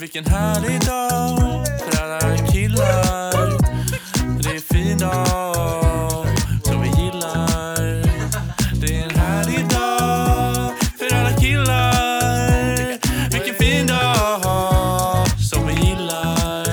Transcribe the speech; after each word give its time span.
Vilken 0.00 0.24
härlig 0.24 0.80
dag 0.80 1.66
för 1.78 2.02
alla 2.02 2.36
killar 2.52 3.58
Det 4.42 4.48
är 4.50 4.54
en 4.54 4.60
fin 4.60 4.98
dag 4.98 6.26
som 6.64 6.82
vi 6.82 6.88
gillar 6.88 7.76
Det 8.80 8.96
är 8.96 9.04
en 9.04 9.10
härlig 9.16 9.68
dag 9.68 10.78
för 10.98 11.14
alla 11.14 11.32
killar 11.40 13.30
Vilken 13.32 13.54
fin 13.54 13.86
dag 13.86 15.26
som 15.50 15.66
vi 15.66 15.72
gillar 15.72 16.64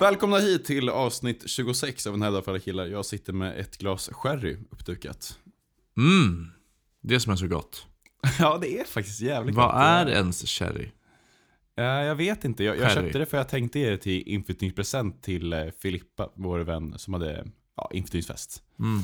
Välkomna 0.00 0.38
hit 0.38 0.64
till 0.64 0.88
avsnitt 0.88 1.42
26 1.50 2.06
av 2.06 2.14
En 2.14 2.22
härdag 2.22 2.44
för 2.44 2.52
alla 2.52 2.60
killar. 2.60 2.86
Jag 2.86 3.06
sitter 3.06 3.32
med 3.32 3.58
ett 3.60 3.78
glas 3.78 4.10
sherry 4.12 4.56
uppdukat. 4.70 5.38
Mm, 5.96 6.50
det 7.02 7.20
som 7.20 7.32
är 7.32 7.36
så 7.36 7.46
gott. 7.46 7.86
Ja, 8.38 8.58
det 8.60 8.80
är 8.80 8.84
faktiskt 8.84 9.20
jävligt 9.20 9.54
Vad 9.56 9.66
gott. 9.66 9.74
är 9.82 10.06
ens 10.08 10.46
sherry? 10.48 10.90
Ja, 11.74 12.02
jag 12.04 12.14
vet 12.14 12.44
inte. 12.44 12.64
Jag, 12.64 12.78
jag 12.78 12.92
köpte 12.92 13.18
det 13.18 13.26
för 13.26 13.36
jag 13.36 13.48
tänkte 13.48 13.78
ge 13.78 13.90
det 13.90 13.98
till 13.98 14.28
inflyttningspresent 14.28 15.22
till 15.22 15.52
eh, 15.52 15.66
Filippa, 15.78 16.30
vår 16.34 16.58
vän 16.58 16.98
som 16.98 17.14
hade 17.14 17.46
ja, 17.76 17.90
inflyttningsfest. 17.92 18.62
Mm. 18.78 19.00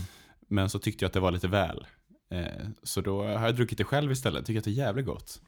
Men 0.48 0.70
så 0.70 0.79
tyckte 0.79 1.05
jag 1.05 1.09
att 1.09 1.12
det 1.12 1.20
var 1.20 1.33
lite 1.33 1.48
väl. 1.48 1.87
Eh, 2.30 2.69
så 2.83 3.01
då 3.01 3.23
har 3.23 3.46
jag 3.46 3.56
druckit 3.56 3.79
det 3.79 3.84
själv 3.84 4.12
istället. 4.12 4.46
Tycker 4.46 4.59
att 4.59 4.65
det 4.65 4.70
är 4.70 4.73
jävligt 4.73 5.06
gott. 5.06 5.41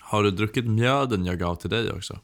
Har 0.00 0.22
du 0.22 0.30
druckit 0.30 0.66
mjöden 0.66 1.26
jag 1.26 1.38
gav 1.38 1.54
till 1.54 1.70
dig 1.70 1.90
också? 1.90 2.18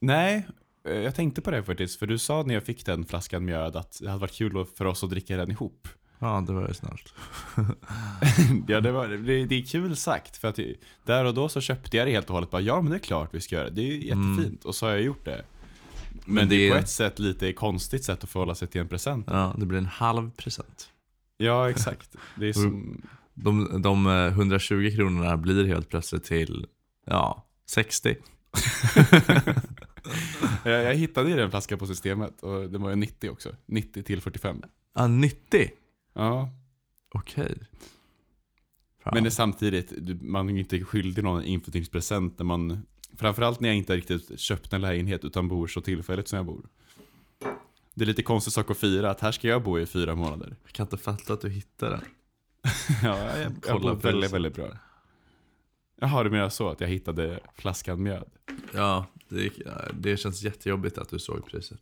Nej, 0.00 0.46
eh, 0.88 0.98
jag 0.98 1.14
tänkte 1.14 1.42
på 1.42 1.50
det 1.50 1.62
faktiskt. 1.62 1.98
För 1.98 2.06
du 2.06 2.18
sa 2.18 2.42
när 2.42 2.54
jag 2.54 2.62
fick 2.62 2.86
den 2.86 3.04
flaskan 3.04 3.44
mjöd 3.44 3.76
att 3.76 3.98
det 4.00 4.08
hade 4.08 4.20
varit 4.20 4.34
kul 4.34 4.66
för 4.76 4.84
oss 4.84 5.04
att 5.04 5.10
dricka 5.10 5.36
den 5.36 5.50
ihop. 5.50 5.88
Ja, 6.18 6.44
det 6.46 6.52
var 6.52 6.68
ju 6.68 6.74
snällt. 6.74 7.14
Ja, 8.68 8.80
det, 8.80 8.92
var, 8.92 9.08
det, 9.08 9.44
det 9.46 9.54
är 9.54 9.62
kul 9.66 9.96
sagt. 9.96 10.36
För 10.36 10.48
att 10.48 10.58
där 11.04 11.24
och 11.24 11.34
då 11.34 11.48
så 11.48 11.60
köpte 11.60 11.96
jag 11.96 12.06
det 12.06 12.12
helt 12.12 12.26
och 12.28 12.34
hållet. 12.34 12.50
Bara, 12.50 12.62
ja, 12.62 12.80
men 12.80 12.90
det 12.90 12.96
är 12.96 13.00
klart 13.00 13.28
vi 13.34 13.40
ska 13.40 13.56
göra 13.56 13.64
det. 13.70 13.74
Det 13.74 13.82
är 13.82 13.92
ju 13.92 14.06
jättefint. 14.06 14.64
Och 14.64 14.74
så 14.74 14.86
har 14.86 14.92
jag 14.92 15.02
gjort 15.02 15.24
det. 15.24 15.44
Men, 16.26 16.34
Men 16.34 16.48
det 16.48 16.54
är 16.54 16.64
det 16.64 16.70
på 16.70 16.76
är- 16.76 16.80
ett 16.80 16.88
sätt 16.88 17.18
lite 17.18 17.52
konstigt 17.52 18.04
sätt 18.04 18.24
att 18.24 18.30
förhålla 18.30 18.54
sig 18.54 18.68
till 18.68 18.80
en 18.80 18.88
present. 18.88 19.26
Ja, 19.30 19.54
det 19.58 19.66
blir 19.66 19.78
en 19.78 19.86
halv 19.86 20.30
present. 20.30 20.88
Ja, 21.36 21.70
exakt. 21.70 22.16
Det 22.36 22.48
är 22.48 22.52
som... 22.62 23.02
De, 23.34 23.82
de 23.82 24.06
eh, 24.06 24.12
120 24.26 24.90
kronorna 24.96 25.36
blir 25.36 25.64
helt 25.64 25.88
plötsligt 25.88 26.24
till, 26.24 26.66
ja, 27.06 27.44
60. 27.66 28.16
jag, 30.64 30.84
jag 30.84 30.94
hittade 30.94 31.30
ju 31.30 31.36
den 31.36 31.50
flaskan 31.50 31.78
på 31.78 31.86
systemet 31.86 32.42
och 32.42 32.70
det 32.70 32.78
var 32.78 32.90
ju 32.90 32.96
90 32.96 33.30
också. 33.30 33.48
90 33.66 34.02
till 34.02 34.20
45. 34.20 34.62
Ah, 34.94 35.06
90? 35.06 35.70
Ja, 36.14 36.50
Okej. 37.14 37.58
Fan. 39.02 39.14
men 39.14 39.22
det 39.22 39.28
är 39.28 39.30
samtidigt, 39.30 40.22
man 40.22 40.48
är 40.48 40.58
inte 40.58 40.84
skyldig 40.84 41.24
någon 41.24 41.40
en 41.40 41.46
inflyttningspresent 41.46 42.38
när 42.38 42.44
man... 42.44 42.86
Framförallt 43.16 43.60
när 43.60 43.68
jag 43.68 43.76
inte 43.76 43.96
riktigt 43.96 44.40
köpt 44.40 44.72
en 44.72 44.80
lägenhet 44.80 45.24
utan 45.24 45.48
bor 45.48 45.66
så 45.66 45.80
tillfälligt 45.80 46.28
som 46.28 46.36
jag 46.36 46.46
bor. 46.46 46.68
Det 47.94 48.04
är 48.04 48.06
lite 48.06 48.22
konstig 48.22 48.52
sak 48.52 48.70
att 48.70 48.78
fira, 48.78 49.10
att 49.10 49.20
här 49.20 49.32
ska 49.32 49.48
jag 49.48 49.62
bo 49.62 49.78
i 49.78 49.86
fyra 49.86 50.14
månader. 50.14 50.56
Jag 50.62 50.72
kan 50.72 50.86
inte 50.86 50.96
fatta 50.96 51.32
att 51.32 51.40
du 51.40 51.50
hittade 51.50 51.90
den. 51.90 52.04
Ja, 53.02 53.18
jag, 53.18 53.40
jag 53.40 53.52
Kolla 53.62 53.94
bor 53.94 54.00
väldigt, 54.00 54.32
väldigt 54.32 54.54
bra. 54.54 54.68
Jaha, 56.00 56.24
du 56.24 56.30
menar 56.30 56.48
så 56.48 56.68
att 56.68 56.80
jag 56.80 56.88
hittade 56.88 57.40
flaskan 57.54 58.02
mjöd? 58.02 58.30
Ja, 58.72 59.06
det, 59.28 59.52
det 59.94 60.16
känns 60.16 60.42
jättejobbigt 60.42 60.98
att 60.98 61.08
du 61.08 61.18
såg 61.18 61.46
priset. 61.46 61.80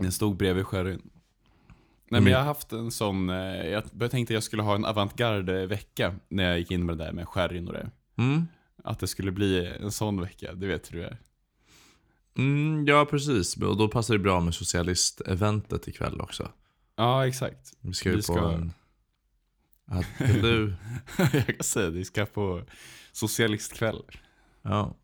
Den 0.00 0.12
stod 0.12 0.36
bredvid 0.36 0.66
sherryn. 0.66 1.10
Nej 2.12 2.18
Mm. 2.18 2.24
men 2.24 2.32
jag 2.32 2.38
har 2.38 2.46
haft 2.46 2.72
en 2.72 2.90
sån, 2.90 3.30
eh, 3.30 3.66
jag 3.66 4.10
tänkte 4.10 4.34
jag 4.34 4.42
skulle 4.42 4.62
ha 4.62 4.74
en 4.74 4.84
avantgarde-vecka 4.84 6.14
när 6.28 6.44
jag 6.48 6.58
gick 6.58 6.70
in 6.70 6.86
med 6.86 6.98
det 6.98 7.04
där 7.04 7.12
med 7.12 7.28
sherryn 7.28 7.66
och 7.68 7.72
det. 7.74 7.90
Mm. 8.18 8.46
Att 8.84 8.98
det 8.98 9.06
skulle 9.06 9.32
bli 9.32 9.66
en 9.80 9.92
sån 9.92 10.20
vecka, 10.20 10.52
det 10.54 10.66
vet 10.66 10.92
hur 10.92 10.98
det 10.98 11.06
är. 11.06 11.18
Mm, 12.38 12.86
ja, 12.86 13.04
precis. 13.10 13.56
Och 13.56 13.76
då 13.76 13.88
passar 13.88 14.14
det 14.14 14.20
bra 14.20 14.40
med 14.40 14.54
socialist-eventet 14.54 15.88
ikväll 15.88 16.20
också. 16.20 16.50
Ja, 16.96 17.26
exakt. 17.26 17.72
Vi 17.80 17.94
ska 17.94 18.08
ju 18.08 18.16
Vi 18.16 18.22
på 18.22 18.32
ska- 18.32 18.52
en... 18.52 18.72
Att 19.86 20.06
du... 20.18 20.74
jag 21.32 21.46
kan 21.46 21.56
säga 21.64 21.86
det, 21.86 21.92
vi 21.98 22.04
ska 22.04 22.26
på 22.26 22.62
socialistkväll. 23.12 24.02
Ja. 24.62 24.96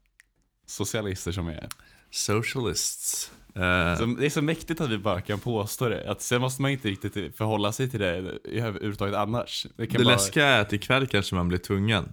Socialister 0.66 1.32
som 1.32 1.48
är. 1.48 1.68
Socialists. 2.10 3.32
Eh, 3.58 3.98
Så 3.98 4.04
det 4.06 4.26
är 4.26 4.30
så 4.30 4.42
mäktigt 4.42 4.80
att 4.80 4.91
vi 4.91 4.98
bara 4.98 5.20
kan 5.20 5.38
påstå 5.41 5.88
det. 5.88 6.10
Att 6.10 6.22
sen 6.22 6.41
måste 6.41 6.62
man 6.62 6.70
inte 6.70 6.88
riktigt 6.88 7.36
förhålla 7.36 7.72
sig 7.72 7.91
till 7.91 8.00
det 8.00 8.08
överhuvudtaget 8.44 9.14
annars. 9.14 9.66
Det 9.76 9.86
det 9.86 9.98
bara... 10.04 10.14
läskiga 10.14 10.46
är 10.46 10.60
att 10.60 10.72
ikväll 10.72 11.06
kanske 11.06 11.34
man 11.34 11.48
blir 11.48 11.58
tvungen. 11.58 12.12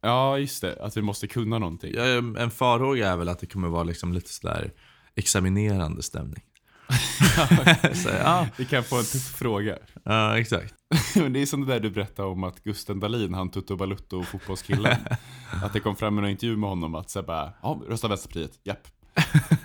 Ja, 0.00 0.38
just 0.38 0.60
det. 0.62 0.76
Att 0.80 0.96
vi 0.96 1.02
måste 1.02 1.26
kunna 1.28 1.58
någonting. 1.58 1.92
Ja, 1.94 2.04
En 2.42 2.50
farhåga 2.50 3.08
är 3.08 3.16
väl 3.16 3.28
att 3.28 3.38
det 3.38 3.46
kommer 3.46 3.68
vara 3.68 3.82
liksom 3.82 4.12
lite 4.12 4.30
sådär 4.30 4.70
examinerande 5.14 6.02
stämning. 6.02 6.42
Så, 7.94 8.08
ja, 8.08 8.46
Vi 8.56 8.64
kan 8.64 8.84
få 8.84 8.96
en 8.98 9.04
tuff 9.04 9.34
fråga. 9.38 9.78
ja, 10.04 10.38
exakt. 10.38 10.74
Men 11.16 11.32
det 11.32 11.42
är 11.42 11.46
som 11.46 11.66
det 11.66 11.72
där 11.74 11.80
du 11.80 11.90
berättade 11.90 12.28
om 12.28 12.44
att 12.44 12.64
Gusten 12.64 13.00
Dahlin, 13.00 13.34
han 13.34 13.50
Tutto 13.50 13.76
Balutto 13.76 14.22
fotbollskillen. 14.22 14.96
att 15.62 15.72
det 15.72 15.80
kom 15.80 15.96
fram 15.96 16.18
en 16.18 16.26
intervju 16.26 16.56
med 16.56 16.68
honom 16.70 16.94
att 16.94 17.10
säga 17.10 17.22
bara, 17.22 17.52
ja, 17.62 17.80
rösta 17.88 18.08
Vänsterpartiet, 18.08 18.60
japp. 18.64 18.88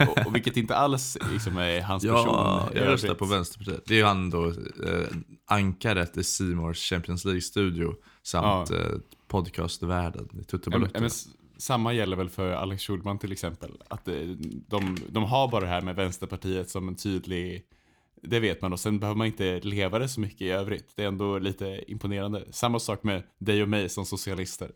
Och, 0.10 0.26
och 0.28 0.36
vilket 0.36 0.58
inte 0.58 0.76
alls 0.76 1.18
liksom, 1.32 1.58
är 1.58 1.82
hans 1.82 2.04
person. 2.04 2.26
Ja, 2.28 2.70
jag 2.74 2.88
röstar 2.88 3.14
på 3.14 3.26
Vänsterpartiet. 3.26 3.84
Det 3.86 3.94
är 3.94 3.98
ju 3.98 4.04
han 4.04 4.30
då, 4.30 4.46
eh, 4.48 5.08
ankaret 5.46 6.18
i 6.18 6.24
Simors 6.24 6.90
Champions 6.90 7.26
League-studio 7.26 7.96
samt 8.24 8.70
Ja. 8.70 8.78
eh, 8.78 8.92
podcastvärlden 9.28 10.30
i 10.34 10.44
Ja, 10.72 10.88
ja, 10.94 11.10
samma 11.58 11.94
gäller 11.94 12.18
väl 12.18 12.30
för 12.30 12.52
Alex 12.52 12.84
Schulman 12.84 13.20
till 13.20 13.32
exempel. 13.32 13.72
Att 13.88 14.06
det, 14.06 14.36
de, 14.68 14.98
de 15.10 15.24
har 15.24 15.48
bara 15.48 15.62
det 15.62 15.68
här 15.68 15.82
med 15.82 15.96
Vänsterpartiet 15.96 16.70
som 16.70 16.88
en 16.88 16.96
tydlig, 16.96 17.64
det 18.24 18.40
vet 18.40 18.62
man 18.62 18.74
och 18.74 18.80
sen 18.80 19.00
behöver 19.00 19.18
man 19.18 19.28
inte 19.28 19.60
leva 19.60 20.00
det 20.00 20.10
så 20.10 20.20
mycket 20.20 20.42
i 20.42 20.50
övrigt. 20.50 20.92
Det 20.96 21.04
är 21.04 21.08
ändå 21.08 21.40
lite 21.40 21.84
imponerande. 21.88 22.44
Samma 22.52 22.80
sak 22.80 23.04
med 23.04 23.24
dig 23.40 23.64
och 23.64 23.70
mig 23.70 23.90
som 23.90 24.06
socialister. 24.06 24.72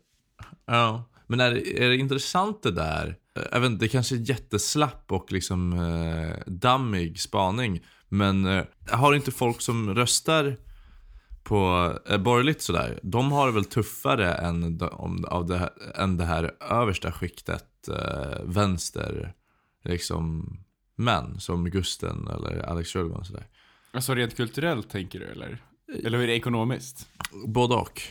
Ja, 0.66 1.04
men 1.26 1.40
är, 1.40 1.80
är 1.82 1.88
det 1.88 1.96
intressant 1.96 2.62
det 2.62 2.70
där? 2.72 3.16
Eh, 3.36 3.42
Jag 3.52 3.60
vet 3.60 3.70
inte, 3.70 3.84
det 3.84 3.88
kanske 3.88 4.14
är 4.14 4.30
jätteslapp 4.30 5.12
och 5.12 5.32
liksom 5.32 5.72
eh, 5.72 6.36
dammig 6.52 7.20
spaning. 7.20 7.80
Men 8.08 8.44
eh, 8.46 8.64
har 8.88 9.14
inte 9.14 9.30
folk 9.30 9.60
som 9.60 9.94
röstar 9.94 10.56
på 11.42 11.92
eh, 12.08 12.18
borgerligt 12.18 12.62
sådär, 12.62 13.00
de 13.02 13.32
har 13.32 13.46
det 13.46 13.52
väl 13.52 13.64
tuffare 13.64 14.34
än, 14.34 14.78
de, 14.78 14.88
om, 14.88 15.24
av 15.24 15.46
det, 15.46 15.58
här- 15.58 15.72
än 16.02 16.16
det 16.16 16.24
här 16.24 16.50
översta 16.70 17.12
skiktet 17.12 17.88
eh, 17.88 18.42
vänster, 18.44 19.32
liksom 19.84 20.44
män 20.96 21.40
som 21.40 21.70
Gusten 21.70 22.28
eller 22.28 22.58
Alex 22.62 22.88
Schulman 22.92 23.18
och 23.20 23.26
sådär. 23.26 23.46
Alltså 23.92 24.14
rent 24.14 24.36
kulturellt 24.36 24.90
tänker 24.90 25.18
du 25.18 25.24
eller? 25.26 25.62
Eller 26.04 26.18
hur 26.18 26.24
är 26.24 26.26
det 26.28 26.36
ekonomiskt? 26.36 27.08
Både 27.46 27.74
och. 27.74 28.02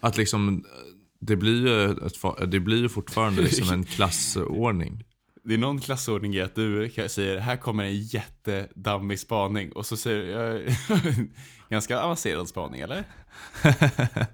Att 0.00 0.16
liksom, 0.16 0.48
eh, 0.48 0.62
det 1.24 1.36
blir 1.36 1.66
ju, 1.66 1.90
ett, 2.06 2.50
det 2.50 2.60
blir 2.60 2.82
ju 2.82 2.88
fortfarande 2.88 3.42
liksom 3.42 3.70
en 3.70 3.84
klassordning. 3.96 5.04
Det 5.44 5.54
är 5.54 5.58
någon 5.58 5.80
klassordning 5.80 6.34
i 6.34 6.40
att 6.40 6.54
du 6.54 6.90
säger 7.08 7.38
här 7.38 7.56
kommer 7.56 7.84
en 7.84 8.02
jättedammig 8.02 9.18
spaning 9.18 9.72
och 9.72 9.86
så 9.86 9.96
säger 9.96 10.40
jag 10.40 10.76
ganska 11.70 12.00
avancerad 12.00 12.48
spaning 12.48 12.80
eller? 12.80 13.04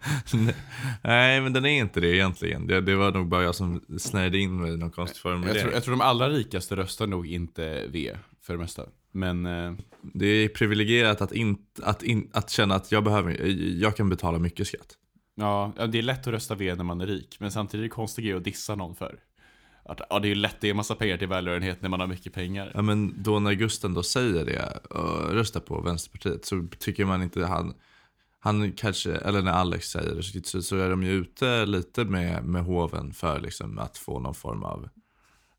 Nej, 1.02 1.40
men 1.40 1.52
den 1.52 1.66
är 1.66 1.78
inte 1.80 2.00
det 2.00 2.14
egentligen. 2.14 2.66
Det, 2.66 2.80
det 2.80 2.96
var 2.96 3.12
nog 3.12 3.28
bara 3.28 3.42
jag 3.42 3.54
som 3.54 3.84
snärjde 3.98 4.38
in 4.38 4.60
mig 4.60 4.72
i 4.72 4.76
någon 4.76 4.90
konstig 4.90 5.16
Jag 5.18 5.22
tror, 5.22 5.32
formulering. 5.32 5.72
jag 5.74 5.84
tror 5.84 5.92
de 5.92 6.00
allra 6.00 6.28
rikaste 6.28 6.76
röstar 6.76 7.06
nog 7.06 7.26
inte 7.26 7.86
V 7.88 8.16
för 8.42 8.52
det 8.52 8.58
mesta. 8.58 8.82
Men 9.12 9.46
eh, 9.46 9.72
Det 10.14 10.26
är 10.26 10.48
privilegierat 10.48 11.20
att, 11.20 11.32
in, 11.32 11.58
att, 11.82 12.02
in, 12.02 12.30
att 12.32 12.50
känna 12.50 12.74
att 12.74 12.92
jag, 12.92 13.04
behöver, 13.04 13.46
jag 13.82 13.96
kan 13.96 14.08
betala 14.08 14.38
mycket 14.38 14.66
skatt. 14.66 14.94
Ja, 15.38 15.72
det 15.86 15.98
är 15.98 16.02
lätt 16.02 16.26
att 16.26 16.32
rösta 16.32 16.54
V 16.54 16.74
när 16.74 16.84
man 16.84 17.00
är 17.00 17.06
rik. 17.06 17.36
Men 17.40 17.50
samtidigt 17.52 17.80
är 17.80 17.88
det 17.88 17.94
konstigt 17.94 18.24
grej 18.24 18.34
att 18.34 18.44
dissa 18.44 18.74
någon 18.74 18.94
för. 18.94 19.18
Att, 19.84 20.00
ja, 20.10 20.18
det 20.18 20.26
är 20.26 20.30
ju 20.30 20.34
lätt 20.34 20.56
att 20.56 20.62
ge 20.64 20.74
massa 20.74 20.94
pengar 20.94 21.16
till 21.16 21.28
välgörenhet 21.28 21.82
när 21.82 21.88
man 21.88 22.00
har 22.00 22.06
mycket 22.06 22.32
pengar. 22.32 22.72
Ja, 22.74 22.82
men 22.82 23.22
då 23.22 23.38
när 23.38 23.52
Gusten 23.52 23.94
då 23.94 24.02
säger 24.02 24.44
det, 24.44 24.78
och 24.90 25.32
röstar 25.32 25.60
på 25.60 25.80
Vänsterpartiet, 25.80 26.44
så 26.44 26.66
tycker 26.78 27.04
man 27.04 27.22
inte 27.22 27.46
han, 27.46 27.74
han 28.40 28.72
kanske, 28.72 29.12
eller 29.14 29.42
när 29.42 29.52
Alex 29.52 29.86
säger 29.86 30.14
det, 30.14 30.46
så, 30.46 30.62
så 30.62 30.76
är 30.76 30.90
de 30.90 31.02
ju 31.02 31.10
ute 31.10 31.66
lite 31.66 32.04
med, 32.04 32.44
med 32.44 32.64
hoven 32.64 33.12
för 33.12 33.40
liksom 33.40 33.78
att 33.78 33.98
få 33.98 34.20
någon 34.20 34.34
form 34.34 34.64
av 34.64 34.88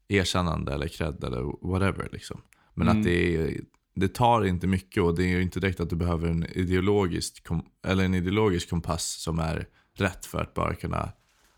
erkännande 0.07 0.73
eller 0.73 0.87
cred 0.87 1.23
eller 1.23 1.67
whatever. 1.67 2.09
Liksom. 2.11 2.41
Men 2.73 2.87
Mm. 2.87 2.99
att 2.99 3.05
det, 3.05 3.35
är, 3.35 3.61
det 3.99 4.07
tar 4.13 4.45
inte 4.45 4.67
mycket 4.67 5.03
och 5.03 5.15
det 5.15 5.23
är 5.23 5.27
ju 5.27 5.41
inte 5.41 5.59
direkt 5.59 5.79
att 5.79 5.89
du 5.89 5.95
behöver 5.95 6.27
en 6.27 6.45
ideologisk, 6.45 7.45
eller 7.87 8.03
en 8.05 8.13
ideologisk 8.13 8.69
kompass 8.69 9.21
som 9.21 9.39
är 9.39 9.67
rätt 9.97 10.25
för 10.25 10.41
att 10.41 10.53
bara 10.53 10.73
kunna 10.75 11.11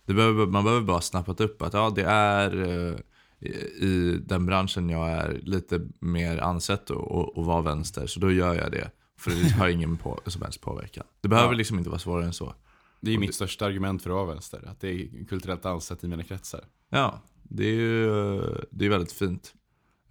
det 0.06 0.14
behöver, 0.14 0.46
man 0.46 0.64
behöver 0.64 0.86
bara 0.86 1.02
snappat 1.02 1.42
upp 1.42 1.62
att 1.62 1.74
ja, 1.74 1.90
det 1.96 2.04
är 2.04 2.62
eh, 2.90 2.96
i- 3.88 4.20
den 4.26 4.46
branschen 4.46 4.90
jag 4.90 5.10
är 5.10 5.40
lite 5.44 5.88
mer 6.00 6.38
ansett 6.38 6.92
att 6.92 7.46
vara 7.46 7.62
vänster, 7.62 8.08
så 8.08 8.20
då 8.20 8.32
gör 8.32 8.54
jag 8.56 8.72
det. 8.72 8.92
För 9.20 9.32
det 9.32 9.50
har 9.52 9.68
ingen 9.70 9.98
på, 9.98 10.20
som 10.28 10.42
helst 10.42 10.62
påverkan. 10.62 11.06
Det 11.22 11.28
behöver 11.28 11.52
Ja. 11.54 11.58
liksom 11.58 11.78
inte 11.78 11.90
vara 11.90 12.00
svårare 12.00 12.26
än 12.26 12.34
så. 12.34 12.54
Det 13.02 13.14
är 13.14 13.18
mitt 13.18 13.36
största 13.36 13.66
argument 13.66 14.04
för 14.04 14.10
att 14.10 14.16
vara 14.16 14.26
vänster. 14.26 14.64
Att 14.68 14.80
det 14.80 14.90
är 14.90 15.26
kulturellt 15.26 15.66
ansett 15.66 16.04
i 16.04 16.08
mina 16.08 16.24
kretsar. 16.24 16.62
Ja, 16.90 17.22
Det 17.44 17.66
är 17.66 17.74
ju 17.76 18.42
det 18.72 18.86
är 18.86 18.90
väldigt 18.90 19.12
fint. 19.12 19.54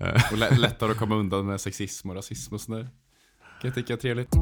Eh, 0.00 0.32
Och 0.32 0.38
lä- 0.38 0.50
lättare 0.56 0.91
att 0.91 0.97
komma 0.99 1.14
undan 1.14 1.47
med 1.47 1.61
sexism 1.61 2.11
och 2.11 2.17
rasism 2.17 2.55
och 2.55 2.61
sådär. 2.61 2.82
Kan 3.41 3.69
jag 3.69 3.75
tycka 3.75 3.93
är 3.93 3.97
trevligt. 3.97 4.35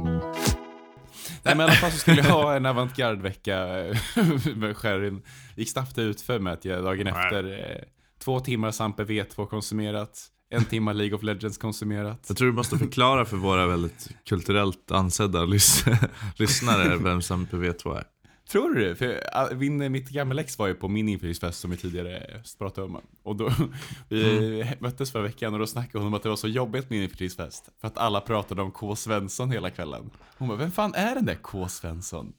Nej 1.43 1.57
men 1.57 1.61
i 1.61 1.63
alla 1.63 1.73
fall 1.73 1.91
så 1.91 1.99
skulle 1.99 2.23
jag 2.23 2.31
ha 2.31 2.55
en 2.57 2.67
avantgarde-vecka 2.67 3.57
med 4.57 4.77
Sherin. 4.77 5.23
gick 5.57 5.71
snabbt 5.71 5.99
ut 5.99 6.21
för 6.21 6.39
mig 6.39 6.53
att 6.53 6.65
jag 6.65 6.85
dagen 6.85 7.07
efter 7.07 7.53
eh, 7.77 7.83
två 8.25 8.41
timmar 8.41 8.71
Sampe 8.71 9.05
V2 9.05 9.47
konsumerat, 9.47 10.27
en 10.51 10.65
timme 10.65 10.93
League 10.93 11.17
of 11.17 11.23
Legends 11.23 11.59
konsumerat. 11.59 12.25
Jag 12.29 12.37
tror 12.37 12.49
du 12.49 12.55
måste 12.55 12.79
förklara 12.79 13.25
för 13.25 13.37
våra 13.37 13.67
väldigt 13.67 14.09
kulturellt 14.29 14.91
ansedda 14.91 15.39
lys- 15.45 16.09
lyssnare 16.37 16.97
vem 16.97 17.23
som 17.23 17.47
PV2 17.47 17.97
är. 17.97 18.05
Tror 18.51 18.75
du 18.75 18.85
det? 18.89 18.97
För 18.97 19.07
äh, 19.53 19.59
min, 19.59 19.93
mitt 19.93 20.09
gamla 20.09 20.41
ex 20.43 20.59
var 20.59 20.67
ju 20.67 20.75
på 20.75 20.89
min 20.89 21.09
inflyttningsfest 21.09 21.61
som 21.61 21.71
vi 21.71 21.77
tidigare 21.77 22.43
pratade 22.59 22.87
om. 22.87 23.01
Och 23.23 23.37
då, 23.37 23.53
vi 24.09 24.65
möttes 24.81 25.13
förra 25.13 25.23
veckan 25.23 25.53
och 25.55 25.59
då 25.61 25.67
snackade 25.67 25.99
hon 25.99 26.07
om 26.07 26.15
att 26.15 26.23
det 26.23 26.29
var 26.29 26.37
så 26.37 26.49
jobbigt 26.49 26.91
med 26.91 27.03
inflyttningsfest. 27.03 27.69
För 27.81 27.89
att 27.89 27.99
alla 27.99 28.21
pratade 28.21 28.63
om 28.63 28.71
K. 28.71 28.97
Svensson 28.97 29.51
hela 29.51 29.71
kvällen. 29.71 30.11
Hon 30.39 30.49
bara, 30.49 30.59
vem 30.59 30.71
fan 30.71 30.95
är 30.95 31.15
den 31.15 31.25
där 31.25 31.35
K. 31.43 31.69
Svensson? 31.69 32.33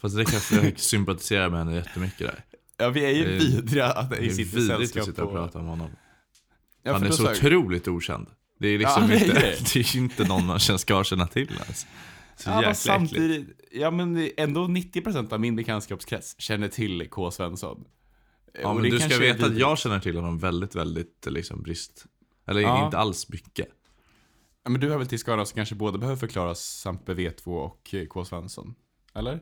Fast 0.00 0.16
det 0.16 0.24
kan 0.24 0.62
jag 0.62 0.78
sympatisera 0.78 1.48
med 1.48 1.58
henne 1.58 1.74
jättemycket 1.74 2.18
där. 2.26 2.44
Ja, 2.76 2.88
vi 2.90 3.04
är 3.04 3.10
ju 3.10 3.24
Det 3.24 3.34
är- 3.34 3.38
vidriga 3.38 3.86
att 3.86 4.10
Det 4.10 4.16
i 4.16 4.26
är 4.26 4.32
sitt 4.32 4.54
vidrigt 4.54 4.66
sällskap 4.66 5.00
att 5.00 5.06
sitta 5.06 5.24
och 5.24 5.32
prata 5.32 5.58
om 5.58 5.66
honom. 5.66 5.90
Ja, 6.82 6.92
Han 6.92 7.02
är 7.06 7.10
så 7.10 7.22
jag- 7.22 7.32
otroligt 7.32 7.88
okänd. 7.88 8.26
Det 8.58 8.68
är 8.68 8.78
liksom 8.78 9.02
Ja, 9.02 9.08
det 9.08 9.14
är 9.14 9.24
inte, 9.24 9.40
det. 9.40 9.56
det 9.74 9.80
är 9.80 9.96
inte 9.96 10.24
någon 10.24 10.46
man 10.46 10.60
ska 10.60 11.04
känna 11.04 11.26
till 11.26 11.50
ens. 11.64 11.86
Så 12.40 12.50
Ja, 12.50 12.54
jäkla 12.56 12.70
äckligt. 12.70 12.82
samtidigt, 12.82 13.48
ja 13.72 13.90
men 13.90 14.30
ändå 14.36 14.60
90% 14.66 15.32
av 15.32 15.40
min 15.40 15.56
bekantskapskrets 15.56 16.34
känner 16.38 16.68
till 16.68 17.08
K. 17.10 17.30
Svensson. 17.30 17.84
Ja, 18.62 18.74
men 18.74 18.82
du 18.82 18.98
ska 19.00 19.18
veta 19.18 19.46
att 19.46 19.56
jag 19.58 19.78
känner 19.78 20.00
till 20.00 20.16
honom 20.16 20.38
väldigt, 20.38 20.74
väldigt 20.74 21.26
liksom 21.30 21.62
brist. 21.62 22.06
Eller 22.46 22.60
Ja. 22.60 22.84
inte 22.84 22.98
alls 22.98 23.28
mycket. 23.28 23.68
Ja, 24.64 24.70
men 24.70 24.80
du 24.80 24.90
har 24.90 24.98
väl 24.98 25.06
till 25.06 25.18
skada 25.18 25.44
som 25.46 25.56
kanske 25.56 25.74
både 25.74 25.98
behöver 25.98 26.16
förklaras 26.18 26.60
Sampe 26.60 27.14
V2 27.14 27.46
och 27.64 27.94
eh, 27.94 28.06
K. 28.06 28.24
Svensson? 28.24 28.74
Eller? 29.14 29.40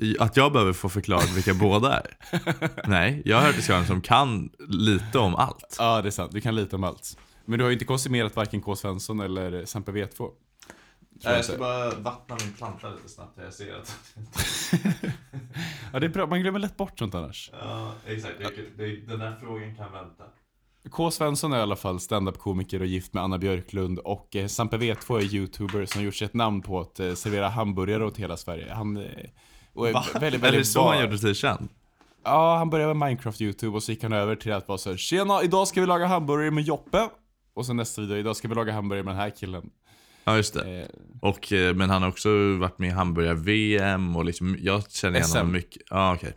J- 0.00 0.16
att 0.20 0.36
jag 0.36 0.52
behöver 0.52 0.72
få 0.72 0.88
förklarat 0.88 1.32
vilka 1.36 1.54
båda 1.60 1.92
är. 2.00 2.16
Nej, 2.88 3.22
jag 3.24 3.36
har 3.36 3.44
hört 3.46 3.54
till 3.54 3.64
skaran 3.64 3.86
som 3.86 4.00
kan 4.00 4.50
lite 4.68 5.18
om 5.18 5.34
allt. 5.34 5.76
Ja, 5.78 6.02
det 6.02 6.08
är 6.08 6.10
sant. 6.10 6.32
Du 6.32 6.40
kan 6.40 6.54
lite 6.54 6.76
om 6.76 6.84
allt. 6.84 7.18
Men 7.44 7.58
du 7.58 7.64
har 7.64 7.70
ju 7.70 7.72
inte 7.74 7.84
konsumerat 7.84 8.36
varken 8.36 8.60
K. 8.60 8.76
Svensson 8.76 9.20
eller 9.20 9.64
Sampe 9.64 9.92
V2. 9.92 10.30
Tror 11.22 11.34
jag 11.34 11.44
inte. 11.44 11.56
bara 11.58 11.90
vattna 11.90 12.36
min 12.44 12.52
planta 12.52 12.90
lite 12.90 13.08
snabbt. 13.08 13.38
Jag 13.42 13.54
ser 13.54 13.74
att... 13.74 14.14
Ja, 15.92 16.00
det 16.00 16.06
är 16.06 16.10
bra. 16.10 16.26
Man 16.26 16.40
glömmer 16.40 16.58
lätt 16.58 16.76
bort 16.76 16.98
sånt 16.98 17.14
annars. 17.14 17.50
Ja, 17.60 17.92
exakt. 18.06 18.34
Den 19.08 19.20
här 19.20 19.36
frågan 19.40 19.76
kan 19.76 19.92
vänta. 19.92 20.24
K. 20.90 21.10
Svensson 21.10 21.52
är 21.52 21.58
i 21.58 21.60
alla 21.60 21.76
fall 21.76 22.00
standup-komiker 22.00 22.80
och 22.80 22.86
gift 22.86 23.14
med 23.14 23.22
Anna 23.22 23.38
Björklund 23.38 23.98
och 23.98 24.36
eh, 24.36 24.46
Sampe 24.46 24.76
V2 24.76 25.16
är 25.18 25.34
youtuber 25.34 25.86
som 25.86 26.02
gjort 26.02 26.14
sig 26.14 26.24
ett 26.24 26.34
namn 26.34 26.62
på 26.62 26.80
att 26.80 27.00
eh, 27.00 27.14
servera 27.14 27.48
hamburgare 27.48 28.04
åt 28.04 28.16
hela 28.16 28.36
Sverige. 28.36 28.72
Han 28.74 28.96
eh, 28.96 29.02
och 29.72 29.88
är 29.88 29.92
Va? 29.92 30.04
väldigt, 30.12 30.22
Är 30.22 30.30
det 30.30 30.38
väldigt 30.38 30.66
så 30.68 30.88
han 30.88 31.00
gjorde 31.00 31.18
sig 31.18 31.34
känd? 31.34 31.68
Ja, 32.24 32.56
han 32.56 32.70
började 32.70 32.94
med 32.94 33.08
Minecraft-youtube 33.08 33.74
och 33.74 33.82
så 33.82 33.92
gick 33.92 34.02
han 34.02 34.12
över 34.12 34.36
till 34.36 34.52
att 34.52 34.68
vara 34.68 34.78
så 34.78 34.90
här, 34.90 34.96
Tjena, 34.96 35.42
idag 35.42 35.68
ska 35.68 35.80
vi 35.80 35.86
laga 35.86 36.06
hamburgare 36.06 36.50
med 36.50 36.64
Joppe. 36.64 37.08
Och 37.54 37.66
sen 37.66 37.76
nästa 37.76 38.00
video, 38.02 38.16
idag 38.16 38.36
ska 38.36 38.48
vi 38.48 38.54
laga 38.54 38.72
hamburgare 38.72 39.04
med 39.04 39.14
den 39.14 39.20
här 39.20 39.30
killen. 39.30 39.70
Ja, 40.26 40.36
just 40.36 40.54
det. 40.54 40.80
Eh, 40.80 40.86
Och, 41.20 41.52
eh, 41.52 41.74
men 41.74 41.90
han 41.90 42.02
har 42.02 42.08
också 42.08 42.56
varit 42.56 42.78
med 42.78 42.88
i 42.88 42.92
hamburgar-VM 42.92 44.16
och 44.16 44.24
liksom, 44.24 44.56
jag 44.60 44.90
känner 44.90 45.18
igen 45.18 45.28
SM. 45.28 45.36
honom 45.38 45.52
mycket. 45.52 45.82
Ja, 45.90 46.14
okej. 46.14 46.36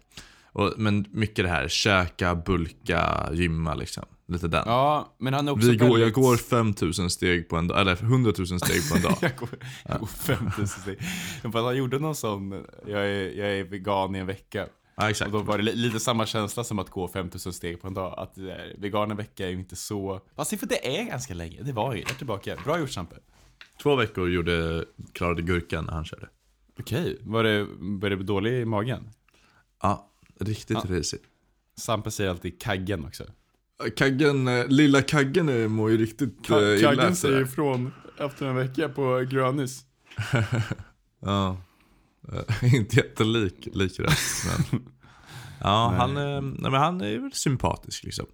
Och, 0.51 0.73
men 0.77 1.05
mycket 1.11 1.45
det 1.45 1.49
här, 1.49 1.67
käka, 1.67 2.35
bulka, 2.35 3.29
gymma 3.33 3.73
liksom. 3.73 4.03
Lite 4.27 4.47
den. 4.47 4.63
ja, 4.65 5.15
men 5.19 5.33
han 5.33 5.47
är 5.47 5.51
också 5.51 5.67
Vi 5.69 5.75
går, 5.77 5.85
väldigt... 5.85 6.01
Jag 6.01 6.13
går 6.13 6.37
5000 6.37 7.09
steg 7.09 7.49
på 7.49 7.55
en 7.55 7.67
dag, 7.67 7.81
eller 7.81 7.91
100 8.03 8.33
000 8.37 8.47
steg 8.47 8.89
på 8.89 8.95
en 8.95 9.01
dag. 9.01 9.15
jag 9.21 9.35
går, 9.35 9.49
jag 9.87 9.99
går 9.99 10.07
5000 10.07 10.67
steg. 10.67 10.97
Han 11.53 11.77
gjorde 11.77 11.99
någon 11.99 12.15
sån, 12.15 12.65
jag 12.87 13.01
är, 13.07 13.37
jag 13.39 13.49
är 13.51 13.63
vegan 13.63 14.15
i 14.15 14.19
en 14.19 14.25
vecka. 14.27 14.67
Ja, 14.95 15.03
Och 15.03 15.09
exakt. 15.09 15.31
då 15.31 15.37
var 15.39 15.57
det 15.57 15.63
li- 15.63 15.75
lite 15.75 15.99
samma 15.99 16.25
känsla 16.25 16.63
som 16.63 16.79
att 16.79 16.89
gå 16.89 17.07
5000 17.07 17.53
steg 17.53 17.81
på 17.81 17.87
en 17.87 17.93
dag. 17.93 18.13
Att 18.17 18.37
eh, 18.37 18.43
vegan 18.77 19.11
en 19.11 19.17
vecka 19.17 19.45
är 19.45 19.49
ju 19.49 19.55
inte 19.59 19.75
så... 19.75 20.21
Fast 20.35 20.59
för 20.59 20.67
det 20.67 20.99
är 20.99 21.03
ganska 21.03 21.33
länge. 21.33 21.61
Det 21.61 21.71
var 21.71 21.93
ju, 21.93 22.01
jag 22.01 22.11
är 22.11 22.15
tillbaka. 22.15 22.57
Bra 22.65 22.79
gjort 22.79 22.89
Sampe. 22.91 23.15
Två 23.83 23.95
veckor 23.95 24.29
gjorde, 24.29 24.85
klarade 25.13 25.41
gurkan 25.41 25.85
när 25.85 25.93
han 25.93 26.05
körde. 26.05 26.27
Okej, 26.79 27.17
var 27.21 27.43
det, 27.43 27.67
var 27.79 28.09
det 28.09 28.15
dålig 28.15 28.53
i 28.61 28.65
magen? 28.65 29.09
Ja, 29.81 30.09
riktigt 30.39 30.77
Ja. 30.83 30.95
risigt. 30.95 31.23
Sampe 31.77 32.11
säger 32.11 32.29
alltid 32.29 32.61
kaggen 32.61 33.05
också. 33.05 33.23
Kaggen, 33.95 34.47
eh, 34.47 34.67
lilla 34.67 35.01
Kaggen 35.01 35.71
mår 35.71 35.91
ju 35.91 35.97
riktigt 35.97 36.49
eh, 36.49 36.57
illa 36.57 36.91
det 36.95 37.23
här. 37.23 37.41
ifrån 37.41 37.93
efter 38.17 38.45
en 38.45 38.55
vecka 38.55 38.89
på 38.89 39.25
Grönis. 39.29 39.85
Ja. 41.21 41.57
Eh, 42.33 42.73
inte 42.75 42.95
jättelik 42.95 43.67
lik 43.73 43.99
röst, 43.99 44.45
men... 44.71 44.81
Ja, 45.61 45.89
Nej. 45.89 45.99
han, 45.99 46.13
nej, 46.53 46.71
men 46.71 46.81
han 46.81 47.01
är 47.01 47.19
väl 47.19 47.33
sympatisk 47.33 48.03
liksom. 48.03 48.25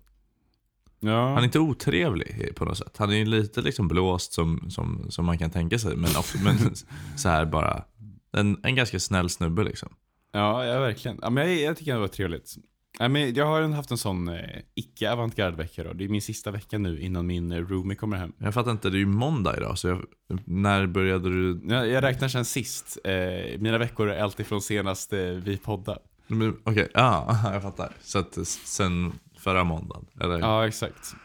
Ja. 1.06 1.28
Han 1.28 1.38
är 1.38 1.44
inte 1.44 1.60
otrevlig 1.60 2.56
på 2.56 2.66
något 2.66 2.78
sätt. 2.78 2.96
Han 2.98 3.12
är 3.12 3.16
ju 3.16 3.26
lite 3.26 3.62
liksom 3.62 3.88
blåst 3.88 4.34
som, 4.34 4.70
som, 4.70 5.06
som 5.10 5.26
man 5.26 5.38
kan 5.38 5.50
tänka 5.50 5.80
sig. 5.80 5.96
Men, 5.96 6.10
också, 6.18 6.38
men 6.44 6.76
så 7.18 7.30
här 7.30 7.46
bara, 7.46 7.84
en, 8.32 8.60
en 8.64 8.76
ganska 8.76 9.00
snäll 9.00 9.30
snubbe 9.30 9.64
liksom. 9.64 9.90
Ja, 10.32 10.66
ja 10.66 10.80
verkligen. 10.80 11.20
Ja, 11.22 11.30
men 11.30 11.48
jag, 11.48 11.58
jag 11.62 11.78
tycker 11.78 11.94
det 11.94 12.00
var 12.00 12.08
trevligt. 12.08 12.56
Ja, 13.00 13.08
men 13.08 13.34
jag 13.34 13.46
har 13.46 13.68
haft 13.68 13.92
en 13.92 13.98
sån 13.98 14.28
eh, 14.28 14.60
icke 14.76 15.12
avantgarde 15.12 15.58
vecka 15.58 15.84
då. 15.84 15.94
Det 15.94 16.04
är 16.04 16.10
min 16.10 16.22
sista 16.22 16.52
vecka 16.52 16.78
nu 16.78 17.00
innan 17.00 17.28
min 17.28 17.52
eh, 17.52 17.58
roomie 17.58 17.96
kommer 17.96 18.18
hem. 18.18 18.34
Jag 18.38 18.54
fattar 18.54 18.72
inte, 18.72 18.90
det 18.90 18.98
är 18.98 19.00
ju 19.00 19.06
måndag 19.06 19.58
idag. 19.58 19.78
Så 19.78 19.88
jag, 19.88 20.06
när 20.46 20.88
började 20.88 21.30
du? 21.30 21.62
Jag, 21.64 21.88
jag 21.88 22.04
räknar 22.04 22.28
sen 22.28 22.46
sist. 22.46 22.98
Eh, 23.04 23.60
mina 23.60 23.78
veckor 23.78 24.10
är 24.10 24.24
alltid 24.24 24.46
från 24.46 24.62
senast 24.62 25.14
eh, 25.14 25.20
vi 25.20 25.58
poddade. 25.58 26.00
Men, 26.28 26.58
Okej, 26.64 26.90
ja, 26.94 27.40
jag 27.54 27.62
fattar. 27.62 27.92
Så 28.02 28.20
att 28.20 28.38
sen 28.48 29.14
förra 29.46 29.64
måndagen? 29.64 30.06
Eller? 30.22 30.40
Ja, 30.40 30.68
exakt. 30.68 31.16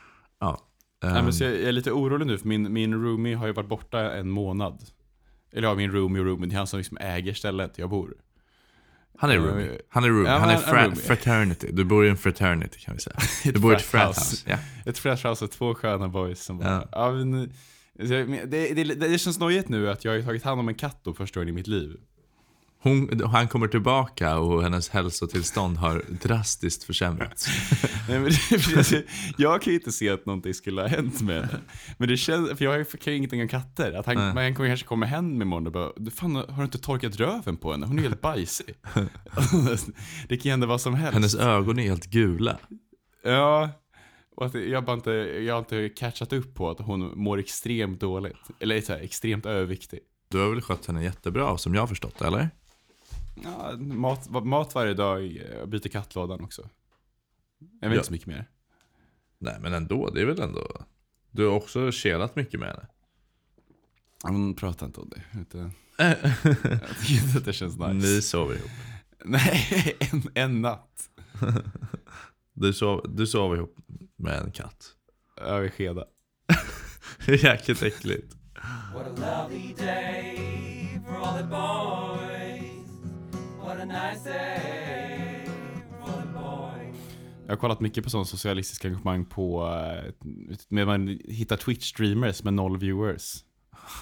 ja. 0.40 0.66
Nej, 1.02 1.18
Ehm, 1.18 1.24
men 1.24 1.32
så 1.32 1.44
jag, 1.44 1.52
är 1.54 1.72
lite 1.72 1.92
orolig 1.92 2.26
nu 2.26 2.38
för 2.38 2.48
min, 2.48 2.72
min 2.72 2.94
roomie 3.04 3.34
har 3.36 3.46
ju 3.46 3.52
varit 3.52 3.68
borta 3.68 4.12
en 4.12 4.30
månad. 4.30 4.84
Eller 5.52 5.68
ja, 5.68 5.74
min 5.74 5.92
roomie 5.92 6.20
och 6.20 6.26
roomie, 6.26 6.48
det 6.48 6.54
är 6.54 6.56
han 6.58 6.66
som 6.66 6.78
liksom 6.78 6.98
äger 7.00 7.34
stället 7.34 7.78
jag 7.78 7.90
bor. 7.90 8.14
han 9.18 9.30
är 9.30 9.36
roomie. 9.36 9.80
Han 9.88 10.04
är 10.04 10.08
roomie. 10.08 10.30
ja, 10.32 10.38
han 10.38 10.50
är 10.50 10.54
han 10.54 10.62
är 10.64 10.68
fra- 10.68 10.84
roomie. 10.84 10.96
fraternity. 11.00 11.68
Du 11.72 11.84
bor 11.84 12.06
i 12.06 12.08
en 12.08 12.16
fraternity 12.16 12.78
kan 12.78 12.94
vi 12.94 13.00
säga. 13.00 13.16
Du 13.52 13.60
bor 13.60 13.72
i 13.72 13.76
ett 13.76 13.82
frat 13.82 14.02
frat 14.02 14.16
house. 14.16 14.30
house. 14.30 14.50
Ja. 14.84 14.90
Ett 14.90 14.98
fresh 14.98 15.26
house 15.28 15.44
och 15.44 15.50
två 15.50 15.74
sköna 15.74 16.08
boys 16.08 16.44
som 16.44 16.58
bara, 16.58 16.68
Ja. 16.68 16.88
ja. 16.92 17.12
men, 17.12 17.52
det, 17.94 18.44
det, 18.46 18.74
det, 18.84 18.94
det 18.94 19.18
känns 19.18 19.38
nojigt 19.40 19.68
nu 19.68 19.90
att 19.90 20.04
jag 20.04 20.12
har 20.12 20.22
tagit 20.22 20.42
hand 20.44 20.60
om 20.60 20.68
en 20.68 20.74
katt 20.74 21.00
då 21.04 21.14
första 21.14 21.40
gången 21.40 21.48
i 21.54 21.56
mitt 21.56 21.66
liv. 21.66 21.96
Hon, 22.82 23.20
han 23.24 23.48
kommer 23.48 23.68
tillbaka 23.68 24.38
och 24.38 24.62
hennes 24.62 24.88
hälsotillstånd 24.88 25.76
har 25.76 26.02
drastiskt 26.22 26.84
försämrats. 26.84 27.46
Nej, 28.08 28.18
men 28.20 28.30
det, 28.90 29.04
jag 29.38 29.62
kan 29.62 29.72
ju 29.72 29.78
inte 29.78 29.92
se 29.92 30.08
att 30.10 30.26
någonting 30.26 30.54
skulle 30.54 30.80
ha 30.80 30.88
hänt 30.88 31.20
med 31.20 31.34
henne. 31.36 31.60
Men 31.98 32.08
det 32.08 32.16
känns, 32.16 32.58
för 32.58 32.64
jag 32.64 32.88
kan 32.88 33.12
ju 33.12 33.16
ingenting 33.16 33.42
om 33.42 33.48
katter. 33.48 33.92
Att 33.92 34.06
han, 34.06 34.14
Nej. 34.16 34.34
man 34.34 34.54
kommer 34.54 34.68
kanske 34.68 34.86
komma 34.86 35.06
hem 35.06 35.42
imorgon 35.42 35.66
och 35.66 35.72
bara, 35.72 35.92
"Du, 35.96 36.10
fan 36.10 36.34
har 36.34 36.56
du 36.56 36.62
inte 36.64 36.78
torkat 36.78 37.16
röven 37.16 37.56
på 37.56 37.72
henne? 37.72 37.86
Hon 37.86 37.98
är 37.98 38.02
helt 38.02 38.20
bajsig. 38.20 38.74
det 40.28 40.36
kan 40.36 40.42
ju 40.44 40.50
hända 40.50 40.66
vad 40.66 40.80
som 40.80 40.94
helst. 40.94 41.14
Hennes 41.14 41.34
ögon 41.34 41.78
är 41.78 41.82
helt 41.82 42.06
gula. 42.06 42.58
Ja, 43.24 43.68
och 44.36 44.46
att 44.46 44.54
jag, 44.54 44.84
bara 44.84 44.94
inte, 44.96 45.10
jag 45.10 45.54
har 45.54 45.58
inte 45.58 45.88
catchat 45.88 46.32
upp 46.32 46.54
på 46.54 46.70
att 46.70 46.78
hon 46.78 47.18
mår 47.18 47.38
extremt 47.38 48.00
dåligt. 48.00 48.36
Eller 48.60 48.80
så 48.80 48.92
här, 48.92 49.00
extremt 49.00 49.46
överviktig. 49.46 50.00
Du 50.30 50.38
har 50.38 50.50
väl 50.50 50.60
skött 50.62 50.86
henne 50.86 51.04
jättebra 51.04 51.58
som 51.58 51.74
jag 51.74 51.82
har 51.82 51.86
förstått 51.86 52.22
eller? 52.22 52.50
Ja, 53.34 53.72
mat, 53.78 54.44
mat 54.44 54.74
varje 54.74 54.94
dag, 54.94 55.20
byter 55.66 55.88
kattlådan 55.88 56.44
också. 56.44 56.68
Jag 57.80 57.88
vet 57.88 57.94
Ja. 57.94 57.98
inte 57.98 58.06
så 58.06 58.12
mycket 58.12 58.26
mer. 58.26 58.48
Nej 59.38 59.56
men 59.60 59.74
ändå, 59.74 60.10
det 60.10 60.20
är 60.20 60.26
väl 60.26 60.40
ändå... 60.40 60.82
Du 61.30 61.46
har 61.46 61.54
också 61.56 61.92
kelat 61.92 62.36
mycket 62.36 62.60
med 62.60 62.68
henne. 62.68 62.86
Hon 64.22 64.54
pratar 64.54 64.86
inte 64.86 65.00
om 65.00 65.08
det. 65.10 65.40
Utan, 65.40 65.72
jag 65.98 66.16
tycker 67.00 67.26
inte 67.26 67.38
att 67.38 67.44
det 67.44 67.52
känns 67.52 67.78
nice. 67.78 67.92
Ni 67.92 68.22
sover 68.22 68.54
ihop. 68.56 68.70
Nej, 69.24 69.96
en, 70.12 70.22
en 70.34 70.62
natt. 70.62 71.10
Du, 72.52 72.72
sov, 72.72 73.14
du 73.16 73.26
sover 73.26 73.56
ihop 73.56 73.76
med 74.16 74.40
en 74.42 74.52
katt. 74.52 74.94
Jag 75.36 75.64
är 75.64 75.68
skeda. 75.68 76.04
Jäkligt 77.26 77.82
äckligt. 77.82 78.34
What 78.94 79.06
a 79.06 79.10
lovely 79.48 79.74
day 79.74 81.00
for 81.06 81.16
all 81.16 81.38
the 81.38 81.44
boys. 81.44 82.09
Jag 87.46 87.56
har 87.56 87.60
kollat 87.60 87.80
mycket 87.80 88.04
på 88.04 88.10
sån 88.10 88.26
socialistisk 88.26 88.84
engagemang 88.84 89.24
på, 89.24 89.66
eh, 89.66 90.12
med 90.68 90.86
man 90.86 91.18
hittar 91.24 91.56
Twitch-streamers 91.56 92.44
med 92.44 92.54
noll 92.54 92.78
viewers. 92.78 93.44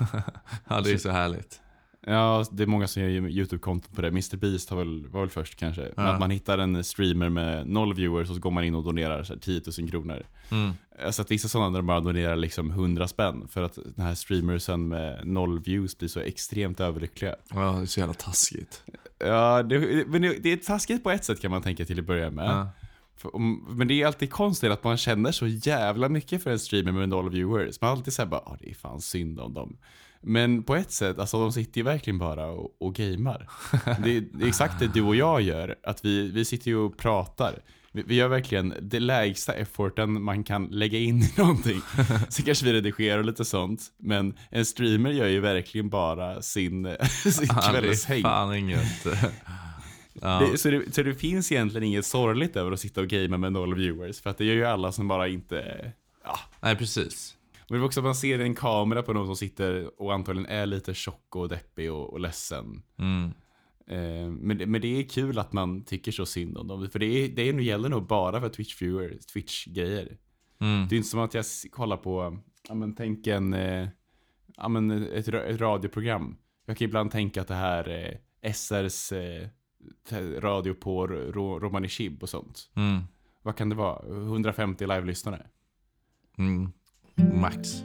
Ja 0.69 0.81
det 0.81 0.91
är 0.91 0.99
så 0.99 1.11
härligt. 1.11 1.61
Ja, 2.07 2.45
det 2.51 2.63
är 2.63 2.67
många 2.67 2.89
som 2.89 3.03
gör 3.03 3.09
YouTube-konton 3.11 3.95
på 3.95 4.03
det. 4.03 4.09
Mr 4.09 4.37
Beast 4.37 4.71
har 4.71 4.77
väl, 4.77 5.07
var 5.09 5.21
väl 5.21 5.31
först 5.31 5.57
kanske. 5.57 5.81
Men 5.97 6.07
Ja. 6.07 6.13
Att 6.13 6.21
man 6.21 6.31
hittar 6.31 6.59
en 6.59 6.85
streamer 6.85 7.29
med 7.29 7.67
noll 7.67 7.95
viewers 7.95 8.29
och 8.29 8.35
så 8.37 8.41
går 8.41 8.51
man 8.51 8.65
in 8.65 8.75
och 8.75 8.85
donerar 8.85 9.25
så 9.25 9.33
här 9.33 9.41
10 9.41 9.63
000 9.79 9.91
kronor. 9.91 10.23
Mm. 10.51 10.73
Jag 10.99 11.05
har 11.05 11.13
sett 11.13 11.31
vissa 11.31 11.49
sådana 11.49 11.71
där 11.71 11.77
de 11.79 11.87
bara 11.87 12.01
donerar 12.01 12.37
liksom 12.37 12.71
100 12.71 13.09
spänn 13.09 13.49
för 13.49 13.63
att 13.63 13.79
den 13.97 14.05
här 14.05 14.15
streamersen 14.15 14.89
med 14.89 15.27
noll 15.27 15.61
views 15.61 15.99
blir 15.99 16.09
så 16.09 16.21
extremt 16.21 16.81
överlyckliga. 16.81 17.37
Ja, 17.51 17.73
det 17.73 17.83
är 17.83 17.87
så 17.87 18.01
jävla 18.01 18.15
taskigt. 18.15 18.83
Ja, 19.19 19.63
det, 19.63 20.05
men 20.09 20.23
det, 20.23 20.43
det 20.43 20.53
är 20.53 20.57
taskigt 20.57 21.05
på 21.05 21.11
ett 21.11 21.25
sätt 21.25 21.41
kan 21.41 21.51
man 21.51 21.63
tänka 21.63 21.85
till 21.85 21.99
att 21.99 22.07
börja 22.07 22.31
med. 22.31 22.51
Ja. 22.51 22.69
Men 23.69 23.89
det 23.89 24.03
är 24.03 24.07
alltid 24.07 24.31
konstigt 24.31 24.71
att 24.71 24.85
man 24.85 24.97
känner 24.97 25.33
så 25.33 25.47
jävla 25.47 26.09
mycket 26.09 26.43
för 26.43 26.51
en 26.51 26.59
streamer 26.59 26.93
med 26.93 27.09
noll 27.09 27.31
viewers. 27.31 27.81
Man 27.81 27.91
alltid 27.91 28.13
säger 28.13 28.29
bara, 28.29 28.41
ah, 28.41 28.57
det 28.61 28.71
är 28.71 28.75
fan 28.75 29.01
synd 29.01 29.41
om 29.41 29.55
dem. 29.55 29.77
Men 30.21 30.63
på 30.63 30.77
ett 30.77 30.91
sätt, 30.93 31.19
alltså 31.19 31.39
de 31.41 31.53
sitter 31.53 31.79
ju 31.79 31.85
verkligen 31.85 32.19
bara 32.19 32.47
och, 32.47 32.77
och 32.81 32.95
gamer. 32.95 33.49
Det, 34.05 34.17
är- 34.17 34.21
det 34.39 34.45
är 34.45 34.49
exakt 34.49 34.79
det 34.79 34.87
du 34.87 35.03
och 35.03 35.17
jag 35.17 35.41
gör, 35.43 35.75
att 35.83 36.05
vi, 36.05 36.31
vi 36.31 36.45
sitter 36.45 36.71
ju 36.71 36.77
och 36.77 36.97
pratar. 36.97 37.63
Vi, 37.93 38.03
vi 38.07 38.15
gör 38.15 38.29
verkligen 38.29 38.75
det 38.83 39.01
lägsta 39.01 39.53
efforten 39.53 40.23
man 40.23 40.45
kan 40.45 40.65
lägga 40.67 40.99
in 40.99 41.23
i 41.23 41.33
någonting. 41.37 41.81
Sen 42.29 42.45
kanske 42.45 42.65
vi 42.65 42.73
redigerar 42.73 43.19
och 43.19 43.25
lite 43.25 43.45
sånt, 43.45 43.83
men 43.99 44.35
en 44.51 44.65
streamer 44.65 45.11
gör 45.11 45.27
ju 45.27 45.41
verkligen 45.41 45.89
bara 45.89 46.43
sin, 46.43 46.97
sin 47.33 47.49
kvällshäng. 47.49 48.23
fan 48.23 48.55
inget. 48.57 49.07
Ja. 50.23 50.49
Det, 50.53 50.59
så, 50.59 50.71
det, 50.71 50.95
så 50.95 51.03
det 51.03 51.15
finns 51.15 51.53
egentligen 51.53 51.85
inget 51.87 52.07
sorgligt 52.07 52.57
över 52.57 52.73
att 52.73 52.81
sitta 52.81 53.01
och 53.01 53.09
gamea 53.09 53.39
med 53.39 53.53
noll 53.53 53.75
viewers, 53.75 54.21
för 54.21 54.31
att 54.31 54.39
det 54.39 54.45
gör 54.45 54.55
ju 54.55 54.65
alla 54.65 54.93
som 54.93 55.09
bara 55.09 55.29
inte... 55.29 55.93
Ja. 56.25 56.39
Nej, 56.61 56.77
precis. 56.77 57.35
Men 57.69 57.79
det 57.79 57.85
är 57.85 57.87
också 57.87 58.01
att 58.01 58.05
man 58.05 58.15
ser 58.15 58.39
en 58.39 58.55
kamera 58.55 59.03
på 59.03 59.13
någon 59.13 59.27
som 59.27 59.37
sitter 59.37 60.01
och 60.03 60.15
antagligen 60.15 60.51
är 60.51 60.67
lite 60.67 60.95
tjock 60.95 61.37
och 61.37 61.49
deppig 61.49 61.93
och, 61.93 62.13
och 62.13 62.21
ledsen. 62.21 62.83
Mm. 62.99 63.25
Eh, 63.87 64.31
men, 64.31 64.71
men 64.71 64.81
det 64.81 65.01
är 65.01 65.09
kul 65.09 65.39
att 65.39 65.53
man 65.53 65.85
tycker 65.85 66.13
så 66.13 66.27
synd 66.27 66.59
om 66.59 66.67
dem, 66.69 66.89
för 66.91 66.99
det, 66.99 67.07
är, 67.07 67.29
det 67.29 67.49
är, 67.49 67.61
gäller 67.61 67.89
nog 67.89 68.07
bara 68.07 68.41
för 68.41 68.49
Twitch-viewers, 68.49 69.33
Twitch-grejer. 69.33 70.19
Mm. 70.61 70.89
Det 70.89 70.95
är 70.95 70.97
inte 70.97 71.09
som 71.09 71.21
att 71.21 71.35
jag 71.35 71.45
kollar 71.71 71.97
på, 71.97 72.39
ja 72.69 72.75
men 72.75 72.95
tänk 72.95 73.27
en, 73.27 73.55
eh, 73.55 73.89
ja 74.57 74.69
men 74.69 74.91
ett, 74.91 75.29
ett 75.29 75.61
radioprogram. 75.61 76.37
Jag 76.67 76.77
kan 76.77 76.85
ibland 76.85 77.11
tänka 77.11 77.41
att 77.41 77.49
det 77.49 77.55
här 77.55 77.89
är 77.89 78.21
SRs 78.53 79.13
eh, 79.13 79.49
radio 80.41 80.75
på 80.75 81.07
Ro- 81.07 81.59
Romani 81.59 81.89
Chib 81.89 82.23
och 82.23 82.29
sånt. 82.29 82.71
Mm. 82.75 83.03
Vad 83.43 83.57
kan 83.57 83.69
det 83.69 83.75
vara? 83.75 84.07
150 84.09 84.87
live-lyssnare? 84.87 85.47
Mm. 86.39 86.73
Max. 87.19 87.83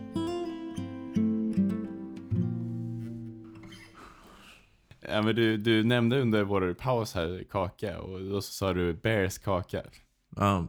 Ja 5.08 5.22
men 5.22 5.36
du, 5.36 5.58
du 5.58 5.84
nämnde 5.84 6.22
under 6.22 6.44
vår 6.44 6.74
paus 6.74 7.14
här 7.14 7.44
kaka 7.52 8.00
och 8.00 8.20
då 8.22 8.42
så 8.42 8.54
sa 8.54 8.74
du 8.74 8.94
Bears 8.94 9.38
kaka. 9.38 9.82
Ja. 10.36 10.68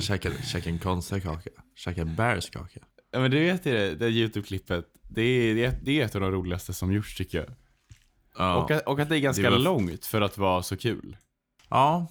Käkade 0.00 0.34
en 0.66 0.78
konstig 0.78 1.22
kaka. 1.22 1.50
Käkade 1.76 2.10
Bears 2.10 2.50
kaka. 2.50 2.80
Ja 3.10 3.20
men 3.20 3.30
du 3.30 3.38
vet 3.40 3.66
ju 3.66 3.72
det, 3.72 3.94
det 3.94 4.08
YouTube-klippet, 4.08 4.84
det 5.08 5.22
är, 5.22 5.54
det, 5.54 5.64
är, 5.64 5.78
det 5.82 6.00
är 6.00 6.04
ett 6.04 6.14
av 6.14 6.20
de 6.20 6.30
roligaste 6.30 6.72
som 6.72 6.92
gjorts 6.92 7.16
tycker 7.16 7.38
jag. 7.38 7.48
Ja. 8.38 8.56
Och, 8.62 8.70
att, 8.70 8.82
och 8.86 9.00
att 9.00 9.08
det 9.08 9.16
är 9.16 9.20
ganska 9.20 9.42
Det 9.42 9.50
var- 9.50 9.58
långt 9.58 10.06
för 10.06 10.20
att 10.20 10.38
vara 10.38 10.62
så 10.62 10.76
kul. 10.76 11.16
ja. 11.68 12.06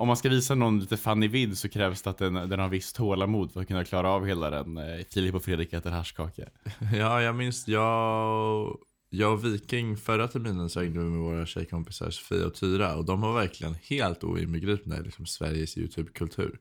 Om 0.00 0.06
man 0.08 0.16
ska 0.16 0.28
visa 0.28 0.54
någon 0.54 0.80
lite 0.80 0.96
funny 0.96 1.28
vid 1.28 1.58
så 1.58 1.68
krävs 1.68 2.02
det 2.02 2.10
att 2.10 2.18
den, 2.18 2.34
den 2.34 2.60
har 2.60 2.68
visst 2.68 2.96
tålamod 2.96 3.52
för 3.52 3.60
att 3.60 3.68
kunna 3.68 3.84
klara 3.84 4.08
av 4.10 4.26
hela 4.26 4.50
den. 4.50 4.76
eh, 4.76 4.84
Filip 5.14 5.34
och 5.34 5.44
Fredrik 5.44 5.72
äter 5.72 5.90
haschkaka. 5.90 6.42
Ja, 6.94 7.22
jag 7.22 7.34
minns 7.34 7.68
jag, 7.68 8.76
jag 9.10 9.32
och 9.32 9.44
Viking 9.44 9.96
förra 9.96 10.28
terminen 10.28 10.70
så 10.70 10.80
hängde 10.80 10.98
vi 10.98 11.04
med 11.04 11.20
våra 11.20 11.46
tjejkompisar 11.46 12.10
Sofia 12.10 12.46
och 12.46 12.54
Tyra 12.54 12.94
och 12.96 13.04
de 13.04 13.20
var 13.20 13.32
verkligen 13.34 13.76
helt 13.82 14.24
oinbegripna 14.24 14.98
i 14.98 15.02
liksom 15.02 15.26
Sveriges 15.26 15.78
YouTube-kultur. 15.78 16.58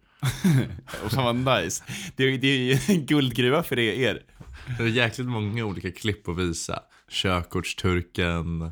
Och 1.06 1.12
fan 1.12 1.44
vad 1.46 1.62
nice. 1.64 1.84
Det, 2.16 2.24
är- 2.24 2.38
det 2.38 2.48
är 2.48 2.58
ju 2.58 2.78
en 2.96 3.06
guldgruva 3.06 3.64
för 3.64 3.80
er. 3.80 4.24
Det 4.78 4.84
är 4.84 4.88
jäkligt 4.88 5.28
många 5.28 5.66
olika 5.66 5.92
klipp 5.92 6.28
att 6.30 6.38
visa. 6.38 6.80
Körkortsturken. 7.12 8.72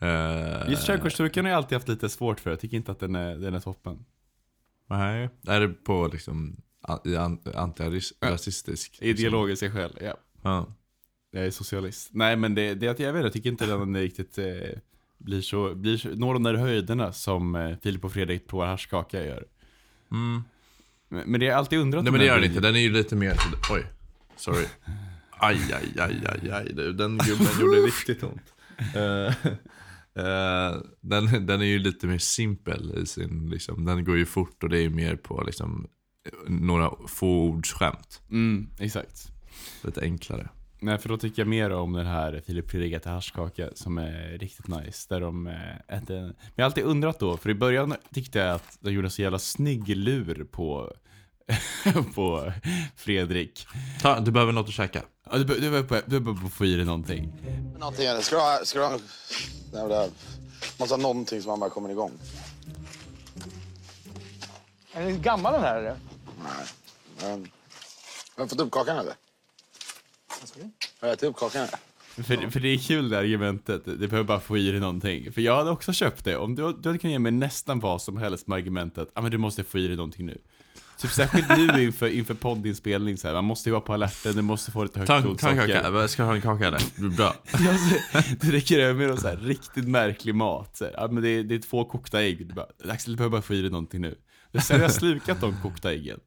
Eh, 0.00 0.70
Just 0.70 0.86
körkortsturken 0.86 1.44
har 1.44 1.50
jag 1.52 1.56
alltid 1.56 1.76
haft 1.76 1.88
lite 1.88 2.08
svårt 2.08 2.40
för. 2.40 2.50
Jag 2.50 2.60
tycker 2.60 2.76
inte 2.76 2.92
att 2.92 3.00
den 3.00 3.14
är, 3.14 3.36
den 3.36 3.54
är 3.54 3.60
toppen. 3.60 4.04
Nej. 4.90 5.28
Är 5.46 5.60
det 5.60 5.68
på 5.68 6.08
liksom 6.12 6.56
an- 6.80 7.00
i 7.04 7.16
an- 7.16 7.40
antirasistisk? 7.54 8.90
liksom? 8.92 9.06
Ideologiska 9.06 9.70
skäl, 9.70 9.98
ja. 10.00 10.14
Ja. 10.42 10.66
Jag 11.30 11.46
är 11.46 11.50
socialist. 11.50 12.10
Nej 12.12 12.36
men 12.36 12.54
det, 12.54 12.74
det 12.74 12.86
är 12.86 12.90
att 12.90 12.98
jag 12.98 13.12
vet 13.12 13.22
jag 13.22 13.32
tycker 13.32 13.50
inte 13.50 13.66
den 13.66 13.96
riktigt 13.96 14.38
eh, 14.38 14.44
blir 15.18 15.40
så, 15.40 15.74
blir 15.74 15.96
så, 15.96 16.08
når 16.08 16.34
de 16.34 16.42
där 16.42 16.54
höjderna 16.54 17.12
som 17.12 17.54
eh, 17.54 17.76
Filip 17.82 18.04
och 18.04 18.12
Fredrik 18.12 18.46
provar 18.46 18.66
haschkaka 18.66 19.24
gör. 19.24 19.44
Mm. 20.10 20.42
Men, 21.08 21.30
men 21.30 21.40
det 21.40 21.48
är 21.48 21.54
alltid 21.54 21.78
undrat 21.78 22.04
Nej 22.04 22.12
men 22.12 22.20
det 22.20 22.26
gör 22.26 22.36
den 22.40 22.44
inte, 22.44 22.60
den 22.60 22.76
är 22.76 22.80
ju 22.80 22.92
lite 22.92 23.16
mer... 23.16 23.36
Oj, 23.70 23.86
sorry. 24.36 24.66
Aj, 25.38 25.56
aj, 25.72 26.00
aj, 26.00 26.22
aj, 26.28 26.50
aj. 26.50 26.72
du, 26.72 26.92
Den 26.92 27.18
gubben 27.18 27.46
gjorde 27.60 27.76
riktigt 27.76 28.22
ont. 28.22 28.54
Eh, 30.16 30.76
den, 31.00 31.46
den 31.46 31.60
är 31.60 31.64
ju 31.64 31.78
lite 31.78 32.06
mer 32.06 32.18
simpel 32.18 32.98
i 33.02 33.06
sin, 33.06 33.50
liksom, 33.50 33.84
den 33.84 34.04
går 34.04 34.16
ju 34.16 34.26
fort 34.26 34.62
och 34.62 34.68
det 34.68 34.78
är 34.78 34.88
mer 34.88 35.16
på 35.16 35.42
liksom, 35.46 35.86
några 36.48 36.90
få 37.06 37.42
ords 37.42 37.72
skämt. 37.72 38.22
Mm, 38.30 38.68
exakt. 38.78 39.32
Lite 39.84 40.00
enklare. 40.00 40.48
Nej, 40.80 40.98
för 40.98 41.08
då 41.08 41.16
tycker 41.16 41.42
jag 41.42 41.48
mer 41.48 41.70
om 41.70 41.92
den 41.92 42.06
här 42.06 42.42
Filip 42.46 42.70
Fredrik 42.70 42.92
äter 42.92 43.10
haschkaka 43.10 43.70
som 43.74 43.98
är 43.98 44.38
riktigt 44.38 44.68
nice. 44.68 45.06
Där 45.08 45.20
de 45.20 45.46
eh, 45.46 45.96
äter... 45.96 46.20
Men 46.20 46.34
jag 46.54 46.64
har 46.64 46.66
alltid 46.66 46.84
undrat 46.84 47.20
då, 47.20 47.36
för 47.36 47.50
i 47.50 47.54
början 47.54 47.94
tyckte 48.14 48.38
jag 48.38 48.54
att 48.54 48.78
de 48.80 48.92
gjorde 48.92 49.06
en 49.06 49.10
så 49.10 49.22
jävla 49.22 49.38
snygg 49.38 49.88
lur 49.88 50.44
på, 50.44 50.92
på 52.14 52.52
Fredrik. 52.96 53.66
Ta, 54.02 54.20
du 54.20 54.30
behöver 54.30 54.52
något 54.52 54.68
att 54.68 54.74
käka. 54.74 55.02
Ja, 55.30 55.38
Du, 55.38 55.44
du, 55.44 55.70
behöver- 55.70 56.02
du 56.06 56.20
behöver 56.20 56.48
få 56.48 56.64
i 56.64 56.76
dig 56.76 56.84
någonting. 56.84 57.32
Någonting, 57.78 58.06
eller 58.06 58.20
ska 58.20 58.36
du 58.36 58.42
ha, 58.42 58.60
ska 58.64 58.78
du 58.78 58.84
ha, 58.84 58.98
nej, 59.72 59.88
det 59.88 59.94
här, 59.94 60.10
måste 60.78 60.94
ha 60.94 61.02
någonting 61.02 61.42
som 61.42 61.50
man 61.50 61.60
bara 61.60 61.70
kommer 61.70 61.90
igång. 61.90 62.12
Är 64.92 65.04
den 65.04 65.22
gammal 65.22 65.52
den 65.52 65.62
här 65.62 65.76
eller? 65.76 65.96
Nej, 66.44 66.66
men, 67.20 67.48
har 68.36 68.44
du 68.44 68.48
fått 68.48 68.60
upp 68.60 68.70
kakan 68.70 68.96
eller? 68.98 69.14
Har 71.00 71.08
jag 71.08 71.12
ätit 71.12 71.28
upp 71.28 71.36
kakan 71.36 71.62
eller? 71.62 71.78
För, 72.24 72.50
för 72.50 72.60
det 72.60 72.68
är 72.68 72.78
kul 72.78 73.08
det 73.08 73.18
argumentet, 73.18 73.84
du 73.84 73.96
behöver 73.96 74.22
bara 74.24 74.40
få 74.40 74.58
i 74.58 74.70
dig 74.70 74.80
någonting. 74.80 75.32
För 75.32 75.40
jag 75.40 75.56
hade 75.56 75.70
också 75.70 75.92
köpt 75.92 76.24
det, 76.24 76.36
om 76.36 76.54
du, 76.54 76.62
du 76.62 76.88
hade 76.88 76.98
kunnat 76.98 77.12
ge 77.12 77.18
mig 77.18 77.32
nästan 77.32 77.80
vad 77.80 78.02
som 78.02 78.16
helst 78.16 78.46
med 78.46 78.56
argumentet, 78.56 79.08
ja 79.14 79.18
ah, 79.18 79.22
men 79.22 79.30
du 79.30 79.38
måste 79.38 79.64
få 79.64 79.78
i 79.78 79.86
dig 79.86 79.96
någonting 79.96 80.26
nu. 80.26 80.38
Typ 81.04 81.12
särskilt 81.12 81.48
nu 81.48 81.82
inför, 81.84 82.08
inför 82.08 82.34
poddinspelning 82.34 83.16
så 83.16 83.28
här, 83.28 83.34
man 83.34 83.44
måste 83.44 83.68
ju 83.68 83.70
vara 83.72 83.80
på 83.80 83.94
alerten, 83.94 84.36
du 84.36 84.42
måste 84.42 84.70
få 84.70 84.82
lite 84.82 84.98
högt 84.98 85.06
Ta, 85.06 85.16
en- 85.16 85.22
ta 85.22 85.28
en 85.48 85.56
blodsocker. 85.56 86.06
ska 86.06 86.22
du 86.22 86.26
ha 86.26 86.34
en 86.34 86.42
kaka 86.42 86.70
blir 86.96 87.08
Bra. 87.16 87.34
Det 88.40 88.52
räcker 88.52 88.78
över 88.78 89.08
med 89.08 89.18
så 89.18 89.28
här 89.28 89.36
riktigt 89.36 89.88
märklig 89.88 90.34
mat. 90.34 90.76
Så 90.76 90.84
här, 90.84 90.92
ja, 90.96 91.08
men 91.10 91.22
det, 91.22 91.28
är, 91.28 91.42
det 91.44 91.54
är 91.54 91.58
två 91.58 91.84
kokta 91.84 92.22
ägg. 92.22 92.48
Du 92.48 92.54
bara, 92.54 92.66
Axel, 92.88 93.12
du 93.12 93.16
behöver 93.16 93.32
bara 93.32 93.42
få 93.42 93.54
i 93.54 93.60
dig 93.62 93.70
någonting 93.70 94.00
nu. 94.00 94.14
Sen 94.62 94.76
har 94.76 94.82
jag 94.84 94.92
slukat 94.92 95.40
de 95.40 95.56
kokta 95.62 95.92
äggen. 95.92 96.20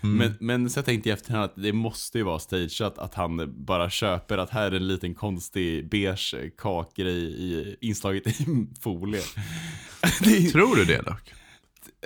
Men, 0.00 0.34
men 0.40 0.70
så 0.70 0.78
jag 0.78 0.84
tänkte 0.84 1.08
i 1.08 1.12
efterhand 1.12 1.44
att 1.44 1.52
det 1.56 1.72
måste 1.72 2.18
ju 2.18 2.24
vara 2.24 2.38
stageat 2.38 2.98
att 2.98 3.14
han 3.14 3.54
bara 3.64 3.90
köper 3.90 4.38
att 4.38 4.50
här 4.50 4.66
är 4.72 4.76
en 4.76 4.86
liten 4.88 5.14
konstig 5.14 5.88
beige 5.90 6.34
kakgrej 6.58 7.22
i, 7.24 7.76
inslaget 7.80 8.26
i 8.26 8.66
folie. 8.80 9.22
Tror 10.52 10.76
du 10.76 10.84
det 10.84 11.02
dock? 11.02 11.32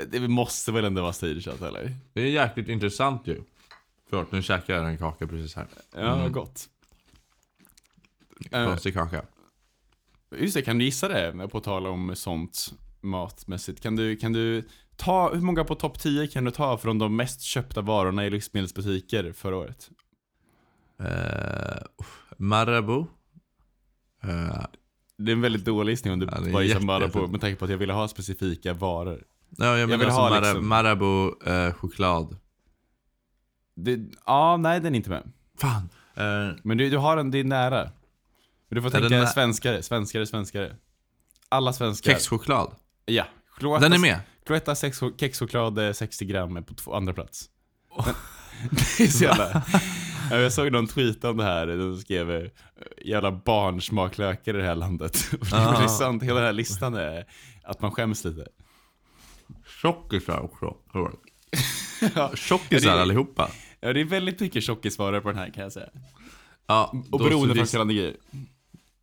Det 0.06 0.28
måste 0.28 0.72
väl 0.72 0.84
ändå 0.84 1.02
vara 1.02 1.12
stageat 1.12 1.62
eller? 1.62 1.94
Det 2.12 2.20
är 2.22 2.26
jäkligt 2.26 2.68
intressant 2.68 3.26
ju. 3.26 3.42
Förlåt, 4.10 4.32
nu 4.32 4.42
käkar 4.42 4.74
jag 4.74 4.88
en 4.88 4.98
kaka 4.98 5.26
precis 5.26 5.54
här. 5.56 5.66
Ja, 5.96 6.28
gott. 6.28 6.68
Konstig 8.50 8.94
kaka. 8.94 9.22
Just 10.38 10.54
det, 10.54 10.62
kan 10.62 10.78
du 10.78 10.84
gissa 10.84 11.08
det? 11.08 11.48
På 11.48 11.60
tal 11.60 11.86
om 11.86 12.16
sånt 12.16 12.72
matmässigt. 13.00 13.80
Kan 13.82 13.96
du, 13.96 14.16
kan 14.16 14.32
du 14.32 14.68
ta, 14.96 15.34
hur 15.34 15.40
många 15.40 15.64
på 15.64 15.74
topp 15.74 15.98
10 15.98 16.26
kan 16.26 16.44
du 16.44 16.50
ta 16.50 16.78
från 16.78 16.98
de 16.98 17.16
mest 17.16 17.42
köpta 17.42 17.80
varorna 17.80 18.26
i 18.26 18.30
livsmedelsbutiker 18.30 19.32
förra 19.32 19.56
året? 19.56 19.90
Uh, 21.00 22.06
Marabou. 22.36 23.06
Eh, 24.22 24.64
Det 25.16 25.30
är 25.30 25.36
en 25.36 25.40
väldigt 25.40 25.64
dålig 25.64 25.92
gissning 25.92 26.12
om 26.12 26.18
du 26.18 26.26
Ja, 26.26 26.30
bara 26.52 26.62
gissar 26.62 26.80
jätte- 27.02 27.26
med 27.26 27.40
tanke 27.40 27.56
på 27.56 27.64
att 27.64 27.70
jag 27.70 27.78
ville 27.78 27.92
ha 27.92 28.08
specifika 28.08 28.72
varor. 28.74 29.24
Ja, 29.56 29.78
jag 29.78 29.88
menar 29.88 29.98
vill 29.98 30.06
alltså 30.06 30.20
ha 30.20 30.30
Mara, 30.30 30.40
liksom- 30.40 30.68
Marabou 30.68 31.42
eh, 31.46 31.72
choklad. 31.72 32.36
Det, 33.76 33.98
ja, 34.26 34.56
nej 34.56 34.80
den 34.80 34.94
är 34.94 34.96
inte 34.96 35.10
med. 35.10 35.32
Fan. 35.60 35.88
Eh, 36.16 36.56
Men 36.64 36.78
du, 36.78 36.90
du 36.90 36.96
har 36.96 37.16
en, 37.16 37.30
det 37.30 37.38
är 37.38 37.44
nära. 37.44 37.82
Men 38.68 38.76
du 38.76 38.82
får 38.82 38.90
tänka 38.90 39.08
den 39.08 39.20
nä- 39.20 39.26
svenskare, 39.26 39.82
svenskare, 39.82 40.26
svenskare. 40.26 40.76
Alla 41.48 41.72
svenskar. 41.72 42.12
kexchoklad. 42.12 42.74
Ja. 43.06 43.24
Cloetta, 43.58 43.80
Den 43.84 43.92
är 43.92 43.98
med. 43.98 44.20
Cloetta 44.46 44.74
sex, 44.74 45.00
kexchoklad 45.20 45.78
eh, 45.78 45.92
60 45.92 46.24
gram 46.24 46.56
är 46.56 46.60
på 46.62 46.74
två, 46.74 46.94
andra 46.94 47.12
plats. 47.12 47.46
Men- 47.96 48.14
det 48.98 49.04
är 49.04 49.08
så 49.08 49.24
jävla... 49.24 49.62
Ja, 50.30 50.36
Jag 50.36 50.52
såg 50.52 50.72
någon 50.72 50.86
tweet 50.86 51.24
om 51.24 51.36
det 51.36 51.44
här, 51.44 51.66
de 51.66 51.96
skrev 51.96 52.30
eh, 52.30 52.48
jävla 53.04 53.32
barnsmaklökar 53.32 54.54
i 54.54 54.58
det 54.58 54.66
här 54.66 54.74
landet. 54.74 55.28
Och 55.40 55.46
det 55.50 55.56
Ah. 55.56 55.82
är 55.82 55.88
sant, 55.88 56.22
hela 56.22 56.34
den 56.34 56.44
här 56.44 56.52
listan 56.52 56.94
är 56.94 57.24
att 57.64 57.80
man 57.80 57.90
skäms 57.90 58.24
lite. 58.24 58.46
Tjockisar 59.82 60.40
också. 60.40 60.76
Ja, 62.14 62.36
Tjockisar 62.36 62.88
Ja, 62.90 62.96
det- 62.96 63.02
allihopa. 63.02 63.50
Ja, 63.80 63.92
det 63.92 64.00
är 64.00 64.04
väldigt 64.04 64.40
mycket 64.40 64.62
tjockisvaror 64.62 65.20
på 65.20 65.28
den 65.28 65.38
här 65.38 65.50
kan 65.50 65.62
jag 65.62 65.72
säga. 65.72 65.88
Ja, 66.66 66.92
Och 67.10 67.18
beroendeframkallande 67.18 67.94
grejer. 67.94 68.16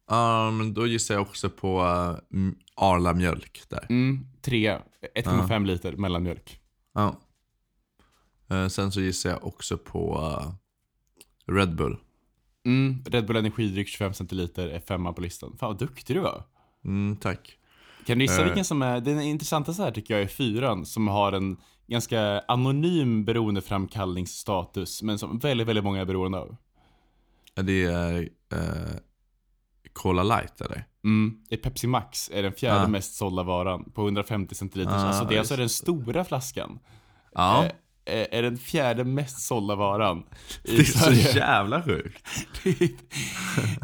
Ja, 0.08 0.52
men 0.52 0.74
då 0.74 0.88
gissar 0.88 1.16
jag 1.16 1.22
också 1.22 1.50
på 1.50 1.82
uh, 1.82 2.52
Arla 2.76 3.14
mjölk 3.14 3.64
där. 3.70 3.86
Mm, 3.90 4.28
tre. 4.42 4.78
1,5 5.16 5.66
liter 5.66 5.92
mellanmjölk. 5.92 6.60
Ja. 6.94 7.20
Eh, 8.50 8.68
sen 8.68 8.92
så 8.92 9.02
gissar 9.02 9.30
jag 9.30 9.48
också 9.48 9.78
på 9.78 10.18
eh, 11.48 11.54
Red 11.56 11.76
Bull. 11.76 11.98
Mm, 12.66 13.04
Red 13.06 13.26
Bull 13.26 13.36
energidryck 13.36 13.88
25 13.88 14.14
centiliter 14.14 14.68
är 14.68 14.80
femma 14.80 15.14
på 15.14 15.22
listan. 15.22 15.58
Fan 15.60 15.70
vad 15.70 15.78
duktig 15.80 16.16
du 16.16 16.20
var. 16.20 16.44
Mm, 16.86 17.16
tack. 17.18 17.58
Kan 18.06 18.18
du 18.18 18.24
gissa 18.26 18.40
Eh. 18.42 18.46
vilken 18.46 18.66
som 18.66 18.82
är, 18.82 19.02
den 19.02 19.22
intressantaste 19.22 19.84
här 19.84 19.92
tycker 19.92 20.14
jag 20.14 20.24
är 20.24 20.28
fyran 20.28 20.86
som 20.86 21.08
har 21.08 21.32
en 21.32 21.58
ganska 21.88 22.40
anonym 22.48 23.26
beroendeframkallningsstatus 23.26 25.02
men 25.04 25.20
som 25.20 25.40
väldigt, 25.40 25.68
väldigt 25.68 25.84
många 25.84 26.02
är 26.02 26.06
beroende 26.06 26.38
av. 26.38 26.56
Det 27.54 27.86
är 27.86 28.30
eh, 28.54 29.00
Cola 29.94 30.24
Light 30.24 30.62
eller? 30.62 30.86
Mm, 31.04 31.38
det 31.50 31.56
är 31.56 31.60
Pepsi 31.60 31.88
Max 31.88 32.30
är 32.34 32.44
den 32.44 32.54
fjärde 32.54 32.82
Ah. 32.84 32.88
mest 32.88 33.16
sålda 33.16 33.44
varan 33.44 33.92
på 33.92 34.02
150 34.02 34.56
centiliter. 34.56 34.92
Ah, 34.92 34.96
alltså 34.96 35.26
det 35.26 35.36
är 35.36 35.40
alltså 35.40 35.56
den 35.56 35.70
stora 35.70 36.24
flaskan. 36.24 36.80
Ja. 37.34 37.66
Eh, 37.66 37.72
är- 38.06 38.28
är 38.32 38.42
den 38.42 38.58
fjärde 38.58 39.04
mest 39.04 39.40
sålda 39.40 39.76
varan 39.76 40.24
i 40.64 40.76
det 40.76 40.82
är 40.82 40.84
så 40.84 41.00
Sverige. 41.00 41.36
jävla 41.36 41.84
sjukt. 41.84 42.24
det, 42.64 42.92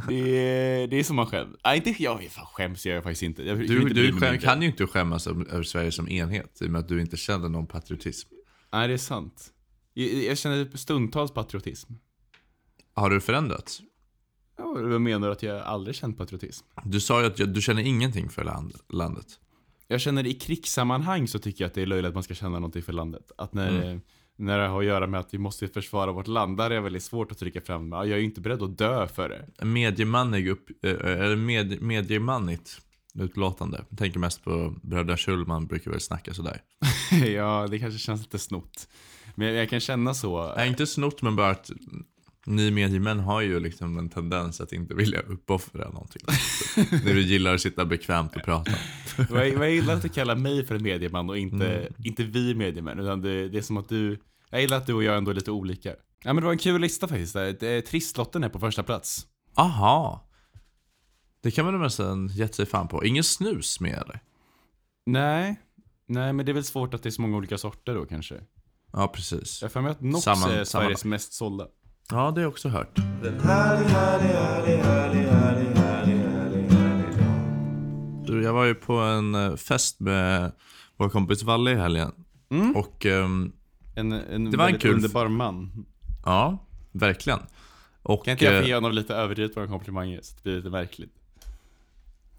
det, 0.07 0.37
är, 0.47 0.87
det 0.87 0.99
är 0.99 1.03
som 1.03 1.15
man 1.15 1.25
skäms. 1.27 1.55
Nej, 1.65 1.77
inte 1.85 2.03
jag. 2.03 2.23
Fan, 2.31 2.45
skäms 2.45 2.85
jag 2.85 3.03
faktiskt 3.03 3.23
inte. 3.23 3.43
Jag, 3.43 3.57
Du, 3.57 3.81
inte 3.81 3.93
du 3.93 4.19
skäm, 4.19 4.37
kan 4.37 4.61
ju 4.61 4.67
inte 4.67 4.87
skämmas 4.87 5.27
över 5.27 5.63
Sverige 5.63 5.91
som 5.91 6.09
enhet 6.09 6.61
i 6.61 6.65
och 6.67 6.69
med 6.71 6.79
att 6.79 6.87
du 6.87 7.01
inte 7.01 7.17
känner 7.17 7.49
någon 7.49 7.67
patriotism. 7.67 8.29
Nej, 8.73 8.87
det 8.87 8.93
är 8.93 8.97
sant. 8.97 9.53
Jag, 9.93 10.07
jag 10.23 10.37
känner 10.37 10.77
stundtals 10.77 11.31
patriotism. 11.33 11.93
Har 12.93 13.09
du 13.09 13.21
förändrats? 13.21 13.81
Ja, 14.57 14.63
vad 14.77 15.01
menar 15.01 15.27
du 15.27 15.33
att 15.33 15.43
jag 15.43 15.61
aldrig 15.61 15.95
känt 15.95 16.17
patriotism? 16.17 16.65
Du 16.85 16.99
sa 16.99 17.19
ju 17.21 17.27
att 17.27 17.53
du 17.53 17.61
känner 17.61 17.81
ingenting 17.81 18.29
för 18.29 18.43
land, 18.43 18.73
landet. 18.89 19.25
Jag 19.91 20.01
känner 20.01 20.25
i 20.27 20.33
krigssammanhang 20.33 21.27
så 21.27 21.39
tycker 21.39 21.63
jag 21.63 21.67
att 21.69 21.73
det 21.73 21.81
är 21.81 21.85
löjligt 21.85 22.09
att 22.09 22.13
man 22.13 22.23
ska 22.23 22.33
känna 22.33 22.49
någonting 22.59 22.81
för 22.83 22.93
landet. 22.93 23.31
Att 23.37 23.53
när, 23.53 23.83
Mm. 23.83 24.01
när 24.35 24.57
det 24.59 24.67
har 24.67 24.79
att 24.79 24.85
göra 24.85 25.07
med 25.07 25.19
att 25.19 25.33
vi 25.33 25.37
måste 25.37 25.67
försvara 25.67 26.11
vårt 26.11 26.27
land, 26.27 26.57
där 26.57 26.65
är 26.65 26.75
det 26.75 26.81
väldigt 26.81 27.03
svårt 27.03 27.31
att 27.31 27.37
trycka 27.37 27.61
fram. 27.61 27.91
Ja, 27.91 28.05
Jag 28.05 28.13
är 28.15 28.17
ju 28.19 28.25
inte 28.25 28.41
beredd 28.41 28.61
att 28.61 28.77
dö 28.77 29.07
för 29.07 29.29
det. 29.29 29.65
Mediemannig 29.65 30.47
upp, 30.47 30.69
eh, 30.85 30.91
eller 30.91 31.35
med, 31.35 31.81
mediemannigt 31.81 32.81
utlåtande. 33.19 33.85
Jag 33.89 33.97
tänker 33.97 34.19
mest 34.19 34.43
på 34.43 34.73
bröderna 34.81 35.17
Schulman 35.17 35.65
brukar 35.67 35.91
väl 35.91 35.99
snacka 36.01 36.33
sådär. 36.33 36.61
ja, 37.35 37.67
det 37.71 37.79
kanske 37.79 37.99
känns 37.99 38.21
lite 38.21 38.39
snott. 38.39 38.87
Men 39.35 39.47
jag, 39.47 39.55
jag 39.57 39.69
kan 39.69 39.79
känna 39.79 40.13
så. 40.13 40.53
Nej, 40.55 40.67
inte 40.69 40.87
snott 40.87 41.21
men 41.21 41.35
bara 41.35 41.49
att 41.49 41.71
ni 42.45 42.71
mediemän 42.71 43.19
har 43.19 43.41
ju 43.41 43.59
liksom 43.59 43.97
en 43.97 44.09
tendens 44.09 44.61
att 44.61 44.71
inte 44.73 44.93
vilja 44.93 45.19
uppoffra 45.19 45.89
någonting. 45.89 46.21
När 47.05 47.13
du 47.13 47.21
gillar 47.21 47.53
att 47.55 47.61
sitta 47.61 47.85
bekvämt 47.85 48.35
och 48.35 48.43
prata. 48.43 48.71
Vad 49.29 49.47
jag, 49.47 49.71
gillar 49.71 49.93
att 49.93 50.01
du 50.01 50.09
kallar 50.09 50.35
mig 50.35 50.65
för 50.65 50.75
en 50.75 50.83
medieman 50.83 51.29
och 51.29 51.37
inte, 51.37 51.77
Mm. 51.79 51.93
inte 52.03 52.23
vi 52.23 52.55
mediemän. 52.55 52.99
Utan 52.99 53.21
det, 53.21 53.49
det 53.49 53.57
är 53.57 53.61
som 53.61 53.77
att 53.77 53.89
du, 53.89 54.19
jag 54.49 54.61
gillar 54.61 54.77
att 54.77 54.87
du 54.87 54.93
och 54.93 55.03
jag 55.03 55.17
ändå 55.17 55.31
är 55.31 55.35
lite 55.35 55.51
olika. 55.51 55.89
Ja 56.23 56.33
men 56.33 56.35
det 56.35 56.41
var 56.41 56.51
en 56.51 56.57
kul 56.57 56.81
lista 56.81 57.07
faktiskt. 57.07 57.33
Det 57.33 57.63
är, 57.63 57.81
Tristlotten 57.81 58.43
är 58.43 58.49
på 58.49 58.59
första 58.59 58.83
plats. 58.83 59.27
Aha. 59.55 60.27
Det 61.43 61.51
kan 61.51 61.65
man 61.65 61.73
väl 61.73 61.81
nästan 61.83 62.27
gett 62.27 62.55
sig 62.55 62.65
fan 62.65 62.87
på. 62.87 63.05
Ingen 63.05 63.23
snus 63.23 63.79
med 63.79 63.93
eller? 63.93 64.19
Nej, 65.05 65.59
nej 66.07 66.33
men 66.33 66.45
det 66.45 66.51
är 66.51 66.53
väl 66.53 66.63
svårt 66.63 66.93
att 66.93 67.03
det 67.03 67.09
är 67.09 67.11
så 67.11 67.21
många 67.21 67.37
olika 67.37 67.57
sorter 67.57 67.95
då 67.95 68.05
kanske. 68.05 68.35
Ja, 68.93 69.07
precis. 69.07 69.61
Jag 69.61 69.67
har 69.69 69.71
för 69.71 69.81
mig 69.81 69.91
att 69.91 70.01
Nox 70.01 70.23
Samma- 70.23 70.49
är 70.51 70.63
Sveriges 70.63 71.05
mest 71.05 71.33
sålda. 71.33 71.67
Ja, 72.11 72.17
det 72.17 72.21
har 72.21 72.41
jag 72.41 72.49
också 72.49 72.69
hört. 72.69 72.99
Du, 78.25 78.43
jag 78.43 78.53
var 78.53 78.65
ju 78.65 78.75
på 78.75 78.93
en 78.93 79.35
eh, 79.35 79.55
fest 79.55 79.99
med 79.99 80.51
vår 80.97 81.09
kompis 81.09 81.43
Valle 81.43 81.71
i 81.71 81.75
helgen. 81.75 82.11
Mm. 82.51 82.75
Och 82.75 83.05
ehm, 83.05 83.51
En, 83.95 84.11
en 84.11 84.51
Det 84.51 84.57
var 84.57 84.67
en 84.69 84.79
kul- 84.79 84.93
underbar 84.95 85.27
man. 85.27 85.85
ja, 86.25 86.57
verkligen. 86.91 87.39
Och, 88.03 88.25
Kan 88.25 88.31
inte 88.31 88.45
jag 88.45 88.55
eh, 88.55 88.61
få 88.61 88.67
ge 88.67 88.75
honom 88.75 88.91
lite 88.91 89.15
överdrivet 89.15 89.55
på 89.55 89.67
komplimanger 89.67 90.19
så 90.23 90.35
det 90.35 90.43
blir 90.43 90.55
lite 90.55 90.69
märkligt. 90.69 91.13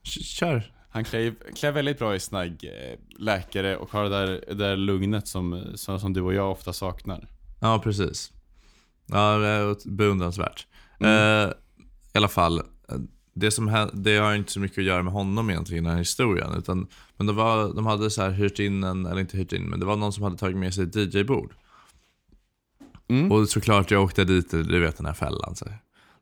Kör. 0.02 0.72
Han 0.90 1.04
klär, 1.04 1.34
klär 1.56 1.72
väldigt 1.72 1.98
bra 1.98 2.14
i 2.14 2.20
snagg, 2.20 2.64
eh, 2.64 2.98
läkare 3.18 3.76
och 3.76 3.92
har 3.92 4.02
det 4.04 4.08
där, 4.10 4.44
det 4.48 4.54
där 4.54 4.76
lugnet 4.76 5.28
som, 5.28 5.64
som, 5.74 6.00
som 6.00 6.12
du 6.12 6.20
och 6.20 6.34
jag 6.34 6.50
ofta 6.50 6.72
saknar. 6.72 7.28
Ja, 7.60 7.80
precis. 7.84 8.32
Ja, 9.06 9.36
det 9.36 9.46
är 9.46 9.90
beundransvärt. 9.90 10.66
Mm. 11.00 11.12
Eh, 11.12 11.52
I 12.14 12.18
alla 12.18 12.28
fall, 12.28 12.62
det, 13.34 13.50
som 13.50 13.90
det 13.92 14.16
har 14.16 14.34
inte 14.34 14.52
så 14.52 14.60
mycket 14.60 14.78
att 14.78 14.84
göra 14.84 15.02
med 15.02 15.12
honom 15.12 15.50
egentligen, 15.50 15.84
den 15.84 15.92
här 15.92 15.98
historien. 15.98 16.54
Utan, 16.58 16.86
men 17.16 17.26
det 17.26 17.32
var, 17.32 17.74
de 17.74 17.86
hade 17.86 18.10
så 18.10 18.22
här 18.22 18.30
hyrt 18.30 18.58
in 18.58 18.84
en, 18.84 19.06
eller 19.06 19.20
inte 19.20 19.36
hyrt 19.36 19.52
in, 19.52 19.62
men 19.62 19.80
det 19.80 19.86
var 19.86 19.96
någon 19.96 20.12
som 20.12 20.22
hade 20.24 20.36
tagit 20.36 20.56
med 20.56 20.74
sig 20.74 20.84
ett 20.84 21.14
DJ-bord. 21.14 21.52
Mm. 23.08 23.32
Och 23.32 23.48
såklart 23.48 23.90
jag 23.90 24.02
åkte 24.02 24.24
dit, 24.24 24.50
du 24.50 24.80
vet 24.80 24.96
den 24.96 25.06
här 25.06 25.14
fällan. 25.14 25.56
Så. 25.56 25.66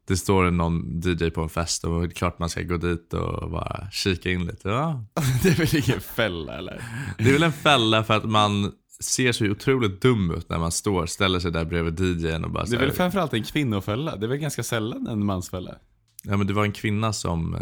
Det 0.06 0.16
står 0.16 0.50
någon 0.50 1.00
DJ 1.04 1.30
på 1.30 1.42
en 1.42 1.48
fest 1.48 1.84
och 1.84 2.00
det 2.00 2.06
är 2.06 2.10
klart 2.10 2.38
man 2.38 2.50
ska 2.50 2.62
gå 2.62 2.76
dit 2.76 3.14
och 3.14 3.50
bara 3.50 3.86
kika 3.90 4.30
in 4.30 4.46
lite. 4.46 4.68
Ja. 4.68 5.04
det 5.42 5.48
är 5.48 5.54
väl 5.54 5.76
ingen 5.76 6.00
fälla 6.00 6.58
eller? 6.58 6.82
Det 7.18 7.28
är 7.28 7.32
väl 7.32 7.42
en 7.42 7.52
fälla 7.52 8.04
för 8.04 8.14
att 8.14 8.24
man 8.24 8.72
ser 9.00 9.32
så 9.32 9.44
otroligt 9.46 10.00
dum 10.02 10.30
ut 10.30 10.48
när 10.48 10.58
man 10.58 10.72
står, 10.72 11.06
ställer 11.06 11.38
sig 11.40 11.52
där 11.52 11.64
bredvid 11.64 12.00
DJn 12.00 12.44
och 12.44 12.50
bara 12.50 12.64
Det 12.64 12.70
är 12.76 12.78
här, 12.78 12.86
väl 12.86 12.94
framförallt 12.94 13.34
en 13.34 13.44
kvinnofälla? 13.44 14.16
Det 14.16 14.26
är 14.26 14.28
väl 14.28 14.38
ganska 14.38 14.62
sällan 14.62 15.06
en 15.06 15.24
mansfälla? 15.26 15.74
Ja 16.22 16.36
men 16.36 16.46
det 16.46 16.52
var 16.52 16.64
en 16.64 16.72
kvinna 16.72 17.12
som 17.12 17.54
uh, 17.54 17.60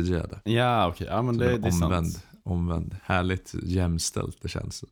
DJade. 0.00 0.40
Ja 0.44 0.88
okej, 0.88 1.06
ja 1.10 1.22
men 1.22 1.38
det, 1.38 1.44
var 1.52 1.58
det 1.58 1.68
är 1.68 1.84
omvänd, 1.84 2.12
sant. 2.12 2.26
omvänd. 2.44 2.96
Härligt 3.04 3.54
jämställt 3.62 4.38
det 4.42 4.48
känns. 4.48 4.80
Det, 4.80 4.86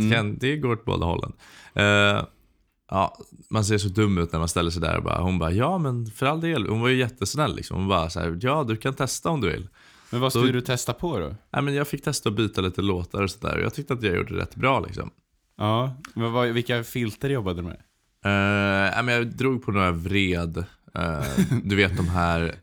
Mm. 0.00 0.12
kan, 0.12 0.38
det 0.38 0.56
går 0.56 0.72
åt 0.72 0.84
båda 0.84 1.06
hållen. 1.06 1.32
Eh, 1.74 2.24
ja, 2.90 3.18
man 3.50 3.64
ser 3.64 3.78
så 3.78 3.88
dum 3.88 4.18
ut 4.18 4.32
när 4.32 4.38
man 4.38 4.48
ställer 4.48 4.70
sig 4.70 4.82
där 4.82 4.96
och 4.96 5.02
bara, 5.04 5.20
hon 5.22 5.38
bara 5.38 5.52
ja 5.52 5.78
men 5.78 6.06
för 6.06 6.26
all 6.26 6.40
del. 6.40 6.66
Hon 6.68 6.80
var 6.80 6.88
ju 6.88 6.96
jättesnäll 6.96 7.56
liksom. 7.56 7.76
Hon 7.76 7.88
bara 7.88 8.10
så 8.10 8.20
här, 8.20 8.38
ja 8.42 8.64
du 8.68 8.76
kan 8.76 8.94
testa 8.94 9.30
om 9.30 9.40
du 9.40 9.50
vill. 9.52 9.68
Men 10.10 10.20
vad 10.20 10.32
skulle 10.32 10.52
du 10.52 10.60
testa 10.60 10.92
på 10.92 11.18
då? 11.18 11.34
Nej, 11.52 11.62
men 11.62 11.74
jag 11.74 11.88
fick 11.88 12.04
testa 12.04 12.28
att 12.28 12.36
byta 12.36 12.60
lite 12.60 12.82
låtar 12.82 13.22
och 13.22 13.30
sådär. 13.30 13.58
Jag 13.58 13.74
tyckte 13.74 13.94
att 13.94 14.02
jag 14.02 14.16
gjorde 14.16 14.34
det 14.34 14.40
rätt 14.40 14.54
bra 14.56 14.80
liksom. 14.80 15.10
Ja, 15.60 15.96
men 16.14 16.32
vad, 16.32 16.48
vilka 16.48 16.84
filter 16.84 17.30
jobbade 17.30 17.62
du 17.62 17.68
med? 17.68 17.76
Uh, 18.26 19.02
men 19.04 19.08
jag 19.14 19.26
drog 19.36 19.62
på 19.64 19.72
några 19.72 19.92
vred. 19.92 20.64
Eh, 20.94 21.22
du 21.64 21.76
vet 21.76 21.96
de 21.96 22.08
här, 22.08 22.54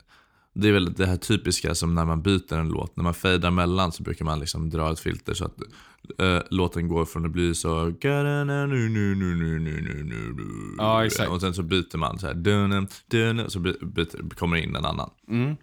det 0.54 0.68
är 0.68 0.72
väl 0.72 0.94
det 0.94 1.06
här 1.06 1.18
typiska 1.18 1.76
som 1.76 1.96
när 1.96 2.06
man 2.06 2.22
byter 2.22 2.54
en 2.54 2.70
låt. 2.70 2.96
När 2.96 3.04
man 3.04 3.14
fejdar 3.14 3.52
mellan 3.52 3.92
så 3.92 4.04
brukar 4.04 4.26
man 4.26 4.40
liksom 4.40 4.70
dra 4.70 4.92
ett 4.92 5.00
filter 5.00 5.34
så 5.34 5.46
att 5.46 5.56
eh, 6.22 6.40
låten 6.50 6.88
går 6.88 7.06
från 7.06 7.26
att 7.26 7.32
bli 7.32 7.56
så 7.56 7.94
Ja, 10.78 11.06
exakt. 11.06 11.30
Och 11.30 11.42
sen 11.42 11.54
så 11.54 11.64
byter 11.64 11.98
man 11.98 12.20
så 12.20 12.28
här 12.28 12.34
dun, 12.34 12.88
dun, 13.08 13.50
så 13.50 13.60
by- 13.60 13.78
byter, 13.82 14.36
kommer 14.36 14.58
in 14.58 14.76
en 14.76 14.86
annan. 14.86 15.10
Mm. 15.30 15.56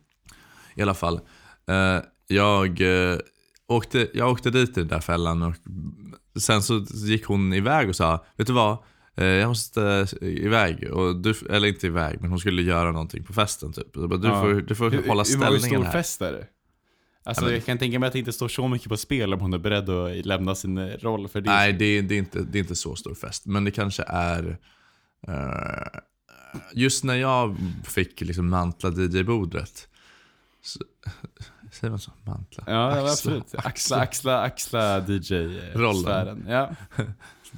I 0.75 0.83
alla 0.83 0.94
fall. 0.94 1.20
eh, 1.68 1.99
jag, 2.27 2.83
åkte, 3.66 4.09
jag 4.14 4.31
åkte 4.31 4.51
dit 4.51 4.68
i 4.70 4.81
den 4.81 4.88
där 4.88 5.01
fällan 5.01 5.42
och 5.42 5.55
sen 6.40 6.62
så 6.62 6.85
gick 6.90 7.25
hon 7.27 7.53
iväg 7.53 7.88
och 7.88 7.97
sa, 7.97 8.25
vet 8.37 8.47
du 8.47 8.53
vad? 8.53 8.79
Eh, 9.16 9.25
Jag 9.25 9.49
måste 9.49 10.07
eh, 10.20 10.29
iväg, 10.29 10.90
och 10.92 11.16
du, 11.16 11.35
eller 11.51 11.68
inte 11.68 11.87
iväg, 11.87 12.20
men 12.20 12.31
hon 12.31 12.38
skulle 12.38 12.62
göra 12.62 12.92
någonting 12.92 13.25
på 13.25 13.33
festen 13.33 13.73
typ. 13.73 13.87
Jag 13.97 14.09
bara, 14.09 14.18
du, 14.18 14.29
Ja. 14.29 14.40
får, 14.40 14.55
du 14.55 14.75
får 14.75 14.90
Hur, 14.90 15.09
hålla 15.09 15.09
hur 15.09 15.14
var 15.14 15.16
det 15.25 15.25
ställningen 15.25 15.61
stor 15.81 15.85
här. 15.85 15.92
fest 15.92 16.23
är 16.23 16.33
det? 16.33 16.47
Alltså 17.27 17.42
Ja, 17.42 17.47
men- 17.47 17.55
jag 17.55 17.64
kan 17.64 17.79
tänka 17.79 17.99
mig 17.99 18.07
att 18.07 18.12
det 18.12 18.18
inte 18.18 18.33
står 18.33 18.49
så 18.49 18.68
mycket 18.68 18.88
på 18.88 18.97
spel 18.97 19.35
om 19.35 19.40
hon 19.40 19.53
är 19.55 19.59
beredd 19.59 19.90
att 19.90 20.27
lämna 20.27 20.55
sin 20.55 20.79
eh, 20.79 20.87
roll 20.87 21.29
för 21.29 21.40
det. 21.40 21.51
Nej, 21.51 21.73
det, 21.73 21.85
är- 21.85 22.03
det, 22.03 22.14
är 22.14 22.18
inte, 22.18 22.42
det 22.42 22.59
är 22.59 22.61
inte 22.61 22.75
så 22.77 22.97
stor 22.97 23.14
fest. 23.14 23.47
Men 23.47 23.64
det 23.64 23.70
kanske 23.70 24.03
är... 24.07 24.59
eh, 25.29 26.01
just 26.75 27.05
när 27.05 27.14
jag 27.14 27.57
fick 27.85 28.20
liksom 28.20 28.49
mantla 28.49 28.90
DJ-bordet. 28.90 29.88
Så, 31.75 31.79
säger 31.79 31.91
man 31.91 31.99
så? 31.99 32.11
Mantla? 32.23 32.65
Ja, 32.67 32.87
Axla. 32.91 33.11
absolut. 33.11 33.55
Axla, 33.55 33.97
axla, 33.97 34.41
axla 34.41 35.01
DJ-sfären. 35.01 36.45
Ja. 36.49 36.71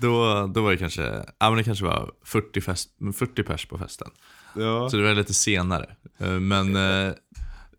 Då, 0.01 0.47
då 0.55 0.63
var 0.63 0.71
det 0.71 0.77
kanske, 0.77 1.03
ja 1.39 1.51
men 1.51 1.57
det 1.57 1.65
kanske 1.65 1.85
var 1.85 2.11
40, 2.25 2.61
fest, 2.61 2.91
40 3.15 3.43
pers 3.43 3.67
på 3.67 3.79
festen. 3.79 4.09
Ja. 4.57 4.91
Så 4.91 4.97
det 4.97 5.03
var 5.03 5.15
lite 5.15 5.35
senare. 5.35 5.87
Eh, 6.19 6.29
Men, 6.31 6.77
eh, 6.77 7.13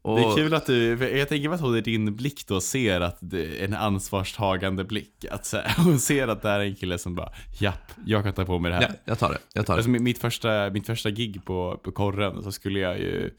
Och, 0.01 0.19
Det 0.19 0.23
är 0.25 0.35
kul 0.35 0.53
att 0.53 0.65
du, 0.65 0.97
jag 1.17 1.29
tänker 1.29 1.49
att 1.49 1.61
hon 1.61 1.77
i 1.77 1.81
din 1.81 2.15
blick 2.15 2.47
då 2.47 2.61
ser 2.61 3.01
att 3.01 3.17
det 3.19 3.63
en 3.63 3.73
ansvarstagande 3.73 4.83
blick. 4.83 5.25
Att 5.31 5.45
så 5.45 5.61
hon 5.77 5.99
ser 5.99 6.27
att 6.27 6.41
det 6.41 6.49
här 6.49 6.59
är 6.59 6.65
en 6.65 6.75
kille 6.75 6.97
som 6.97 7.15
bara, 7.15 7.31
japp, 7.59 7.91
jag 8.05 8.23
kan 8.23 8.33
ta 8.33 8.45
på 8.45 8.59
mig 8.59 8.71
det 8.71 8.75
här. 8.77 8.83
Ja, 8.89 8.95
jag 9.05 9.19
tar 9.19 9.29
det. 9.29 9.37
Jag 9.53 9.65
tar 9.65 9.73
det. 9.73 9.77
Alltså, 9.77 9.89
mitt- 9.89 10.19
första, 10.19 10.69
mitt 10.69 10.85
första 10.85 11.09
gig 11.09 11.45
på, 11.45 11.79
på 11.83 11.91
korren 11.91 12.43
så 12.43 12.51
skulle 12.51 12.79
jag 12.79 12.99
ju 12.99 13.31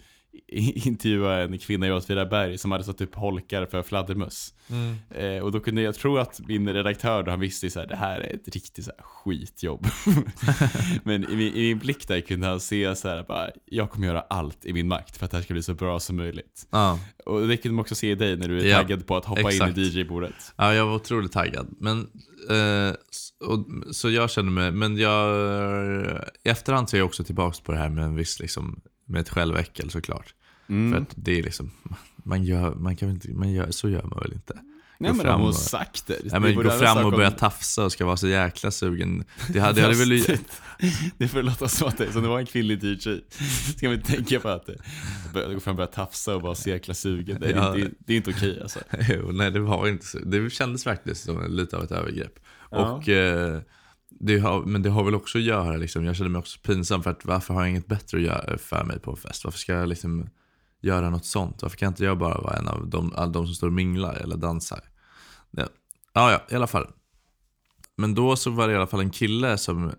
intervjua 0.49 1.43
en 1.43 1.59
kvinna 1.59 1.87
i 1.87 1.93
Åtvidaberg 1.93 2.59
som 2.59 2.73
hade 2.73 2.85
satt 2.85 3.01
upp 3.01 3.15
holkar 3.15 3.67
för 3.67 3.83
fladdermöss. 3.83 4.55
Mm. 4.71 4.97
Eh, 5.11 5.43
och 5.43 5.53
då 5.53 5.61
kunde 5.61 5.83
jag 5.83 5.95
tro 5.95 6.19
att 6.19 6.41
min 6.49 6.73
redaktör 6.73 7.23
då, 7.23 7.31
han 7.31 7.41
visste 7.41 7.71
så 7.71 7.81
här, 7.81 7.87
det 7.87 7.97
här 7.97 8.21
är 8.21 8.35
ett 8.35 8.49
riktigt 8.55 8.85
så 8.85 8.91
här, 8.99 9.05
skitjobb. 9.05 9.87
Men 11.05 11.25
i 11.25 11.37
min, 11.37 11.55
i 11.55 11.61
min 11.69 11.79
blick 11.79 12.09
där 12.09 12.21
kunde 12.21 12.47
han 12.47 12.61
se 12.61 12.95
så 12.97 13.09
här, 13.09 13.25
bara, 13.29 13.51
jag 13.65 13.91
kommer 13.91 14.07
göra 14.07 14.21
allt 14.21 14.65
i 14.65 14.73
min 14.73 14.89
makt 14.89 15.17
för 15.17 15.25
att 15.25 15.31
det 15.31 15.37
här 15.37 15.45
ska 15.45 15.55
bli 15.55 15.63
så 15.63 15.75
bra 15.75 16.01
som 16.01 16.17
möjligt. 16.17 16.67
Ja. 16.71 16.99
Och 17.27 17.49
det 17.49 17.57
kunde 17.57 17.75
man 17.75 17.81
också 17.81 17.95
se 17.95 18.11
i 18.11 18.15
dig 18.15 18.37
när 18.37 18.49
du 18.49 18.61
är 18.61 18.65
Ja, 18.65 18.77
taggad 18.77 19.07
på 19.07 19.17
att 19.17 19.25
hoppa 19.25 19.41
exakt. 19.49 19.77
in 19.79 19.85
i 19.85 19.87
DJ-bordet. 19.89 20.53
Ja, 20.57 20.75
jag 20.75 20.87
var 20.87 20.95
otroligt 20.95 21.33
taggad. 21.33 21.69
Men, 21.81 22.07
s- 23.11 23.31
och, 23.45 23.67
så 23.95 24.11
jag 24.11 24.31
kände 24.31 24.51
mig, 24.53 24.71
men 24.73 24.97
jag, 24.97 25.37
i 26.45 26.49
efterhand 26.49 26.89
ser 26.91 26.99
jag 26.99 27.07
också 27.07 27.25
tillbaka 27.25 27.57
på 27.65 27.73
det 27.73 27.79
här 27.79 27.89
med 27.89 28.05
en 28.05 28.15
viss, 28.15 28.41
liksom, 28.41 28.81
med 29.09 29.21
ett 29.21 29.29
själväckel 29.29 29.91
såklart. 29.91 30.35
Mm. 30.69 30.93
För 30.93 31.01
att 31.01 31.13
det 31.17 31.39
är 31.39 31.43
liksom, 31.43 31.71
man 32.25 32.45
gör, 32.45 32.75
man 32.75 32.97
kan 32.97 33.11
inte, 33.11 33.29
man 33.29 33.53
gör, 33.53 33.71
så 33.71 33.89
gör 33.89 34.03
man 34.03 34.19
väl 34.23 34.33
inte. 34.33 34.55
Nej 35.01 35.11
Gå 35.11 35.17
men 35.17 35.27
fram 35.27 35.41
och- 35.41 35.55
sagt 35.55 36.07
det. 36.07 36.19
Det 36.25 36.41
men 36.41 36.55
gå 36.55 36.71
fram 36.71 37.05
och 37.07 37.13
börja 37.13 37.31
tafsa 37.31 37.85
och 37.85 37.93
ska 37.93 38.05
vara 38.07 38.17
så 38.17 38.29
jäkla 38.29 38.71
sugen. 38.71 39.25
Det 39.53 39.61
hade, 39.61 39.81
det 39.81 39.87
hade 39.87 39.95
väl, 39.99 40.23
Det 41.19 41.29
får 41.29 41.43
låta 41.43 41.69
som 41.69 41.89
att 41.89 41.99
det, 41.99 42.13
som 42.13 42.23
det 42.23 42.29
var 42.29 42.39
en 42.39 42.47
kvinnlig 42.47 42.85
DJ. 42.85 43.21
Ska 43.77 43.89
vi 43.89 43.99
tänka 44.03 44.41
på 44.41 44.49
att 44.49 44.67
det, 44.67 44.77
börja 45.35 45.55
gå 45.55 45.61
fram 45.61 45.73
och 45.73 45.77
börja 45.77 45.87
tafsa 45.87 46.37
och 46.37 46.43
vara 46.43 46.55
så 46.55 46.69
jäkla 46.69 46.95
sugen. 46.95 47.41
Det, 47.41 47.47
är 47.47 47.57
Ja. 47.57 47.77
inte- 47.79 47.91
det 47.99 48.13
är 48.13 48.17
inte 48.17 48.31
okej 48.31 48.61
alltså. 48.63 48.79
Jo, 49.09 49.31
nej 49.33 49.51
det 49.51 49.61
var 49.61 49.89
inte 49.89 50.07
så. 50.07 50.19
Det 50.19 50.51
kändes 50.51 50.85
faktiskt 50.85 51.25
som 51.25 51.47
lite 51.57 51.77
av 51.77 51.85
ett 51.85 51.93
övergrepp. 51.93 52.39
Ja. 52.71 52.79
Och, 52.93 53.09
eh, 53.09 53.61
det 54.21 54.39
har, 54.39 54.63
men 54.63 54.83
det 54.83 54.91
har 54.91 55.05
väl 55.05 55.15
också 55.15 55.39
att 55.39 55.45
göra, 55.45 55.77
liksom, 55.77 56.05
jag 56.05 56.17
kände 56.17 56.31
mig 56.31 56.39
också 56.39 56.59
pinsam 56.63 57.03
för 57.03 57.11
att 57.11 57.25
varför 57.25 57.55
har 57.55 57.61
jag 57.61 57.71
inget 57.71 57.87
bättre 57.87 58.19
att 58.19 58.25
göra 58.25 58.59
för 58.59 58.85
mig 58.85 58.99
på 58.99 59.11
en 59.11 59.17
fest? 59.17 59.45
Varför 59.45 59.59
ska 59.59 59.73
jag 59.73 59.89
liksom 59.89 60.29
göra 60.81 61.11
något 61.11 61.25
sånt? 61.25 61.63
Varför 61.63 61.77
kan 61.77 61.89
inte 61.89 62.05
jag 62.05 62.19
bara 62.19 62.41
vara 62.41 62.57
en 62.57 62.69
av 62.69 62.89
de, 62.89 63.13
alla 63.17 63.33
de 63.33 63.47
som 63.47 63.55
står 63.55 63.67
och 63.67 63.73
minglar 63.73 64.15
eller 64.15 64.37
dansar? 64.37 64.81
Ja. 65.51 65.67
ja, 66.13 66.33
ja, 66.33 66.43
i 66.51 66.55
alla 66.55 66.67
fall. 66.67 66.87
Men 67.97 68.15
då 68.15 68.37
så 68.37 68.51
var 68.51 68.69
det 68.69 68.75
i 68.75 68.77
alla 68.77 68.87
fall 68.87 69.01
en 69.01 69.11
kille 69.11 69.59
som 69.59 69.93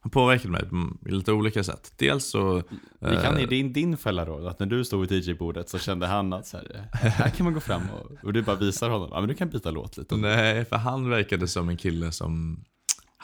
han 0.00 0.10
påverkade 0.10 0.48
mig 0.48 0.68
på 0.68 0.96
lite 1.08 1.32
olika 1.32 1.64
sätt. 1.64 1.92
Dels 1.96 2.24
så... 2.24 2.62
Vi 2.98 3.16
kan 3.16 3.36
eh, 3.36 3.42
i 3.42 3.46
din, 3.46 3.72
din 3.72 3.96
fälla 3.96 4.24
då, 4.24 4.48
att 4.48 4.58
när 4.58 4.66
du 4.66 4.84
stod 4.84 5.08
vid 5.08 5.28
DJ-bordet 5.28 5.68
så 5.68 5.78
kände 5.78 6.06
han 6.06 6.32
att 6.32 6.46
så 6.46 6.56
här, 6.56 6.88
här 6.92 7.30
kan 7.30 7.44
man 7.44 7.54
gå 7.54 7.60
fram 7.60 7.82
och, 7.90 8.24
och 8.24 8.32
du 8.32 8.42
bara 8.42 8.56
visar 8.56 8.90
honom, 8.90 9.08
ja 9.12 9.20
men 9.20 9.28
du 9.28 9.34
kan 9.34 9.50
byta 9.50 9.70
låt 9.70 9.96
lite. 9.96 10.16
Nej, 10.16 10.64
för 10.64 10.76
han 10.76 11.10
verkade 11.10 11.48
som 11.48 11.68
en 11.68 11.76
kille 11.76 12.12
som 12.12 12.64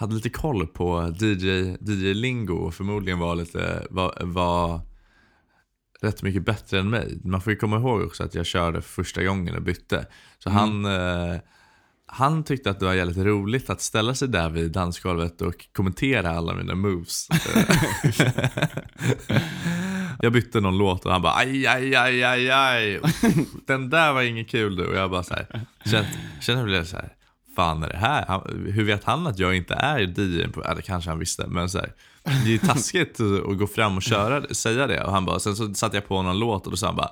hade 0.02 0.14
lite 0.14 0.30
koll 0.30 0.66
på 0.66 1.14
DJ, 1.20 1.76
DJ-lingo 1.80 2.54
och 2.54 2.74
förmodligen 2.74 3.18
var 3.18 3.34
lite, 3.34 3.86
var, 3.90 4.18
var 4.20 4.80
rätt 6.00 6.22
mycket 6.22 6.44
bättre 6.44 6.78
än 6.78 6.90
mig. 6.90 7.20
Man 7.24 7.40
får 7.40 7.52
ju 7.52 7.58
komma 7.58 7.76
ihåg 7.76 8.02
också 8.02 8.24
att 8.24 8.34
jag 8.34 8.46
körde 8.46 8.82
för 8.82 8.90
första 9.02 9.24
gången 9.24 9.56
och 9.56 9.62
bytte. 9.62 10.06
Så 10.38 10.50
han, 10.50 10.84
eh, 10.84 11.36
han 12.06 12.44
tyckte 12.44 12.70
att 12.70 12.80
det 12.80 12.86
var 12.86 12.94
jävligt 12.94 13.16
roligt 13.16 13.70
att 13.70 13.80
ställa 13.80 14.14
sig 14.14 14.28
där 14.28 14.50
vid 14.50 14.72
dansgolvet 14.72 15.42
och 15.42 15.66
kommentera 15.72 16.30
alla 16.30 16.54
mina 16.54 16.74
moves. 16.74 17.28
jag 20.20 20.32
bytte 20.32 20.60
någon 20.60 20.78
låt 20.78 21.04
och 21.04 21.12
han 21.12 21.22
bara 21.22 21.34
aj, 21.34 21.66
aj, 21.66 21.94
aj, 21.94 22.24
aj, 22.24 22.50
aj. 22.50 23.00
Den 23.66 23.90
där 23.90 24.12
var 24.12 24.22
inget 24.22 24.48
kul 24.48 24.76
du. 24.76 24.86
Och 24.86 24.96
jag 24.96 25.10
bara 25.10 25.22
så 25.22 25.34
här, 25.34 25.60
kände, 25.84 26.08
kände 26.40 26.64
blev 26.64 26.84
så 26.84 26.96
här, 26.96 27.12
fan 27.56 27.82
är 27.82 27.88
det 27.88 27.96
här? 27.96 28.24
Han, 28.28 28.70
hur 28.74 28.84
vet 28.84 29.04
han 29.04 29.26
att 29.26 29.38
jag 29.38 29.56
inte 29.56 29.74
är 29.74 30.00
DJ? 30.00 30.48
På, 30.48 30.64
eller 30.64 30.82
kanske 30.82 31.10
han 31.10 31.18
visste, 31.18 31.46
men 31.46 31.68
så 31.68 31.78
här, 31.78 31.92
det 32.24 32.30
är 32.30 32.52
ju 32.52 32.58
taskigt 32.58 33.20
att 33.20 33.58
gå 33.58 33.66
fram 33.66 33.96
och 33.96 34.02
köra, 34.02 34.54
säga 34.54 34.86
det. 34.86 35.04
Och 35.04 35.12
han 35.12 35.24
bara, 35.24 35.40
sen 35.40 35.56
så 35.56 35.74
satte 35.74 35.96
jag 35.96 36.08
på 36.08 36.22
någon 36.22 36.38
låt 36.38 36.64
och 36.64 36.70
då 36.70 36.76
sa 36.76 36.86
han 36.86 36.96
bara 36.96 37.10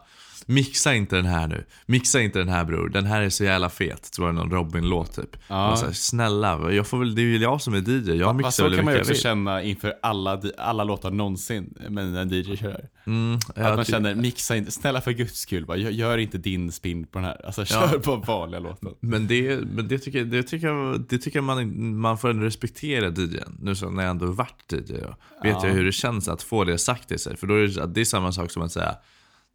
Mixa 0.51 0.95
inte 0.95 1.17
den 1.17 1.27
här 1.27 1.47
nu. 1.47 1.65
Mixa 1.87 2.21
inte 2.21 2.39
den 2.39 2.49
här 2.49 2.65
bror. 2.65 2.89
Den 2.89 3.07
här 3.07 3.23
är 3.23 3.29
så 3.31 3.45
jävla 3.45 3.71
fet. 3.71 4.09
Så 4.15 4.23
var 4.23 4.29
det 4.29 4.35
någon 4.35 4.51
Robin-låt 4.51 5.17
typ. 5.17 5.37
Ja. 5.49 5.77
Så 5.77 5.85
här, 5.87 5.93
Snälla, 5.93 6.73
jag 6.73 6.87
får 6.87 6.99
väl, 6.99 7.15
det 7.15 7.23
är 7.23 7.33
väl 7.33 7.43
jag 7.43 7.63
som 7.63 7.75
är 7.75 7.79
DJ. 7.91 8.17
Jag 8.17 8.37
mixar 8.37 8.51
så 8.51 8.63
väl 8.63 8.71
hur 8.73 8.79
kan 8.79 8.85
man 8.85 8.95
ju 8.95 8.99
jag 8.99 9.03
också 9.03 9.13
vill. 9.13 9.23
känna 9.23 9.63
inför 9.63 9.95
alla, 10.03 10.43
alla 10.59 10.85
låtar 10.85 11.11
någonsin, 11.11 11.75
men 11.89 12.15
en 12.17 12.29
DJ 12.33 12.57
kör. 12.57 12.89
Mm, 13.07 13.35
Att 13.35 13.43
jag 13.57 13.77
man 13.77 13.85
känner, 13.85 14.15
mixa 14.15 14.57
inte, 14.57 14.71
snälla 14.71 15.01
för 15.01 15.13
guds 15.13 15.39
skull, 15.41 15.67
bara, 15.67 15.77
gör, 15.77 16.19
inte 16.19 16.39
din 16.39 16.73
spin 16.73 17.07
på 17.07 17.19
den 17.19 17.25
här. 17.25 17.47
Alltså 17.47 17.65
kör 17.65 17.99
på 17.99 18.17
vanliga 18.17 18.61
låten. 18.61 18.89
Men 19.01 19.27
det, 19.27 19.61
men 19.73 19.89
det 19.89 19.99
tycker, 19.99 20.25
det 20.25 20.43
tycker, 20.43 20.67
jag, 20.67 21.01
det 21.09 21.19
tycker 21.19 21.37
jag 21.39 21.45
man, 21.45 21.97
man 21.97 22.19
får 22.19 22.31
ändå 22.31 22.45
respektera 22.45 23.09
DJn. 23.09 23.57
Nu 23.63 23.75
så 23.75 23.91
när 23.91 24.03
jag 24.03 24.11
ändå 24.11 24.27
varit 24.27 24.73
DJ 24.73 24.77
då, 24.93 24.95
vet 24.95 25.17
Ja. 25.43 25.67
jag 25.67 25.75
hur 25.75 25.85
det 25.85 25.93
känns 25.93 26.29
att 26.29 26.43
få 26.43 26.65
det 26.65 26.79
sagt 26.79 27.09
till 27.09 27.19
sig. 27.19 27.37
För 27.37 27.47
då 27.47 27.55
är 27.55 27.67
det, 27.67 27.87
det 27.87 28.01
är 28.01 28.05
samma 28.05 28.33
sak 28.33 28.51
som 28.51 28.63
att 28.63 28.73
säga 28.73 28.95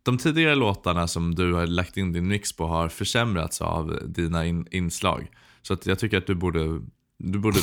de 0.05 0.17
tidigare 0.17 0.55
låtarna 0.55 1.07
som 1.07 1.35
du 1.35 1.53
har 1.53 1.67
lagt 1.67 1.97
in 1.97 2.11
din 2.11 2.27
mix 2.27 2.53
på 2.53 2.67
har 2.67 2.89
försämrats 2.89 3.61
av 3.61 3.99
dina 4.05 4.45
in, 4.45 4.67
inslag. 4.71 5.31
Så 5.61 5.73
att 5.73 5.85
jag 5.85 5.99
tycker 5.99 6.17
att 6.17 6.27
du 6.27 6.35
borde, 6.35 6.81
du 7.17 7.39
borde, 7.39 7.59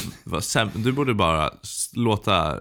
du 0.75 0.93
borde 0.93 1.15
bara 1.15 1.51
låta, 1.95 2.61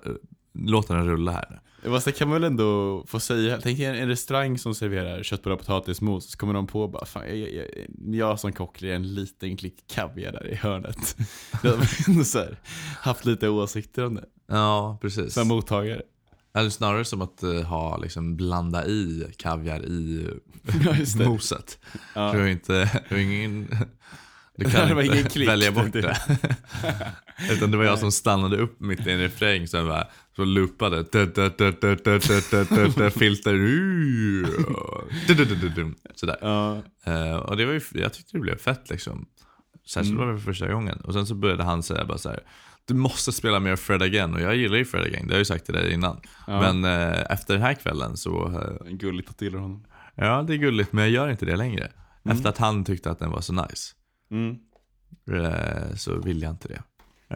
låta 0.54 0.96
den 0.96 1.08
rulla 1.08 1.32
här. 1.32 1.62
Fast 1.84 2.06
det 2.06 2.12
kan 2.12 2.28
man 2.30 2.41
väl 2.41 2.52
ändå 2.52 3.04
få 3.08 3.20
säga. 3.20 3.60
Tänk 3.63 3.78
dig 3.78 3.86
en, 3.86 3.96
en 3.96 4.08
restaurang 4.08 4.58
som 4.58 4.76
serverar 4.76 5.24
köttbullar 5.24 5.54
och 5.56 5.60
potatismos, 5.60 6.32
så 6.32 6.38
kommer 6.38 6.54
de 6.54 6.67
på 6.67 6.88
bara, 6.88 7.06
fan, 7.06 7.24
jag, 7.28 7.38
jag, 7.38 7.65
jag 8.15 8.39
som 8.39 8.54
kock 8.54 8.82
är 8.82 8.94
en 8.94 9.13
liten 9.13 9.58
klick 9.58 9.88
kaviar 9.88 10.32
där 10.32 10.48
i 10.48 10.56
hörnet. 10.56 11.17
De 11.62 11.67
har 11.67 12.10
ändå 12.10 12.24
så 12.24 12.39
här, 12.39 12.60
haft 13.00 13.26
lite 13.26 13.50
åsikter 13.50 14.06
om 14.06 14.15
det, 14.15 14.26
Ja, 14.48 14.98
precis. 15.02 15.34
som 15.34 15.48
mottagare. 15.48 16.02
Eller 16.53 16.69
snarare 16.69 17.05
som 17.05 17.21
att 17.21 17.43
eh, 17.43 17.61
ha, 17.61 17.97
liksom, 17.97 18.35
blanda 18.35 18.85
i 18.85 19.33
kaviar 19.37 19.85
i 19.85 20.27
ja, 21.17 21.25
moset. 21.25 21.79
Ja. 22.15 22.31
Du, 22.37 22.51
inte, 22.51 23.01
du, 23.09 23.21
ingen, 23.21 23.67
du 24.57 24.69
kan 24.69 24.97
det 24.97 25.05
inte 25.05 25.29
klick, 25.29 25.49
välja 25.49 25.71
bort 25.71 25.93
det. 25.93 26.17
Utan 27.51 27.71
det 27.71 27.77
var 27.77 27.83
jag 27.83 27.99
som 27.99 28.11
stannade 28.11 28.57
upp 28.57 28.79
mitt 28.79 29.07
i 29.07 29.11
en 29.11 29.19
refräng 29.19 29.67
som 29.67 29.87
bara, 29.87 30.07
så 30.35 30.45
loopade. 30.45 31.03
Filter. 33.09 33.53
Sådär. 36.15 36.37
Ja. 36.41 36.81
Uh, 37.07 37.35
och 37.35 37.57
det 37.57 37.65
var 37.65 37.73
ju, 37.73 37.81
jag 37.93 38.13
tyckte 38.13 38.37
det 38.37 38.41
blev 38.41 38.57
fett 38.57 38.89
liksom. 38.89 39.25
Särskilt 39.87 40.15
mm. 40.15 40.25
var 40.25 40.33
det 40.33 40.39
för 40.39 40.45
första 40.45 40.73
gången. 40.73 40.97
Och 40.97 41.13
sen 41.13 41.25
så 41.25 41.35
började 41.35 41.63
han 41.63 41.83
säga 41.83 42.05
bara 42.05 42.17
så 42.17 42.29
här, 42.29 42.39
du 42.86 42.94
måste 42.94 43.32
spela 43.32 43.60
mer 43.60 43.76
Fred 43.76 44.02
Again. 44.02 44.34
Och 44.34 44.41
jag 44.41 44.56
gillar 44.56 44.78
ju 44.78 44.86
Fred 44.86 45.04
Again, 45.04 45.28
det 45.28 45.34
har 45.34 45.36
jag 45.36 45.39
ju 45.41 45.46
sagt 45.46 45.65
till 45.65 45.74
dig 45.74 45.94
innan. 45.94 46.20
Ja. 46.48 46.60
Men 46.74 46.84
eh, 46.86 47.26
efter 47.32 47.54
den 47.54 47.63
här 47.63 47.74
kvällen 47.74 48.17
så, 48.17 48.48
eh, 48.48 48.91
gulligt 48.94 49.30
att 49.30 49.38
du 49.38 49.46
gillar 49.46 49.60
honom. 49.60 49.86
ja 50.15 50.44
det 50.48 50.54
är 50.54 50.58
gulligt 50.58 50.94
men 50.94 51.04
jag 51.04 51.12
gör 51.12 51.30
inte 51.30 51.46
det 51.46 51.56
längre. 51.56 51.91
Efter 52.24 52.50
att 52.50 52.58
han 52.58 52.84
tyckte 52.86 53.12
att 53.12 53.20
den 53.20 53.32
var 53.32 53.41
så 53.41 53.54
nice. 53.54 53.94
Mm. 54.32 54.56
Eh, 55.32 55.96
så 55.96 56.20
vill 56.20 56.41
jag 56.41 56.52
inte 56.52 56.67
det. 56.67 56.82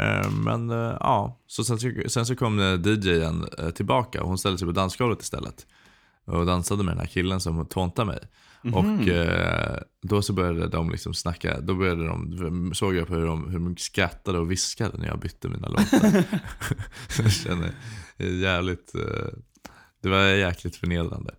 Eh, 0.01 0.31
Men 0.31 0.69
eh, 0.69 0.97
ja, 0.99 1.43
så 1.47 1.63
sen, 1.63 1.79
så- 1.79 1.91
sen 2.07 2.25
så 2.25 2.35
kom 2.35 2.59
eh, 2.59 2.73
DJen 2.87 3.45
eh, 3.59 3.69
tillbaka 3.69 4.21
och 4.21 4.27
hon 4.27 4.37
ställde 4.37 4.57
sig 4.57 4.65
på 4.67 4.71
dansgolvet 4.71 5.21
istället. 5.21 5.65
Och 6.25 6.45
dansade 6.45 6.83
med 6.83 6.91
den 6.93 6.99
här 6.99 7.07
killen 7.07 7.39
som 7.39 7.65
tåntade 7.65 8.05
mig. 8.07 8.19
Och 8.73 9.07
eh, 9.07 9.77
då 10.01 10.21
så 10.21 10.33
började 10.33 10.67
de 10.67 10.89
liksom 10.89 11.13
snacka, 11.13 11.61
då 11.61 11.75
började 11.75 12.07
de, 12.07 12.71
såg 12.73 12.95
jag 12.95 13.07
på 13.07 13.15
hur 13.15 13.25
de, 13.25 13.49
hur 13.49 13.59
de 13.59 13.77
skrattade 13.77 14.39
och 14.39 14.51
viskade 14.51 14.97
när 14.97 15.07
jag 15.07 15.19
bytte 15.19 15.47
mina 15.49 15.67
låtar. 15.67 16.23
jag 17.21 17.31
känner 17.31 17.71
eh, 18.17 18.35
jävligt, 18.39 18.95
eh, 18.95 19.27
det 20.01 20.09
var 20.09 20.23
jäkligt 20.23 20.75
förnedrande. 20.75 21.35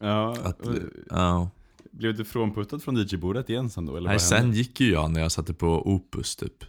Ja, 0.00 0.36
Att, 0.44 0.60
och- 0.60 0.74
ja. 1.10 1.50
blev 1.92 2.16
du 2.16 2.24
frånputtad 2.24 2.82
från 2.82 2.96
DJ-bordet 2.96 3.50
igen 3.50 3.70
sen 3.70 3.86
då? 3.86 3.96
Eller 3.96 4.08
Nej, 4.08 4.20
sen 4.20 4.52
gick 4.52 4.80
ju 4.80 4.92
jag 4.92 5.10
när 5.10 5.20
jag 5.20 5.32
satte 5.32 5.54
på 5.54 5.88
Opus 5.94 6.36
typ. 6.36 6.64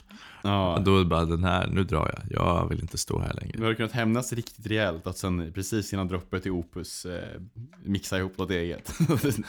Ja. 0.45 0.81
Då 0.86 1.05
bara 1.05 1.25
den 1.25 1.43
här, 1.43 1.67
nu 1.67 1.84
drar 1.84 2.12
jag. 2.29 2.39
Jag 2.41 2.69
vill 2.69 2.79
inte 2.79 2.97
stå 2.97 3.19
här 3.19 3.34
längre. 3.34 3.58
Du 3.58 3.63
hade 3.63 3.75
kunnat 3.75 3.91
hämnas 3.91 4.34
riktigt 4.34 4.67
rejält 4.67 5.08
att 5.08 5.17
sen 5.17 5.51
precis 5.53 5.93
innan 5.93 6.08
droppet 6.08 6.45
i 6.45 6.49
Opus 6.49 7.05
eh, 7.05 7.41
mixa 7.84 8.17
ihop 8.17 8.38
något 8.38 8.51
eget. 8.51 8.91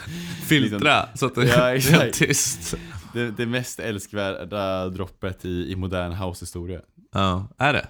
Filtra 0.49 1.09
så 1.15 1.27
att 1.27 1.35
det 1.35 1.47
Ja, 1.47 1.71
är 1.75 1.79
helt 1.93 2.15
tyst. 2.15 2.75
det, 3.13 3.31
det 3.31 3.47
mest 3.47 3.81
älskvärda 3.81 4.89
droppet 4.89 5.45
i, 5.45 5.73
i 5.73 5.77
modern 5.77 6.13
househistoria. 6.13 6.81
Ja, 7.13 7.49
är 7.59 7.73
det? 7.73 7.87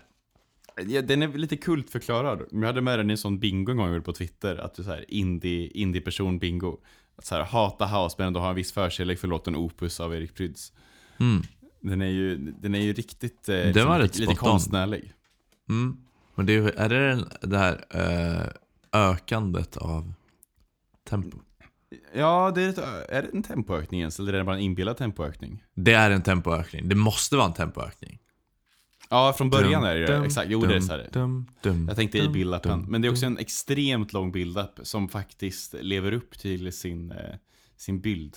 Ja, 0.87 1.03
den 1.03 1.23
är 1.23 1.29
lite 1.29 1.57
kultförklarad. 1.57 2.43
Jag 2.51 2.67
hade 2.67 2.81
med 2.81 2.99
den 2.99 3.11
i 3.11 3.13
en 3.13 3.19
sån 3.19 3.39
bingo 3.39 3.71
en 3.73 3.77
gång 3.77 4.03
på 4.03 4.13
Twitter. 4.13 4.57
Att 4.57 4.75
du 4.75 4.85
så 4.85 4.91
här 4.91 5.05
indie, 5.09 5.71
indie-person 5.75 6.39
bingo. 6.39 6.79
Att 7.19 7.27
så 7.27 7.35
här, 7.35 7.43
hata 7.43 7.87
house 7.87 8.15
men 8.19 8.27
ändå 8.27 8.41
ha 8.41 8.49
en 8.49 8.55
viss 8.55 8.73
förkärlek 8.73 9.19
för 9.19 9.29
låten 9.29 9.57
Opus 9.57 10.01
av 10.01 10.15
Erik 10.15 10.35
Prydz. 10.35 10.73
Mm. 11.19 11.43
Den 11.81 12.03
är 12.03 12.07
ju, 12.07 12.37
den 12.37 12.75
är 12.75 12.81
ju 12.81 12.93
riktigt 12.93 13.49
eh, 13.49 13.65
liksom, 13.67 13.89
var 13.89 13.99
lite, 13.99 14.19
lite 14.21 14.35
konstnärlig. 14.35 15.13
Mm. 15.69 15.97
Men 16.35 16.47
det 16.47 16.55
är, 16.55 16.63
är 16.63 16.89
det 16.89 17.25
det 17.43 17.59
här 17.59 17.85
eh, 17.91 18.47
ökandet 18.93 19.77
av 19.77 20.13
tempo? 21.09 21.39
Ja, 22.15 22.53
det 22.55 22.63
är, 22.63 22.69
ett, 22.69 22.79
är 23.09 23.23
det 23.23 23.29
en 23.33 23.43
tempoökning 23.43 24.01
ens, 24.01 24.19
eller 24.19 24.33
är 24.33 24.39
det 24.39 24.45
bara 24.45 24.57
en 24.57 24.63
inbillad 24.63 24.97
tempoökning? 24.97 25.63
Det 25.75 25.93
är 25.93 26.11
en 26.11 26.23
tempoökning. 26.23 26.89
Det 26.89 26.95
måste 26.95 27.37
vara 27.37 27.47
en 27.47 27.53
tempoökning. 27.53 28.19
Ja, 29.11 29.35
från 29.39 29.51
början 29.51 29.85
är 29.85 29.95
det 29.95 30.07
Dum, 30.07 30.23
exakt. 30.25 30.51
Jo, 30.51 30.61
det 30.61 30.67
är 30.67 30.71
dum, 30.73 30.83
så 30.83 30.93
här. 30.93 31.09
dum, 31.13 31.47
dum, 31.63 31.89
Jag 31.89 31.97
tänkte 31.97 32.19
i 32.19 32.21
dum, 32.21 32.33
build-upen. 32.33 32.69
dum, 32.69 32.87
Men 32.89 33.03
det 33.03 33.09
är 33.09 33.13
också 33.13 33.27
en 33.27 33.39
extremt 33.39 34.13
lång 34.13 34.33
build-up 34.33 34.81
som 34.83 35.09
faktiskt 35.09 35.75
lever 35.81 36.13
upp 36.13 36.39
till 36.39 36.73
sin, 36.73 37.11
eh, 37.13 37.35
sin 37.77 38.01
bild. 38.01 38.37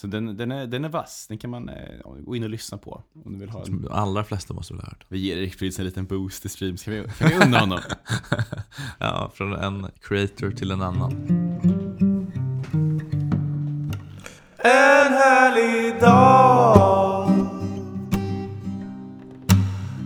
Så 0.00 0.06
den, 0.06 0.36
den, 0.36 0.52
är, 0.52 0.66
den 0.66 0.84
är 0.84 0.88
vass. 0.88 1.26
Den 1.28 1.38
kan 1.38 1.50
man 1.50 1.68
eh, 1.68 1.74
gå 2.20 2.36
in 2.36 2.42
och 2.42 2.50
lyssna 2.50 2.78
på 2.78 3.02
om 3.24 3.32
du 3.32 3.38
vill 3.38 3.48
ha 3.48 3.64
en. 3.64 3.82
De 3.82 3.92
allra 3.92 4.24
flesta 4.24 4.54
måste 4.54 4.74
väl 4.74 4.80
ha 4.82 4.88
hört. 4.88 5.04
Vi 5.08 5.18
ger 5.18 5.36
Erik 5.36 5.54
Fridz 5.54 5.78
en 5.78 5.84
liten 5.84 6.06
boost 6.06 6.44
i 6.44 6.48
stream. 6.48 6.76
Kan 6.76 6.94
vi, 6.94 7.04
kan 7.18 7.28
vi 7.28 7.34
unna 7.34 7.58
honom? 7.58 7.80
Ja, 8.98 9.30
från 9.34 9.52
en 9.52 9.86
creator 10.00 10.50
till 10.50 10.70
en 10.70 10.82
annan. 10.82 11.12
En 14.58 15.12
härlig 15.12 16.00
dag 16.00 17.30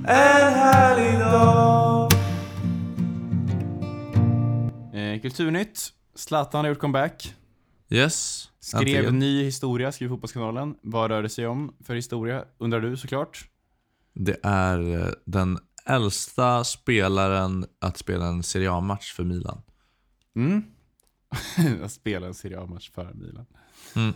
En 0.09 0.54
härlig 0.54 1.18
dag 1.20 2.12
eh, 4.94 5.20
Kulturnytt. 5.20 5.92
Zlatan 6.14 6.64
har 6.64 6.68
gjort 6.68 6.78
comeback. 6.78 7.35
Yes. 7.94 8.48
Skrev 8.61 8.80
äntligen. 8.80 9.18
ny 9.18 9.44
historia, 9.44 9.92
skrev 9.92 10.09
Fotbollskanalen. 10.09 10.76
Vad 10.83 11.11
rör 11.11 11.22
det 11.22 11.28
sig 11.28 11.46
om 11.46 11.76
för 11.80 11.94
historia, 11.94 12.44
undrar 12.59 12.80
du 12.80 12.96
såklart. 12.96 13.48
Det 14.12 14.37
är 14.42 15.07
eh, 15.07 15.12
den 15.24 15.59
äldsta 15.87 16.64
spelaren 16.64 17.66
att 17.80 17.98
spela 17.98 18.26
en 18.26 18.42
Serie 18.42 18.70
A-match 18.70 19.12
för 19.12 19.24
Milan. 19.24 19.62
Mm. 20.37 20.64
Att 21.83 21.92
spela 21.92 22.26
en 22.26 22.35
Serie 22.35 22.61
A-match 22.61 22.90
för 22.90 23.14
Milan. 23.14 23.46
Mm. 23.96 24.14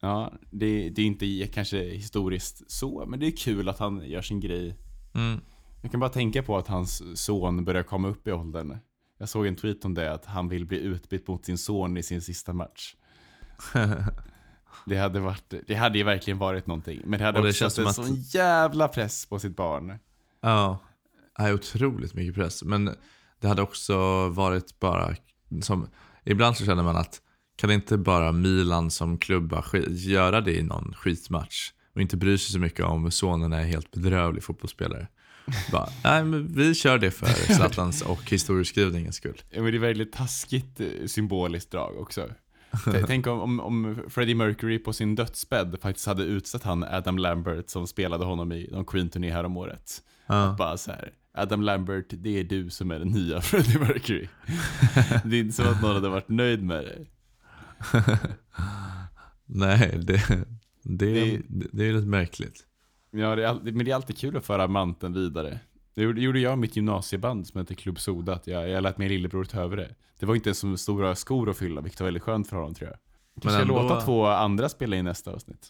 Ja, 0.00 0.32
det, 0.50 0.90
det 0.90 1.02
är 1.02 1.06
inte 1.06 1.46
kanske 1.46 1.78
historiskt 1.78 2.70
så, 2.70 3.06
men 3.06 3.20
det 3.20 3.26
är 3.26 3.36
kul 3.36 3.68
att 3.68 3.78
han 3.78 4.08
gör 4.08 4.22
sin 4.22 4.40
grej. 4.40 4.76
Mm. 5.14 5.40
Jag 5.82 5.90
kan 5.90 6.00
bara 6.00 6.10
tänka 6.10 6.42
på 6.42 6.56
att 6.56 6.68
hans 6.68 7.02
son 7.20 7.64
börjar 7.64 7.82
komma 7.82 8.08
upp 8.08 8.28
i 8.28 8.32
åldern. 8.32 8.78
Jag 9.18 9.28
såg 9.28 9.46
en 9.46 9.56
tweet 9.56 9.84
om 9.84 9.94
det, 9.94 10.12
att 10.12 10.24
han 10.24 10.48
vill 10.48 10.66
bli 10.66 10.78
utbytt 10.78 11.28
mot 11.28 11.44
sin 11.44 11.58
son 11.58 11.96
i 11.96 12.02
sin 12.02 12.22
sista 12.22 12.52
match. 12.52 12.96
Det 14.86 14.96
hade, 14.96 15.20
varit, 15.20 15.54
det 15.66 15.74
hade 15.74 15.98
ju 15.98 16.04
verkligen 16.04 16.38
varit 16.38 16.66
någonting. 16.66 17.02
Men 17.04 17.18
det 17.18 17.24
hade 17.24 17.38
Och 17.38 17.44
det 17.44 17.50
också 17.50 17.58
känns 17.58 17.74
satt 17.74 17.86
en 17.86 17.94
som 17.94 18.04
sån 18.04 18.16
jävla 18.16 18.88
press 18.88 19.26
på 19.26 19.38
sitt 19.38 19.56
barn. 19.56 19.98
Ja, 20.40 20.78
är 21.38 21.54
otroligt 21.54 22.14
mycket 22.14 22.34
press. 22.34 22.62
Men 22.62 22.94
det 23.40 23.48
hade 23.48 23.62
också 23.62 24.28
varit 24.28 24.78
bara 24.78 25.14
som, 25.62 25.88
ibland 26.24 26.56
så 26.56 26.64
känner 26.64 26.82
man 26.82 26.96
att 26.96 27.20
kan 27.56 27.70
inte 27.70 27.98
bara 27.98 28.32
Milan 28.32 28.90
som 28.90 29.18
klubba 29.18 29.64
göra 29.88 30.40
det 30.40 30.52
i 30.52 30.62
någon 30.62 30.94
skitmatch 30.94 31.72
och 31.94 32.00
inte 32.00 32.16
bry 32.16 32.38
sig 32.38 32.52
så 32.52 32.58
mycket 32.58 32.84
om 32.84 33.10
sonen 33.10 33.52
är 33.52 33.64
helt 33.64 33.90
bedrövlig 33.90 34.44
fotbollsspelare. 34.44 35.08
Bara, 35.72 35.88
nej 36.04 36.24
men 36.24 36.54
vi 36.54 36.74
kör 36.74 36.98
det 36.98 37.10
för 37.10 37.26
Zlatans 37.54 38.02
och 38.02 38.30
historieskrivningens 38.30 39.16
skull. 39.16 39.42
Ja, 39.50 39.62
men 39.62 39.70
det 39.70 39.78
är 39.78 39.80
väldigt 39.80 40.12
taskigt 40.12 40.80
eh, 40.80 40.86
symboliskt 41.06 41.70
drag 41.70 41.98
också. 41.98 42.30
Tänk 43.06 43.26
om, 43.26 43.40
om, 43.40 43.60
om 43.60 43.96
Freddie 44.08 44.34
Mercury 44.34 44.78
på 44.78 44.92
sin 44.92 45.14
dödsbädd 45.14 45.76
faktiskt 45.80 46.06
hade 46.06 46.22
utsett 46.22 46.62
han 46.62 46.82
Adam 46.84 47.18
Lambert 47.18 47.68
som 47.70 47.86
spelade 47.86 48.24
honom 48.24 48.52
i 48.52 48.68
någon 48.72 48.84
Queen-turné 48.84 49.30
häromåret. 49.32 50.02
Ja. 50.26 50.54
Bara 50.58 50.76
så 50.76 50.90
här. 50.90 51.12
Adam 51.34 51.62
Lambert, 51.62 52.06
det 52.10 52.40
är 52.40 52.44
du 52.44 52.70
som 52.70 52.90
är 52.90 52.98
den 52.98 53.08
nya 53.08 53.40
Freddie 53.40 53.78
Mercury. 53.78 54.28
det 55.24 55.36
är 55.36 55.40
inte 55.40 55.54
så 55.54 55.62
att 55.62 55.82
någon 55.82 55.94
hade 55.94 56.08
varit 56.08 56.28
nöjd 56.28 56.62
med 56.62 56.84
det. 56.84 57.06
Nej, 59.46 59.98
det, 60.02 60.22
det, 60.82 61.14
Det- 61.14 61.42
det, 61.72 61.84
är 61.88 61.92
lite 61.92 62.06
märkligt. 62.06 62.64
Ja, 63.10 63.36
det 63.36 63.46
är, 63.46 63.54
men 63.54 63.84
det 63.84 63.90
är 63.90 63.94
alltid 63.94 64.18
kul 64.18 64.36
att 64.36 64.44
föra 64.46 64.68
manteln 64.68 65.12
vidare. 65.14 65.60
Det 65.96 66.02
gjorde, 66.02 66.40
jag 66.40 66.58
mitt 66.58 66.76
gymnasieband 66.76 67.46
som 67.46 67.58
hette 67.60 67.74
Klubb 67.74 68.00
Soda, 68.00 68.34
att 68.34 68.46
jag, 68.46 68.68
jag 68.68 68.82
lät 68.82 68.98
min 68.98 69.08
lillebror 69.08 69.44
ta 69.44 69.60
över 69.60 69.76
det. 69.76 69.94
Det 70.18 70.26
var 70.26 70.34
inte 70.34 70.48
ens 70.48 70.58
som 70.58 70.78
stora 70.78 71.14
skor 71.14 71.50
att 71.50 71.56
fylla, 71.56 71.80
vilket 71.80 72.00
var 72.00 72.04
väldigt 72.04 72.22
skönt 72.22 72.48
för 72.48 72.56
honom 72.56 72.74
tror 72.74 72.90
jag. 72.90 72.98
Kanske 73.42 73.62
ändå- 73.62 73.82
låta 73.82 74.00
två 74.00 74.26
andra 74.26 74.68
spela 74.68 74.96
in 74.96 75.04
nästa 75.04 75.32
avsnitt. 75.32 75.68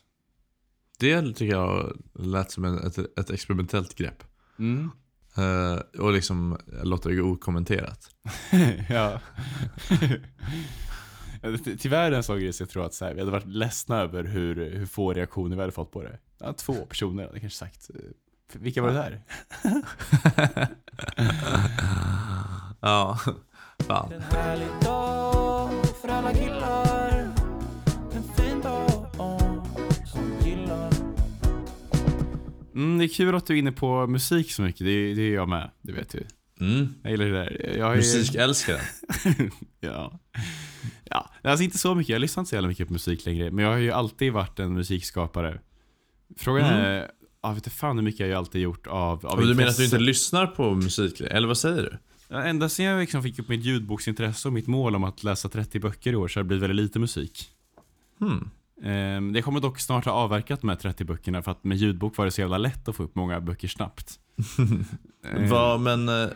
Det 0.98 1.22
tycker 1.22 1.54
jag 1.56 2.02
lät 2.14 2.50
som 2.50 2.64
en, 2.64 2.78
ett, 2.78 2.98
ett 3.18 3.30
experimentellt 3.30 3.94
grepp. 3.94 4.24
Mm. 4.58 4.90
Eh, 5.36 6.00
och 6.00 6.12
liksom 6.12 6.58
låta 6.82 7.08
det 7.08 7.14
gå 7.14 7.22
okommenterat. 7.22 8.10
ja. 8.88 9.20
Tyvärr 11.78 12.12
en 12.12 12.22
sån 12.22 12.40
grej 12.40 12.52
så 12.52 12.62
jag 12.62 12.70
tror 12.70 12.86
att 12.86 12.94
så 12.94 13.04
här, 13.04 13.14
vi 13.14 13.20
hade 13.20 13.32
varit 13.32 13.46
ledsna 13.46 14.00
över 14.00 14.24
hur, 14.24 14.70
hur 14.70 14.86
få 14.86 15.12
reaktioner 15.12 15.56
vi 15.56 15.62
hade 15.62 15.72
fått 15.72 15.90
på 15.92 16.02
det. 16.02 16.18
Ja, 16.38 16.52
två 16.52 16.74
personer 16.74 17.26
hade 17.26 17.40
kanske 17.40 17.58
sagt. 17.58 17.90
Vilka 18.52 18.82
var 18.82 18.88
det 18.88 18.94
där? 18.94 19.20
Ja, 22.80 23.18
fan. 23.78 24.12
En 24.12 24.20
härlig 24.22 24.68
dag 24.82 25.70
för 26.02 26.08
alla 26.08 26.32
killar 26.34 27.32
En 28.14 28.22
fin 28.36 28.60
dag 28.60 29.06
som 30.06 30.48
gillar 30.48 30.90
Mm, 32.74 32.98
det 32.98 33.04
är 33.04 33.08
kul 33.08 33.34
att 33.34 33.46
du 33.46 33.54
är 33.54 33.58
inne 33.58 33.72
på 33.72 34.06
musik 34.06 34.52
så 34.52 34.62
mycket, 34.62 34.78
det, 34.86 35.14
det 35.14 35.22
är 35.22 35.34
jag 35.34 35.48
med, 35.48 35.70
det 35.82 35.92
vet 35.92 36.10
du. 36.10 36.26
Mm. 36.60 36.94
Jag 37.02 37.10
gillar 37.12 37.24
det 37.26 37.32
där. 37.32 37.74
Jag 37.78 37.92
är, 37.92 37.96
Musikälskaren. 37.96 38.80
ja. 39.80 40.18
ja, 41.04 41.30
alltså 41.42 41.64
inte 41.64 41.78
så 41.78 41.94
mycket, 41.94 42.12
jag 42.12 42.20
lyssnar 42.20 42.40
inte 42.40 42.48
så 42.48 42.54
jävla 42.54 42.68
mycket 42.68 42.86
på 42.86 42.92
musik 42.92 43.26
längre, 43.26 43.50
men 43.50 43.64
jag 43.64 43.72
har 43.72 43.78
ju 43.78 43.92
alltid 43.92 44.32
varit 44.32 44.58
en 44.58 44.74
musikskapare. 44.74 45.60
Frågan 46.36 46.72
Mm. 46.72 47.08
Jag 47.48 47.54
vet 47.54 47.66
inte 47.66 47.76
fan 47.76 47.96
hur 47.96 48.04
mycket 48.04 48.28
jag 48.28 48.38
alltid 48.38 48.62
gjort 48.62 48.86
av, 48.86 49.26
av 49.26 49.40
du 49.40 49.54
menar 49.54 49.70
att 49.70 49.76
du 49.76 49.84
inte 49.84 49.98
lyssnar 49.98 50.46
på 50.46 50.74
musik? 50.74 51.20
Eller 51.20 51.48
vad 51.48 51.58
säger 51.58 51.82
du? 51.82 51.98
Ja, 52.28 52.42
Ända 52.42 52.68
sedan 52.68 52.86
jag 52.86 53.00
liksom 53.00 53.22
fick 53.22 53.38
upp 53.38 53.48
mitt 53.48 53.64
ljudboksintresse 53.64 54.48
och 54.48 54.54
mitt 54.54 54.66
mål 54.66 54.94
om 54.96 55.04
att 55.04 55.24
läsa 55.24 55.48
30 55.48 55.80
böcker 55.80 56.12
i 56.12 56.16
år 56.16 56.28
så 56.28 56.38
har 56.38 56.44
det 56.44 56.48
blivit 56.48 56.62
väldigt 56.62 56.76
lite 56.84 56.98
musik. 56.98 57.50
Hmm. 58.20 58.50
Ehm, 58.82 59.34
Jag 59.34 59.44
kommer 59.44 59.60
dock 59.60 59.80
snart 59.80 60.04
ha 60.04 60.12
avverkat 60.12 60.60
de 60.60 60.68
här 60.68 60.76
30 60.76 61.04
böckerna 61.04 61.42
för 61.42 61.50
att 61.50 61.64
med 61.64 61.76
ljudbok 61.78 62.16
var 62.16 62.24
det 62.24 62.30
så 62.30 62.40
jävla 62.40 62.58
lätt 62.58 62.88
att 62.88 62.96
få 62.96 63.02
upp 63.02 63.14
många 63.14 63.40
böcker 63.40 63.68
snabbt. 63.68 64.14
Vad, 65.50 65.80
men 65.80 66.08
eh, 66.08 66.28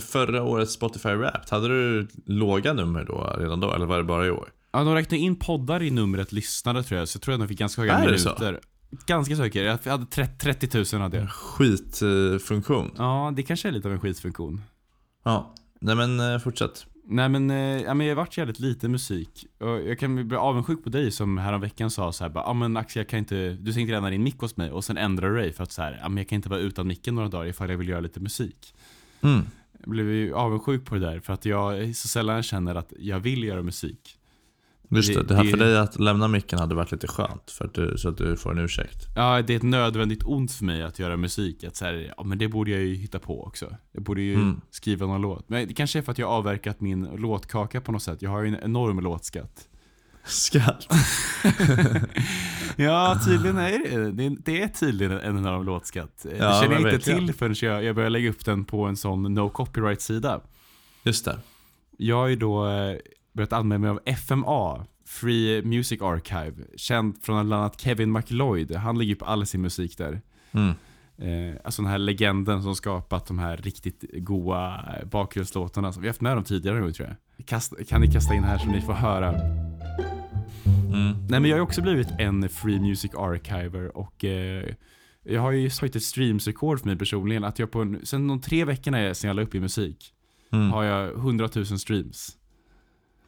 förra 0.00 0.42
årets 0.42 0.72
Spotify 0.72 1.08
Wrapped, 1.08 1.50
hade 1.50 1.68
du 1.68 2.08
låga 2.26 2.72
nummer 2.72 3.04
då 3.04 3.36
redan 3.38 3.60
då? 3.60 3.74
Eller 3.74 3.86
var 3.86 3.98
det 3.98 4.04
bara 4.04 4.26
i 4.26 4.30
år? 4.30 4.48
Ja, 4.72 4.84
de 4.84 4.94
räknar 4.94 5.18
in 5.18 5.36
poddar 5.36 5.82
i 5.82 5.90
numret 5.90 6.32
lyssnare 6.32 6.82
tror 6.82 6.98
jag, 6.98 7.08
så 7.08 7.16
jag 7.16 7.22
tror 7.22 7.34
att 7.34 7.40
de 7.40 7.48
fick 7.48 7.58
ganska 7.58 7.82
höga 7.82 7.94
Är 7.94 8.08
det 8.12 8.18
så? 8.18 8.36
Ganska 9.06 9.36
säker. 9.36 9.64
Jag 9.64 9.78
hade 9.84 10.06
30, 10.06 10.38
30 10.38 10.96
000 10.96 11.02
hade 11.02 11.16
jag. 11.16 11.30
Skitfunktion. 11.30 12.90
Ja, 12.96 13.32
det 13.36 13.42
kanske 13.42 13.68
är 13.68 13.72
lite 13.72 13.88
av 13.88 13.94
en 13.94 14.00
skitfunktion. 14.00 14.62
Ja. 15.24 15.54
Nej 15.80 15.96
men 15.96 16.20
eh, 16.20 16.38
fortsätt. 16.38 16.86
Nej 17.10 17.28
men, 17.28 17.50
eh, 17.50 17.56
ja, 17.56 17.94
men 17.94 18.06
jag 18.06 18.16
har 18.16 18.22
varit 18.22 18.38
jävligt 18.38 18.58
lite 18.58 18.88
musik. 18.88 19.46
Och 19.58 19.68
jag 19.68 19.98
kan 19.98 20.28
bli 20.28 20.36
avundsjuk 20.36 20.84
på 20.84 20.90
dig 20.90 21.10
som 21.10 21.38
häromveckan 21.38 21.90
sa 21.90 22.12
så 22.12 22.24
här 22.24 22.30
bara, 22.30 22.44
ja 22.44 22.52
men 22.52 22.76
Axel 22.76 23.00
jag 23.00 23.08
kan 23.08 23.18
inte, 23.18 23.50
du 23.60 23.72
tänkte 23.72 23.92
lämna 23.92 24.10
din 24.10 24.22
mick 24.22 24.38
hos 24.38 24.56
mig 24.56 24.70
och 24.70 24.84
sen 24.84 24.96
ändrar 24.96 25.30
du 25.30 25.36
dig 25.36 25.52
för 25.52 25.62
att 25.62 25.72
så 25.72 25.82
här, 25.82 25.98
ja 26.02 26.08
men 26.08 26.16
jag 26.16 26.28
kan 26.28 26.36
inte 26.36 26.48
vara 26.48 26.60
utan 26.60 26.86
micken 26.86 27.14
några 27.14 27.28
dagar 27.28 27.46
ifall 27.46 27.70
jag 27.70 27.78
vill 27.78 27.88
göra 27.88 28.00
lite 28.00 28.20
musik. 28.20 28.74
Mm. 29.20 29.40
Jag 29.78 29.90
blev 29.90 30.10
ju 30.10 30.34
avundsjuk 30.34 30.84
på 30.84 30.94
det 30.94 31.00
där 31.00 31.20
för 31.20 31.32
att 31.32 31.44
jag 31.44 31.96
så 31.96 32.08
sällan 32.08 32.42
känner 32.42 32.74
att 32.74 32.92
jag 32.98 33.20
vill 33.20 33.44
göra 33.44 33.62
musik. 33.62 34.17
Just 34.90 35.08
det, 35.14 35.20
Det- 35.20 35.26
det 35.28 35.34
här 35.36 35.44
det- 35.44 35.50
för 35.50 35.56
dig 35.58 35.78
att 35.78 36.00
lämna 36.00 36.28
micken 36.28 36.58
hade 36.58 36.74
varit 36.74 36.92
lite 36.92 37.08
skönt. 37.08 37.50
För 37.50 37.64
att 37.64 37.74
du, 37.74 37.94
så 37.98 38.08
att 38.08 38.16
du 38.16 38.36
får 38.36 38.52
en 38.52 38.58
ursäkt. 38.58 39.06
Ja, 39.16 39.42
det 39.42 39.52
är 39.52 39.56
ett 39.56 39.62
nödvändigt 39.62 40.22
ont 40.24 40.52
för 40.52 40.64
mig 40.64 40.82
att 40.82 40.98
göra 40.98 41.16
musik. 41.16 41.64
Att 41.64 41.76
så 41.76 41.84
här, 41.84 42.14
ja 42.16 42.24
men 42.24 42.38
det 42.38 42.48
borde 42.48 42.70
jag 42.70 42.80
ju 42.80 42.94
hitta 42.94 43.18
på 43.18 43.44
också. 43.46 43.76
Jag 43.92 44.02
borde 44.02 44.20
ju 44.22 44.34
Mm. 44.34 44.60
skriva 44.70 45.06
någon 45.06 45.20
låt. 45.20 45.48
Men 45.48 45.68
det 45.68 45.74
kanske 45.74 45.98
är 45.98 46.02
för 46.02 46.12
att 46.12 46.18
jag 46.18 46.30
avverkat 46.30 46.80
min 46.80 47.04
låtkaka 47.04 47.80
på 47.80 47.92
något 47.92 48.02
sätt. 48.02 48.22
Jag 48.22 48.30
har 48.30 48.42
ju 48.42 48.48
en 48.48 48.62
enorm 48.64 49.00
låtskatt. 49.00 49.68
Skatt. 50.24 50.86
Ja, 52.76 53.20
tydligen 53.26 53.58
är 53.58 53.70
det 53.78 54.10
det. 54.12 54.36
Det 54.44 54.62
är 54.62 54.68
tydligen 54.68 55.12
en 55.12 55.38
enorm 55.38 55.64
låtskatt. 55.66 56.20
det 56.22 56.36
Ja, 56.36 56.60
känner 56.62 56.74
men 56.74 56.82
jag 56.82 56.94
inte 56.94 57.04
till 57.04 57.34
förrän 57.34 57.54
jag, 57.62 57.84
jag 57.84 57.94
börjar 57.94 58.10
lägga 58.10 58.30
upp 58.30 58.44
den 58.44 58.64
på 58.64 58.84
en 58.84 58.96
sån 58.96 59.34
no 59.34 59.48
copyright-sida. 59.50 60.40
Just 61.02 61.24
det. 61.24 61.38
Jag 61.96 62.30
ju 62.30 62.36
då 62.36 62.66
eh, 62.68 62.96
börjat 63.38 63.52
använda 63.52 63.78
mig 63.78 63.90
av 63.90 64.14
FMA, 64.16 64.86
Free 65.06 65.62
Music 65.62 66.02
Archive. 66.02 66.52
Känd 66.76 67.22
från 67.22 67.46
bland 67.46 67.62
annat 67.62 67.80
Kevin 67.80 68.12
McLeod. 68.12 68.72
Han 68.72 68.98
lägger 68.98 69.14
upp 69.14 69.22
all 69.22 69.46
sin 69.46 69.62
musik 69.62 69.98
där. 69.98 70.20
Mm. 70.52 70.74
Eh, 71.18 71.56
alltså 71.64 71.82
den 71.82 71.90
här 71.90 71.98
legenden 71.98 72.62
som 72.62 72.74
skapat 72.74 73.26
de 73.26 73.38
här 73.38 73.56
riktigt 73.56 74.04
goa 74.12 74.84
bakgrundslåtarna. 75.10 75.92
Som 75.92 76.02
vi 76.02 76.08
har 76.08 76.12
haft 76.12 76.20
med 76.20 76.36
dem 76.36 76.44
tidigare 76.44 76.80
nu 76.80 76.92
tror 76.92 77.08
jag. 77.08 77.46
Kast, 77.46 77.88
kan 77.88 78.00
ni 78.00 78.12
kasta 78.12 78.34
in 78.34 78.44
här 78.44 78.58
så 78.58 78.66
ni 78.66 78.80
får 78.80 78.92
höra. 78.92 79.34
Mm. 80.92 81.26
Nej 81.28 81.40
men 81.40 81.44
jag 81.44 81.56
har 81.56 81.62
också 81.62 81.82
blivit 81.82 82.08
en 82.18 82.48
Free 82.48 82.80
Music 82.80 83.10
Archiver 83.14 83.96
och 83.96 84.24
eh, 84.24 84.74
jag 85.22 85.40
har 85.40 85.50
ju 85.50 85.70
satt 85.70 85.96
ett 85.96 86.02
streamsrekord 86.02 86.80
för 86.80 86.86
mig 86.86 86.96
personligen. 86.98 87.44
Att 87.44 87.58
jag 87.58 87.70
på 87.70 87.82
en, 87.82 88.00
sen 88.06 88.28
de 88.28 88.40
tre 88.40 88.64
veckorna 88.64 89.14
sen 89.14 89.28
jag 89.28 89.34
la 89.36 89.42
upp 89.42 89.54
i 89.54 89.60
musik 89.60 90.14
Mm. 90.52 90.70
har 90.70 90.84
jag 90.84 91.10
100 91.10 91.48
000 91.54 91.66
streams. 91.66 92.37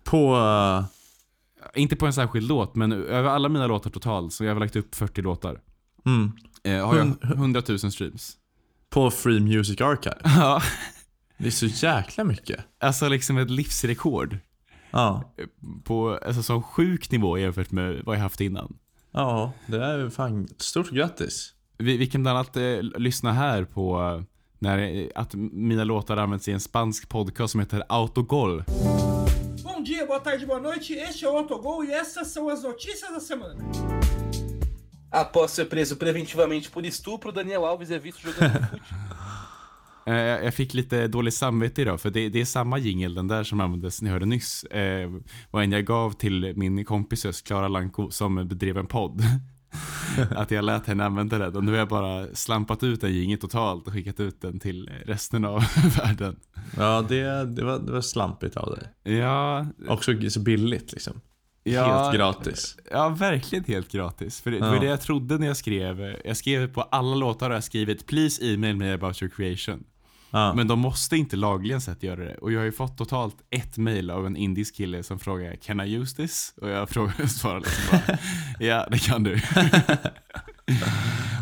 På... 0.05 0.37
eh, 0.37 0.85
Inte 1.83 1.97
på 1.97 2.07
en 2.07 2.13
särskild 2.13 2.49
låt, 2.49 2.75
men 2.75 2.93
över 2.93 3.29
alla 3.29 3.49
mina 3.49 3.67
låtar 3.67 3.91
totalt, 3.91 4.33
så 4.33 4.45
jag 4.45 4.55
har 4.55 4.61
lagt 4.61 4.77
upp 4.77 4.95
40 4.95 5.23
låtar. 5.23 5.61
Mm. 6.07 6.33
Eh, 6.65 6.87
har 6.87 6.97
jag 6.97 7.17
100 7.23 7.63
000 7.69 7.79
streams. 7.79 8.37
På 8.91 9.11
Free 9.11 9.41
Music 9.41 9.81
Archive. 9.81 10.17
Ja. 10.25 10.63
Det 11.39 11.47
är 11.47 11.51
så 11.51 11.67
jäkla 11.67 12.25
mycket. 12.25 12.61
Alltså 12.81 13.09
liksom 13.09 13.39
ett 13.39 13.51
livsrekord. 13.51 14.39
Ja. 14.91 15.35
På 15.85 16.19
alltså, 16.27 16.43
sån 16.43 16.63
sjuk 16.63 17.11
nivå 17.11 17.39
jämfört 17.39 17.71
med 17.71 18.03
vad 18.05 18.17
jag 18.17 18.21
haft 18.23 18.41
innan. 18.41 18.77
Ja, 19.13 19.53
det 19.67 19.85
är 19.85 20.11
fan 20.11 20.49
stort 20.57 20.91
grattis. 20.91 21.53
Vi, 21.79 21.97
vi 21.97 22.07
kan 22.07 22.23
bland 22.23 22.39
annat 22.39 22.57
eh, 22.57 22.83
lyssna 22.83 23.33
här 23.33 23.65
på 23.65 24.01
eh, 24.03 24.23
när, 24.59 24.79
eh, 24.79 25.07
att 25.15 25.35
mina 25.35 25.85
låtar 25.85 26.17
används 26.17 26.49
i 26.49 26.53
en 26.53 26.61
spansk 26.61 27.09
podcast 27.09 27.53
som 27.53 27.61
heter 27.61 27.83
Autogol. 27.89 28.65
Bom 29.91 29.97
dia, 29.97 30.07
boa 30.07 30.21
tarde, 30.21 30.47
boa 30.47 30.61
noite. 30.61 30.93
Este 30.93 31.25
é 31.25 31.29
o 31.29 31.37
Autogol 31.37 31.85
e 31.85 31.91
essas 31.91 32.29
são 32.29 32.49
as 32.49 32.63
notícias 32.63 33.11
da 33.11 33.19
semana. 33.19 33.61
Após 35.11 35.51
ser 35.51 35.65
preso 35.65 35.97
preventivamente 35.97 36.71
por 36.71 36.85
estupro, 36.85 37.33
Daniel 37.33 37.65
Alves 37.65 37.91
är 37.91 37.99
visto 37.99 38.21
jogando 38.23 38.53
fute. 38.71 38.83
Eh, 40.07 40.15
jag 40.15 40.45
jag 40.45 40.55
fick 40.55 40.75
lite 40.75 41.09
dåligt 41.09 41.35
samvete 41.35 41.83
idag 41.83 42.01
för 42.01 42.11
det, 42.11 42.29
det 42.29 42.41
är 42.41 42.45
samma 42.45 42.79
jingel 42.79 43.15
den 43.15 43.29
där 43.29 43.45
som 43.45 43.61
användes 43.61 44.03
ni 44.03 44.11
hörde 44.11 44.27
nyss. 44.27 44.65
Eh, 44.65 45.11
och 45.51 45.63
en 45.63 45.73
jag 45.73 45.85
gav 45.85 46.13
till 46.13 46.53
min 46.57 46.85
kompis 46.85 47.25
just, 47.25 47.47
Klara 47.47 47.69
Lanko 47.69 48.11
som 48.11 48.49
bedrev 48.49 48.79
en 48.79 48.87
podd. 48.87 49.23
att 50.37 50.51
jag 50.51 50.65
lät 50.65 50.87
henne 50.87 51.05
använda 51.05 51.39
den 51.39 51.57
och 51.57 51.65
nu 51.65 51.71
har 51.73 51.79
jag 51.79 51.89
bara 51.89 52.27
slampat 52.35 52.83
ut 52.83 53.01
den 53.01 53.13
jingeln 53.15 53.41
totalt 53.41 53.87
och 53.87 53.93
skickat 53.93 54.21
ut 54.21 54.41
den 54.41 54.59
till 54.61 54.91
resten 55.07 55.45
av 55.45 55.65
världen. 55.99 56.37
Ja, 56.77 57.05
det, 57.09 57.45
det, 57.45 57.65
var, 57.65 57.79
det 57.79 57.93
var 57.93 58.01
slampigt 58.01 58.57
av 58.57 58.77
dig. 58.77 59.15
Ja, 59.19 59.67
Också 59.89 60.13
så 60.31 60.41
billigt 60.41 60.93
liksom. 60.93 61.21
ja 61.63 62.03
Helt 62.03 62.17
gratis. 62.17 62.77
Ja, 62.91 63.09
verkligen 63.09 63.65
helt 63.65 63.93
gratis. 63.93 64.41
För 64.41 64.51
det, 64.51 64.59
det 64.59 64.67
Ja. 64.67 64.73
var 64.73 64.81
det 64.81 64.87
jag 64.87 65.01
trodde 65.01 65.39
när 65.39 65.47
jag 65.47 65.57
skrev. 65.57 66.17
Jag 66.25 66.37
skrev 66.37 66.73
på 66.73 66.83
alla 66.83 67.15
låtar 67.15 67.47
har 67.49 67.55
jag 67.55 67.65
skrivit 67.65 68.07
“Please 68.07 68.45
email 68.55 68.77
me 68.77 68.93
about 68.93 69.23
your 69.23 69.31
creation”. 69.37 69.85
Ja. 70.31 70.55
Men 70.55 70.69
de 70.69 70.79
måste 70.79 71.17
inte 71.17 71.37
lagligen 71.37 71.81
sett 71.81 72.03
göra 72.03 72.25
det. 72.25 72.35
Och 72.35 72.53
jag 72.53 72.59
har 72.59 72.65
ju 72.65 72.73
fått 72.73 72.99
totalt 72.99 73.37
ett 73.51 73.77
mail 73.77 74.11
av 74.11 74.27
en 74.27 74.37
indisk 74.37 74.77
kille 74.77 75.03
som 75.03 75.19
frågar 75.19 75.57
“Can 75.57 75.81
I 75.81 75.95
use 75.95 76.17
this?” 76.17 76.55
Och 76.57 76.69
jag 76.69 76.89
frågar, 76.89 77.27
svarar 77.27 77.61
liksom 77.61 77.85
bara 77.91 78.19
“Ja, 78.67 78.87
det 78.91 78.99
kan 78.99 79.23
du”. 79.23 79.35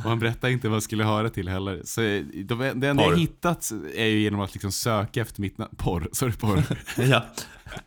och 0.04 0.10
han 0.10 0.18
berättade 0.18 0.52
inte 0.52 0.68
vad 0.68 0.76
jag 0.76 0.82
skulle 0.82 1.04
ha 1.04 1.22
det 1.22 1.30
till 1.30 1.48
heller. 1.48 1.82
Så 1.84 2.00
de, 2.44 2.80
det 2.80 2.88
enda 2.88 3.02
jag 3.02 3.18
hittat 3.18 3.72
är 3.94 4.06
ju 4.06 4.18
genom 4.20 4.40
att 4.40 4.54
liksom 4.54 4.72
söka 4.72 5.20
efter 5.20 5.40
mitt 5.40 5.58
namn. 5.58 5.74
Porr, 5.76 6.08
sorry 6.12 6.32
porr. 6.32 6.62
ja. 6.96 7.24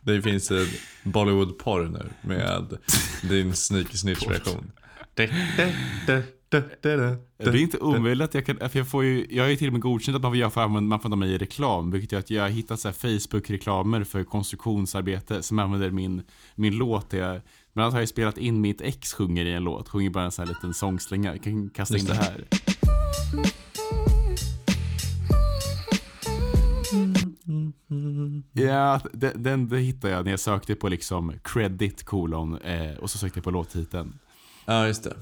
Det 0.01 0.21
finns 0.21 0.51
en 0.51 0.67
Bollywood-porr 1.03 1.89
nu 1.89 2.09
med 2.21 2.77
din 3.21 3.53
sneaky 3.53 3.97
Det 6.51 7.45
är 7.45 7.55
inte 7.55 7.77
omöjligt 7.77 8.25
att 8.25 8.33
jag 8.33 8.45
kan, 8.45 8.69
för 8.69 8.79
jag 8.79 8.87
får 8.87 9.03
ju, 9.03 9.27
jag 9.29 9.43
har 9.43 9.49
ju 9.49 9.55
till 9.55 9.67
och 9.67 9.73
med 9.73 9.81
godkänt 9.81 10.15
att 10.15 10.21
man 10.21 10.31
får, 10.31 10.37
jag 10.37 10.53
får 10.53 10.61
använda, 10.61 10.89
man 10.89 10.99
får 10.99 11.07
använda 11.07 11.25
mig 11.25 11.35
i 11.35 11.37
reklam, 11.37 11.91
vilket 11.91 12.11
gör 12.11 12.19
att 12.19 12.29
jag 12.29 12.41
har 12.41 12.49
hittat 12.49 12.79
så 12.79 12.87
här 12.87 12.93
Facebook-reklamer 12.93 14.03
för 14.03 14.23
konstruktionsarbete 14.23 15.43
som 15.43 15.59
använder 15.59 15.91
min, 15.91 16.23
min 16.55 16.77
låt. 16.77 17.09
Där 17.09 17.17
jag, 17.17 17.41
bland 17.73 17.83
annat 17.83 17.93
har 17.93 17.99
jag 17.99 18.09
spelat 18.09 18.37
in 18.37 18.61
mitt 18.61 18.81
ex 18.81 19.13
sjunger 19.13 19.45
i 19.45 19.53
en 19.53 19.63
låt, 19.63 19.89
sjunger 19.89 20.09
bara 20.09 20.23
en 20.23 20.31
sån 20.31 20.47
här 20.47 20.53
liten 20.53 20.73
sångslinga. 20.73 21.31
Jag 21.31 21.43
kan 21.43 21.69
kasta 21.69 21.97
in 21.97 22.05
det 22.05 22.13
här. 22.13 22.47
Ja, 28.53 29.01
den, 29.13 29.43
den, 29.43 29.69
det 29.69 29.79
hittade 29.79 30.13
jag 30.13 30.25
när 30.25 30.31
jag 30.31 30.39
sökte 30.39 30.75
på 30.75 30.89
liksom 30.89 31.33
credit 31.43 32.03
kolon 32.03 32.57
eh, 32.57 32.97
och 32.97 33.09
så 33.09 33.17
sökte 33.17 33.37
jag 33.37 33.43
på 33.43 33.51
låttiteln. 33.51 34.19
Ja, 34.65 34.87
just 34.87 35.03
det. 35.03 35.15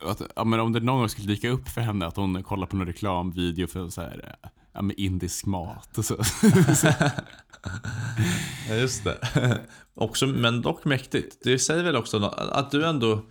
Att, 0.00 0.22
ja, 0.36 0.44
men 0.44 0.60
om 0.60 0.72
det 0.72 0.80
någon 0.80 0.98
gång 0.98 1.08
skulle 1.08 1.26
dyka 1.26 1.48
upp 1.50 1.68
för 1.68 1.80
henne 1.80 2.06
att 2.06 2.16
hon 2.16 2.42
kollar 2.42 2.66
på 2.66 2.76
någon 2.76 2.86
reklamvideo 2.86 3.66
för 3.66 3.88
så 3.88 4.00
här, 4.00 4.36
ja, 4.72 4.82
med 4.82 4.98
indisk 4.98 5.46
mat 5.46 5.98
och 5.98 6.04
så. 6.04 6.16
Ja, 8.68 8.74
just 8.74 9.04
det. 9.04 9.18
också, 9.94 10.26
men 10.26 10.62
dock 10.62 10.84
mäktigt. 10.84 11.38
Det 11.44 11.58
säger 11.58 11.84
väl 11.84 11.96
också 11.96 12.24
att 12.36 12.70
du 12.70 12.86
ändå, 12.86 13.22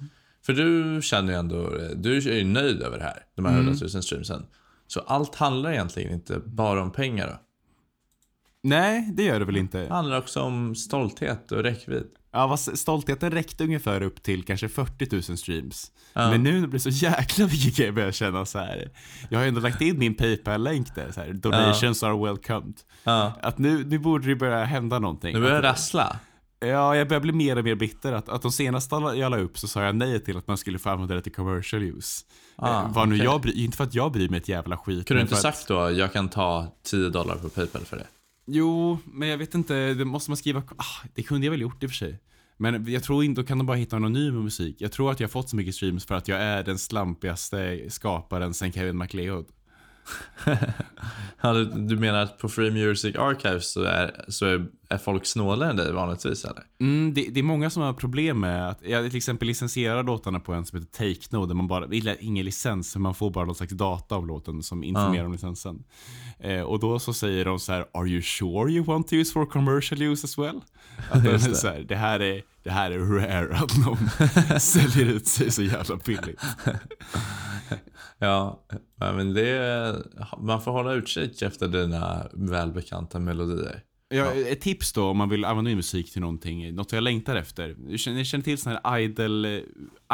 för 0.45 0.53
du 0.53 0.99
känner 1.01 1.33
ju 1.33 1.39
ändå, 1.39 1.69
du 1.95 2.17
är 2.17 2.21
ju 2.35 2.43
nöjd 2.43 2.81
över 2.81 2.97
det 2.97 3.03
här, 3.03 3.25
de 3.35 3.45
här 3.45 3.53
100 3.53 3.73
000 3.93 4.03
streamsen. 4.03 4.45
Så 4.87 4.99
allt 4.99 5.35
handlar 5.35 5.71
egentligen 5.71 6.13
inte 6.13 6.39
bara 6.45 6.81
om 6.81 6.91
pengar 6.91 7.27
då. 7.27 7.39
Nej, 8.63 9.11
det 9.13 9.23
gör 9.23 9.39
det 9.39 9.45
väl 9.45 9.53
Det 9.53 9.59
inte. 9.59 9.87
handlar 9.89 10.17
också 10.17 10.41
om 10.41 10.75
stolthet 10.75 11.51
och 11.51 11.63
räckvidd. 11.63 12.07
Ja, 12.35 12.47
vad, 12.47 12.59
stoltheten 12.59 13.31
räckte 13.31 13.63
ungefär 13.63 14.01
upp 14.03 14.23
till 14.23 14.43
kanske 14.43 14.69
40 14.69 15.07
000 15.11 15.37
streams. 15.37 15.91
Ja. 16.13 16.29
Men 16.29 16.43
nu 16.43 16.51
när 16.53 16.61
det 16.61 16.67
blir 16.67 16.79
så 16.79 16.89
jäkla 16.89 17.45
mycket 17.45 17.75
kan 17.75 17.85
jag 17.85 17.95
börja 17.95 18.11
känna 18.11 18.45
så 18.45 18.59
här. 18.59 18.89
Jag 19.29 19.39
har 19.39 19.43
ju 19.43 19.47
ändå 19.49 19.61
lagt 19.61 19.81
in 19.81 19.99
min 19.99 20.15
Paypal-länk 20.15 20.95
där, 20.95 21.11
så 21.11 21.21
här, 21.21 21.33
donations 21.33 22.03
are 22.03 22.25
welcomed. 22.25 22.73
Ja. 23.03 23.33
Att 23.41 23.57
nu, 23.57 23.83
nu 23.85 23.99
borde 23.99 24.27
det 24.27 24.35
börja 24.35 24.63
hända 24.63 24.99
någonting. 24.99 25.33
Nu 25.33 25.41
börjar 25.41 25.61
det 25.61 25.67
rassla. 25.67 26.19
Ja, 26.59 26.95
jag 26.95 27.07
börjar 27.07 27.21
bli 27.21 27.31
mer 27.31 27.57
och 27.57 27.63
mer 27.63 27.75
bitter. 27.75 28.13
Att, 28.13 28.29
att 28.29 28.41
de 28.41 28.51
senaste 28.51 28.95
jag 28.95 29.31
la 29.31 29.37
upp 29.37 29.57
så 29.57 29.67
sa 29.67 29.83
jag 29.83 29.95
nej 29.95 30.19
till 30.23 30.37
att 30.37 30.47
man 30.47 30.57
skulle 30.57 30.79
få 30.79 30.89
använda 30.89 31.15
det 31.15 31.21
till 31.21 31.33
commercial 31.33 31.83
use. 31.83 32.25
Ah, 32.55 32.81
eh, 32.81 32.91
vad 32.93 33.09
nu 33.09 33.15
okej. 33.15 33.25
jag 33.25 33.41
bry, 33.41 33.51
inte 33.63 33.77
för 33.77 33.83
att 33.83 33.93
jag 33.95 34.11
bryr 34.11 34.29
mig 34.29 34.37
ett 34.39 34.47
jävla 34.49 34.77
skit. 34.77 35.07
Kunde 35.07 35.19
du 35.19 35.21
inte 35.21 35.35
för 35.41 35.47
att- 35.47 35.55
sagt 35.55 35.67
då, 35.67 35.91
jag 35.91 36.13
kan 36.13 36.29
ta 36.29 36.67
10 36.83 37.09
dollar 37.09 37.35
på 37.35 37.49
Paypal 37.49 37.81
för 37.85 37.97
det? 37.97 38.07
Jo, 38.45 38.97
men 39.05 39.27
jag 39.27 39.37
vet 39.37 39.55
inte, 39.55 39.93
det 39.93 40.05
måste 40.05 40.31
man 40.31 40.37
skriva, 40.37 40.63
ah, 40.77 41.07
det 41.13 41.23
kunde 41.23 41.45
jag 41.47 41.51
väl 41.51 41.61
gjort 41.61 41.83
i 41.83 41.85
och 41.85 41.89
för 41.89 41.95
sig. 41.95 42.19
Men 42.57 42.91
jag 42.91 43.03
tror 43.03 43.23
inte, 43.23 43.41
då 43.41 43.47
kan 43.47 43.57
de 43.57 43.67
bara 43.67 43.77
hitta 43.77 43.95
anonym 43.95 44.43
musik. 44.43 44.75
Jag 44.79 44.91
tror 44.91 45.11
att 45.11 45.19
jag 45.19 45.27
har 45.27 45.31
fått 45.31 45.49
så 45.49 45.55
mycket 45.55 45.75
streams 45.75 46.05
för 46.05 46.15
att 46.15 46.27
jag 46.27 46.39
är 46.39 46.63
den 46.63 46.79
slampigaste 46.79 47.79
skaparen 47.89 48.53
sen 48.53 48.71
Kevin 48.71 48.97
MacLeod. 48.97 49.45
Ja, 51.41 51.53
du, 51.53 51.65
du 51.65 51.95
menar 51.97 52.19
att 52.19 52.37
på 52.37 52.49
Free 52.49 52.71
Music 52.71 53.15
Archives 53.15 53.71
så 53.71 53.83
är, 53.83 54.25
så 54.27 54.45
är, 54.45 54.65
är 54.93 54.97
folk 54.97 55.25
snålare 55.25 55.69
än 55.69 55.75
dig 55.75 55.91
vanligtvis 55.91 56.45
eller? 56.45 56.63
Mm, 56.79 57.13
det, 57.13 57.27
det 57.31 57.39
är 57.39 57.43
många 57.43 57.69
som 57.69 57.83
har 57.83 57.93
problem 57.93 58.39
med 58.39 58.69
att, 58.69 58.79
jag 58.81 59.09
till 59.09 59.17
exempel 59.17 59.47
licensierar 59.47 60.03
låtarna 60.03 60.39
på 60.39 60.53
en 60.53 60.65
som 60.65 60.79
heter 60.79 60.91
Take 60.91 61.37
No, 61.37 61.45
där 61.45 61.55
man 61.55 61.67
bara, 61.67 62.15
ingen 62.19 62.45
licens, 62.45 62.95
man 62.95 63.15
får 63.15 63.31
bara 63.31 63.45
någon 63.45 63.55
slags 63.55 63.73
data 63.73 64.15
av 64.15 64.27
låten 64.27 64.63
som 64.63 64.83
informerar 64.83 65.25
om 65.25 65.31
licensen. 65.31 65.83
Eh, 66.39 66.61
och 66.61 66.79
då 66.79 66.99
så 66.99 67.13
säger 67.13 67.45
de 67.45 67.59
så 67.59 67.71
här, 67.71 67.85
Are 67.93 68.07
you 68.07 68.21
sure 68.21 68.71
you 68.71 68.85
want 68.85 69.07
to 69.07 69.15
use 69.15 69.33
for 69.33 69.45
commercial 69.45 70.01
use 70.01 70.25
as 70.25 70.37
well? 70.37 70.61
Att 71.11 71.23
det, 71.23 71.39
så 71.39 71.67
här, 71.67 71.79
det, 71.79 71.95
här 71.95 72.19
är, 72.19 72.41
det 72.63 72.71
här 72.71 72.91
är 72.91 72.99
rare 72.99 73.55
att 73.55 73.77
någon 73.77 74.59
säljer 74.59 75.05
ut 75.05 75.27
sig 75.27 75.51
så 75.51 75.63
jävla 75.63 75.95
billigt. 75.95 76.41
Ja, 78.17 78.59
ja, 78.99 79.11
men 79.11 79.33
det, 79.33 80.03
man 80.37 80.61
får 80.61 80.71
hålla 80.71 80.93
utkik 80.93 81.41
efter 81.41 81.67
dina 81.67 82.27
välbekanta 82.33 83.19
melodier. 83.19 83.83
Ja, 84.13 84.33
ett 84.33 84.61
tips 84.61 84.93
då 84.93 85.03
om 85.05 85.17
man 85.17 85.29
vill 85.29 85.45
använda 85.45 85.69
min 85.69 85.77
musik 85.77 86.11
till 86.11 86.21
någonting, 86.21 86.75
något 86.75 86.91
jag 86.91 87.03
längtar 87.03 87.35
efter. 87.35 87.75
Ni 87.77 87.97
känner, 87.97 88.41
till 88.41 88.57
sån 88.57 88.77
här 88.83 88.99
idle, 88.99 89.63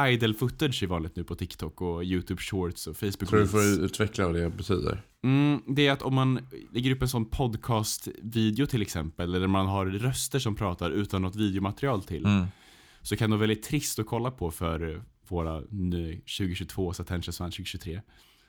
idle 0.10 0.34
footage 0.34 0.84
är 0.84 0.88
vanligt 0.88 1.16
nu 1.16 1.24
på 1.24 1.36
TikTok 1.36 1.82
och 1.82 2.04
YouTube 2.04 2.42
shorts 2.42 2.88
och 2.88 2.98
Facebook 2.98 3.30
Tror 3.30 3.40
du 3.40 3.48
får 3.48 3.62
utveckla 3.62 4.26
vad 4.26 4.36
det 4.36 4.50
betyder? 4.50 5.02
Mm, 5.24 5.62
det 5.68 5.88
är 5.88 5.92
att 5.92 6.02
om 6.02 6.16
man 6.16 6.40
lägger 6.74 6.92
upp 6.92 7.02
en 7.02 7.08
sån 7.10 7.26
podcast-video 7.26 8.66
till 8.66 8.82
exempel, 8.82 9.36
eller 9.36 9.48
man 9.48 9.68
har 9.68 9.86
röster 9.86 10.40
som 10.40 10.56
pratar 10.56 10.92
utan 10.92 11.22
något 11.22 11.36
videomaterial 11.36 12.04
till, 12.04 12.26
Mm. 12.26 12.46
så 13.02 13.16
kan 13.16 13.30
det 13.30 13.36
vara 13.36 13.48
väldigt 13.48 13.64
trist 13.64 14.00
att 14.00 14.06
kolla 14.08 14.32
på 14.32 14.52
för 14.52 14.94
eh, 14.96 15.02
våra 15.28 15.62
nu 15.70 16.14
2022 16.38 16.90
attention 16.90 17.34
span 17.34 17.52
2023. 17.52 18.02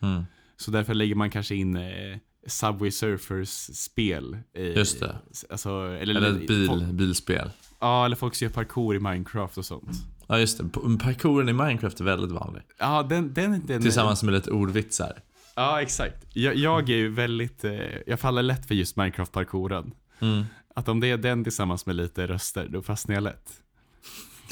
Mm. 0.02 0.22
Så 0.56 0.70
därför 0.70 0.94
lägger 0.94 1.14
man 1.14 1.30
kanske 1.30 1.54
in 1.54 1.76
eh, 1.76 2.16
Subway 2.46 2.90
Surfers 2.90 3.48
spel. 3.76 4.38
Eh, 4.54 4.64
Just 4.76 5.00
det. 5.00 5.16
Alltså, 5.50 5.70
eller, 5.70 6.14
Eller 6.14 6.30
ett 6.40 6.46
bil, 6.46 6.66
folk- 6.66 6.84
bilspel. 6.84 7.50
Ja, 7.80 8.04
eller 8.04 8.16
folk 8.16 8.34
som 8.34 8.44
gör 8.44 8.52
parkour 8.52 8.96
i 8.96 8.98
Minecraft 9.00 9.58
och 9.58 9.64
sånt. 9.64 9.90
Ja 10.28 10.38
just 10.38 10.58
det, 10.58 10.64
parkouren 10.98 11.48
i 11.48 11.52
Minecraft 11.52 12.00
är 12.00 12.04
väldigt 12.04 12.30
vanlig. 12.30 12.62
Ja, 12.78 13.02
den, 13.02 13.34
den, 13.34 13.66
den 13.66 13.82
Tillsammans 13.82 14.22
med 14.22 14.34
lite 14.34 14.50
ordvitsar. 14.50 15.12
Ja, 15.54 15.82
exakt. 15.82 16.26
Jag, 16.36 16.54
jag 16.54 16.90
är 16.90 16.96
ju 16.96 17.08
väldigt, 17.08 17.64
eh, 17.64 17.72
jag 18.06 18.20
faller 18.20 18.42
lätt 18.42 18.66
för 18.66 18.74
just 18.74 18.96
Minecraft-parkouren. 18.96 19.92
Mm. 20.20 20.44
Att 20.74 20.88
om 20.88 21.00
det 21.00 21.06
är 21.10 21.18
den 21.18 21.44
tillsammans 21.44 21.86
med 21.86 21.96
lite 21.96 22.26
röster, 22.26 22.68
då 22.70 22.82
fastnar 22.82 23.14
jag 23.14 23.22
lätt. 23.22 23.50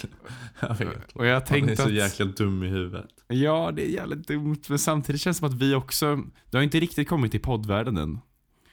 Jag 0.61 0.74
vet. 0.79 1.12
Och 1.12 1.27
jag 1.27 1.35
har 1.35 1.40
Han 1.48 1.59
är 1.59 1.66
tänkt 1.66 1.77
så 1.77 1.83
att, 1.87 1.92
jäkla 1.92 2.24
dum 2.27 2.62
i 2.62 2.68
huvudet. 2.68 3.11
Ja 3.29 3.72
det 3.72 3.83
är 3.83 3.90
jävligt 3.90 4.29
dumt, 4.29 4.62
men 4.68 4.79
samtidigt 4.79 5.20
känns 5.20 5.37
det 5.37 5.38
som 5.38 5.48
att 5.48 5.62
vi 5.62 5.74
också, 5.74 6.16
det 6.50 6.56
har 6.56 6.62
inte 6.62 6.81
riktigt 6.81 7.08
kommit 7.08 7.31
till 7.31 7.40
poddvärlden 7.40 7.96
än. 7.96 8.18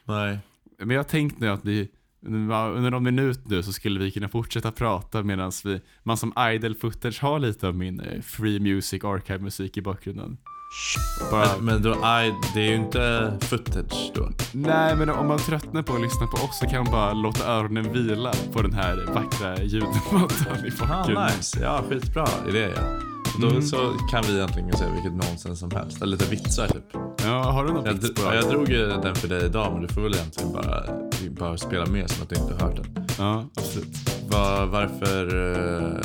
Nej. 0.04 0.40
Men 0.80 0.90
jag 0.90 1.00
har 1.00 1.10
tänkt 1.10 1.40
nu 1.40 1.50
att 1.50 1.66
vi, 1.66 1.90
under 2.22 2.92
någon 2.92 3.04
minut 3.04 3.48
nu 3.48 3.64
så 3.64 3.74
skulle 3.74 4.00
vi 4.00 4.12
kunna 4.12 4.30
fortsätta 4.30 4.72
prata 4.72 5.24
medan 5.24 5.52
vi, 5.64 5.82
man 6.04 6.18
som 6.18 6.34
idle 6.54 6.76
footage 6.76 7.22
har 7.22 7.40
lite 7.40 7.68
av 7.68 7.76
min 7.76 8.00
eh, 8.00 8.22
free 8.22 8.60
music 8.60 9.04
archive 9.04 9.40
musik 9.40 9.78
i 9.78 9.82
bakgrunden. 9.82 10.38
Bara, 11.32 11.48
Men, 11.56 11.66
men 11.66 11.82
då, 11.82 11.96
aj, 12.04 12.36
det 12.54 12.60
är 12.60 12.66
ju 12.70 12.76
inte 12.76 13.34
footage 13.42 14.12
då. 14.16 14.30
Nej, 14.52 14.96
men 14.96 15.10
om 15.10 15.28
man 15.28 15.38
tröttnar 15.40 15.82
på 15.82 15.94
att 15.94 16.02
lyssna 16.02 16.28
på 16.28 16.38
oss 16.46 16.60
så 16.60 16.66
kan 16.68 16.84
man 16.84 16.92
bara 16.92 17.14
låta 17.14 17.46
öronen 17.48 17.94
vila 17.94 18.32
på 18.54 18.62
den 18.62 18.74
här 18.74 19.06
vackra 19.14 19.64
ljudmattan 19.64 20.66
i 20.66 20.72
Ah, 20.82 20.88
bakgrunden. 20.98 21.28
nice. 21.38 21.60
Ja, 21.62 21.82
skitbra 21.90 22.28
idé 22.50 22.70
ja. 22.76 22.82
Då 23.42 23.48
Mm. 23.48 23.62
så 23.62 23.78
kan 24.12 24.24
vi 24.28 24.36
egentligen 24.36 24.74
säga 24.78 24.90
vilket 24.94 25.12
nonsens 25.12 25.60
som 25.60 25.72
helst. 25.72 26.02
Eller 26.02 26.12
lite 26.18 26.30
vitsar 26.30 26.68
typ. 26.68 26.84
Ja, 27.24 27.44
har 27.52 27.66
du 27.66 27.74
någon 27.74 27.86
Jag, 27.86 27.94
vits 27.94 28.14
på 28.24 28.34
jag 28.36 28.50
drog 28.50 28.70
ju 28.70 28.88
den 28.88 29.16
för 29.16 29.28
dig 29.28 29.46
idag 29.46 29.74
men 29.74 29.82
du 29.82 29.88
får 29.88 30.02
väl 30.02 30.14
egentligen 30.16 30.54
bara, 30.54 30.84
bara 31.40 31.58
spela 31.58 31.86
med 31.86 32.10
som 32.12 32.24
att 32.24 32.30
du 32.30 32.36
inte 32.36 32.54
har 32.54 32.62
hört 32.70 32.76
den. 32.76 33.06
Ja, 33.20 33.46
absolut. 33.56 33.88
Var, 34.30 34.66
varför 34.66 35.52
eh, 35.54 36.02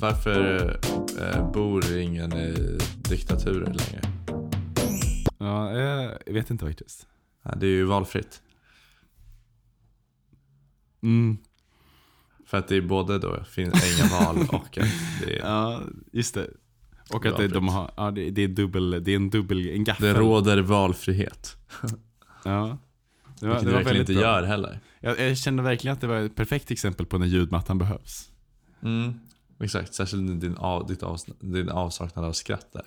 varför 0.00 0.76
eh, 1.20 1.50
bor 1.52 1.96
ingen 1.96 2.32
i 2.32 2.78
diktaturer 3.08 3.66
längre? 3.66 4.00
Ja, 5.38 5.72
jag 6.26 6.32
vet 6.32 6.50
inte 6.50 6.66
faktiskt. 6.66 7.06
Ja, 7.42 7.54
det 7.56 7.66
är 7.66 7.70
ju 7.70 7.84
valfritt. 7.84 8.42
Mm. 11.02 11.38
För 12.46 12.58
att 12.58 12.68
det 12.68 12.76
är 12.76 12.80
både 12.80 13.18
då 13.18 13.44
finns 13.44 13.98
inga 13.98 14.20
val 14.20 14.36
och 14.52 14.78
att 14.78 14.88
det 15.26 15.38
är, 15.38 15.38
Ja, 15.38 15.82
just 16.12 16.34
det. 16.34 16.50
Och 17.10 17.26
att 17.26 17.36
det, 17.36 17.48
de 17.48 17.68
har, 17.68 17.90
ja, 17.96 18.10
det, 18.10 18.30
det 18.30 18.42
är 18.42 18.48
dubbel, 18.48 19.04
det 19.04 19.12
är 19.12 19.16
en 19.16 19.30
dubbel, 19.30 19.68
en 19.68 19.84
gaffel. 19.84 20.06
det 20.06 20.20
råder 20.20 20.58
valfrihet. 20.58 21.56
Ja. 22.44 22.78
Det 23.40 23.46
var, 23.46 23.54
Vilket 23.54 23.66
det 23.68 23.72
var 23.72 23.78
verkligen 23.78 24.00
inte 24.00 24.12
bra. 24.12 24.22
gör 24.22 24.42
heller. 24.42 24.80
Jag, 25.00 25.20
jag 25.20 25.38
kände 25.38 25.62
verkligen 25.62 25.94
att 25.94 26.00
det 26.00 26.06
var 26.06 26.16
ett 26.16 26.34
perfekt 26.36 26.70
exempel 26.70 27.06
på 27.06 27.18
när 27.18 27.26
ljudmattan 27.26 27.78
behövs. 27.78 28.30
Mm, 28.82 29.20
exakt, 29.60 29.94
särskilt 29.94 30.40
din, 30.40 30.56
av, 30.56 30.86
ditt 30.86 31.02
av, 31.02 31.18
din 31.40 31.68
avsaknad 31.68 32.24
av 32.24 32.32
skratt 32.32 32.72
där. 32.72 32.84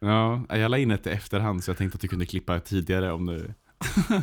Ja, 0.00 0.44
jag 0.48 0.70
la 0.70 0.78
in 0.78 0.90
ett 0.90 1.06
i 1.06 1.10
efterhand 1.10 1.64
så 1.64 1.70
jag 1.70 1.78
tänkte 1.78 1.96
att 1.96 2.00
du 2.02 2.08
kunde 2.08 2.26
klippa 2.26 2.60
tidigare 2.60 3.12
om 3.12 3.26
du 3.26 3.54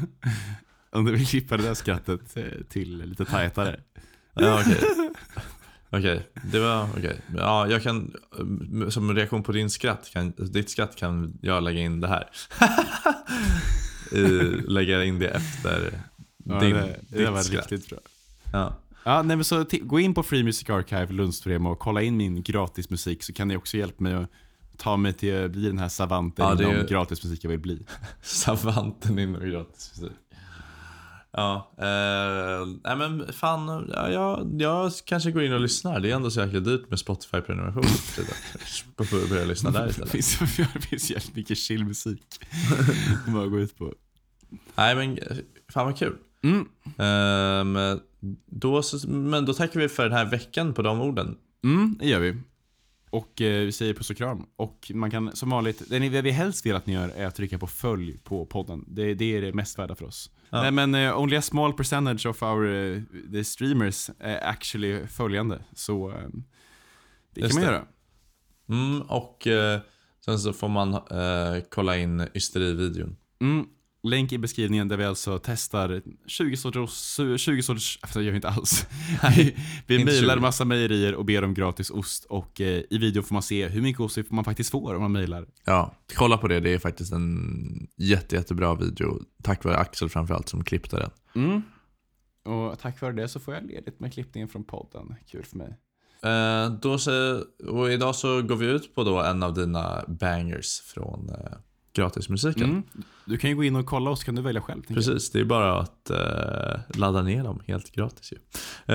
Om 0.92 1.06
du 1.06 1.12
vill 1.12 1.28
klippa 1.28 1.58
det 1.58 1.64
där 1.64 1.74
skrattet 1.74 2.38
eh, 2.38 2.44
till 2.70 2.98
lite 3.10 3.26
tajtare. 3.26 3.80
Ja, 4.34 4.62
okej. 4.62 4.80
Okej, 5.90 6.28
det 6.52 6.60
var 6.60 6.90
okej. 6.98 7.22
Ja, 7.38 7.68
jag 7.68 7.84
kan, 7.84 8.14
eh, 8.84 8.90
som 8.90 9.16
reaktion 9.16 9.44
på 9.44 9.52
din 9.52 9.70
skratt, 9.70 10.10
kan, 10.14 10.32
ditt 10.38 10.70
skratt 10.70 10.96
kan 10.96 11.38
jag 11.42 11.64
lägga 11.64 11.80
in 11.80 12.00
det 12.00 12.08
här. 12.08 12.30
I, 14.12 14.22
lägga 14.68 15.04
in 15.04 15.20
det 15.20 15.28
efter 15.28 16.02
Ja, 16.46 16.60
din, 16.60 16.76
det, 16.76 17.00
det 17.10 17.18
ditt 17.18 17.30
var 17.30 17.42
skratt. 17.42 17.72
riktigt 17.72 17.90
bra. 17.90 18.00
Ja. 18.54 18.74
Ja, 19.04 19.22
nej, 19.22 19.38
men 19.38 19.44
så 19.44 19.66
gå 19.82 20.00
in 20.00 20.14
på 20.14 20.24
Free 20.24 20.44
Music 20.44 20.70
Archive 20.70 21.08
Lundström 21.14 21.66
och 21.66 21.80
kolla 21.80 22.02
in 22.02 22.18
min 22.18 22.44
gratismusik 22.44 23.24
så 23.24 23.34
kan 23.34 23.48
ni 23.48 23.58
också 23.58 23.78
hjälpa 23.78 24.04
mig 24.04 24.14
att 24.14 24.30
ta 24.78 24.98
mig 24.98 25.14
till 25.14 25.44
att 25.46 25.52
bli 25.52 25.68
den 25.68 25.78
här 25.80 25.90
savanten 25.90 26.46
Ja, 26.46 26.56
det 26.56 26.64
inom 26.64 26.76
ju- 26.76 26.86
gratismusik 26.88 27.44
jag 27.44 27.50
vill 27.50 27.60
bli. 27.60 27.86
Savanten 28.22 29.20
inom 29.20 29.42
gratis 29.50 30.02
musik. 30.02 30.18
Ja, 31.32 31.72
eh, 31.78 32.68
nej 32.84 32.96
men 32.98 33.34
fan, 33.34 33.92
ja, 33.96 34.10
jag, 34.10 34.50
jag 34.62 34.92
kanske 35.06 35.32
går 35.32 35.44
in 35.44 35.54
och 35.54 35.60
lyssnar. 35.60 36.00
Det 36.00 36.12
är 36.12 36.16
ändå 36.16 36.32
så 36.32 36.40
jäkla 36.40 36.60
dyrt 36.60 36.90
med 36.90 37.00
Spotify-prenumeration. 37.00 37.84
Börja 39.30 39.46
lyssna 39.46 39.72
där 39.72 39.84
Det 39.84 39.90
istället. 39.90 40.12
finns, 40.12 40.40
det 40.74 40.82
finns 40.82 41.12
jävligt 41.12 41.36
mycket 41.36 41.58
chill 41.58 41.86
musik. 41.86 42.40
Bara 43.28 43.48
gå 43.48 43.60
ut 43.60 43.78
på. 43.78 43.94
Nej 44.76 44.96
men, 44.96 45.20
fan 45.74 45.86
vad 45.86 45.98
kul. 45.98 46.16
Mm. 46.44 46.68
Ehm, 46.98 48.00
då, 48.46 48.82
så- 48.84 49.10
men 49.10 49.46
då 49.46 49.54
tackar 49.54 49.80
vi 49.80 49.90
för 49.90 50.04
den 50.04 50.12
här 50.14 50.26
veckan 50.26 50.74
på 50.74 50.82
de 50.82 51.02
orden. 51.02 51.38
Mm, 51.64 51.96
det 52.00 52.08
gör 52.08 52.20
vi. 52.20 52.36
Och 53.10 53.42
eh, 53.42 53.66
vi 53.66 53.72
säger 53.72 53.94
puss 53.94 54.10
och 54.10 54.18
kram. 54.18 54.46
Och 54.56 54.92
man 54.94 55.12
kan 55.12 55.36
som 55.36 55.50
vanligt, 55.50 55.84
det 55.90 56.22
vi 56.22 56.32
helst 56.32 56.66
vill 56.66 56.76
att 56.76 56.86
ni 56.86 56.94
gör 56.94 57.10
är 57.10 57.26
att 57.26 57.36
trycka 57.36 57.58
på 57.60 57.68
följ 57.68 58.18
på 58.18 58.46
podden. 58.46 58.86
Det, 58.88 59.14
det 59.14 59.38
är 59.38 59.42
det 59.42 59.54
mest 59.54 59.80
värda 59.80 59.96
för 59.96 60.06
oss. 60.06 60.32
Ja. 60.50 60.62
Nej 60.62 60.72
men 60.72 60.96
eh, 60.96 61.20
only 61.20 61.36
a 61.36 61.42
small 61.42 61.74
percentage 61.74 62.26
of 62.26 62.44
our 62.44 62.66
eh, 62.68 63.02
the 63.32 63.44
streamers 63.44 64.10
är 64.20 64.48
actually 64.48 65.08
följande. 65.08 65.64
Så 65.74 66.10
eh, 66.10 66.16
det 67.34 67.42
Just 67.42 67.54
kan 67.54 67.64
man 67.64 67.74
det. 67.74 67.78
göra. 67.80 67.86
Mm, 68.70 69.02
och 69.02 69.48
eh, 69.48 69.80
sen 70.26 70.40
så 70.40 70.54
får 70.54 70.68
man 70.70 70.94
eh, 70.94 71.64
kolla 71.70 71.98
in 71.98 72.28
ysterivideon. 72.36 73.16
Mm. 73.42 73.66
Länk 74.04 74.32
i 74.32 74.38
beskrivningen 74.38 74.88
där 74.88 74.98
vi 74.98 75.06
alltså 75.06 75.40
testar 75.44 76.02
20 76.26 76.58
sorters, 76.58 77.20
20 77.38 77.64
sorters, 77.64 78.00
jag 78.16 78.24
gör 78.24 78.36
inte 78.36 78.50
alls. 78.50 78.88
vi 79.36 79.56
vi 79.88 80.06
mejlar 80.06 80.36
20. 80.36 80.42
massa 80.42 80.66
mejerier 80.66 81.16
och 81.16 81.26
ber 81.26 81.44
om 81.44 81.54
gratis 81.54 81.90
ost 81.90 82.26
och 82.26 82.62
eh, 82.62 82.84
i 82.90 82.98
videon 82.98 83.24
får 83.24 83.34
man 83.34 83.44
se 83.44 83.68
hur 83.68 83.82
mycket 83.82 84.02
ost 84.02 84.18
man 84.30 84.44
faktiskt 84.44 84.72
får 84.72 84.96
om 84.96 85.02
man 85.02 85.12
mejlar. 85.12 85.48
Ja, 85.66 85.96
kolla 86.16 86.38
på 86.38 86.48
det. 86.48 86.60
Det 86.60 86.74
är 86.74 86.80
faktiskt 86.80 87.14
en 87.14 87.88
jätte, 87.98 88.36
jättebra 88.36 88.76
video. 88.76 89.20
Tack 89.44 89.64
vare 89.64 89.78
Axel 89.78 90.10
framförallt 90.10 90.50
som 90.50 90.64
klippte 90.64 90.98
den. 90.98 91.12
Mm. 91.36 91.62
Och 92.44 92.80
tack 92.80 93.02
vare 93.02 93.14
det 93.14 93.28
så 93.28 93.40
får 93.40 93.54
jag 93.54 93.66
ledigt 93.66 94.00
med 94.00 94.14
klippningen 94.14 94.50
från 94.50 94.64
podden. 94.64 95.16
Kul 95.28 95.46
för 95.46 95.58
mig. 95.58 95.78
Eh, 96.24 96.72
då 96.72 96.98
så, 96.98 97.44
och 97.68 97.92
idag 97.92 98.16
så 98.16 98.42
går 98.42 98.56
vi 98.56 98.66
ut 98.66 98.96
på 98.96 99.04
då 99.04 99.20
en 99.20 99.44
av 99.44 99.54
dina 99.54 100.04
bangers 100.08 100.82
från 100.82 101.30
eh, 101.30 101.58
gratismusiken. 101.94 102.64
Mm. 102.70 102.84
Du 103.26 103.38
kan 103.38 103.50
ju 103.50 103.56
gå 103.56 103.64
in 103.64 103.76
och 103.76 103.86
kolla 103.86 104.10
och 104.10 104.18
så 104.18 104.26
kan 104.26 104.36
du 104.36 104.42
välja 104.42 104.62
själv. 104.62 104.82
Precis, 104.88 105.32
det 105.32 105.40
är 105.40 105.44
bara 105.46 105.80
att 105.80 106.10
eh, 106.10 106.80
ladda 107.00 107.22
ner 107.22 107.44
dem 107.44 107.62
helt 107.68 107.92
gratis 107.92 108.34
ju. 108.34 108.38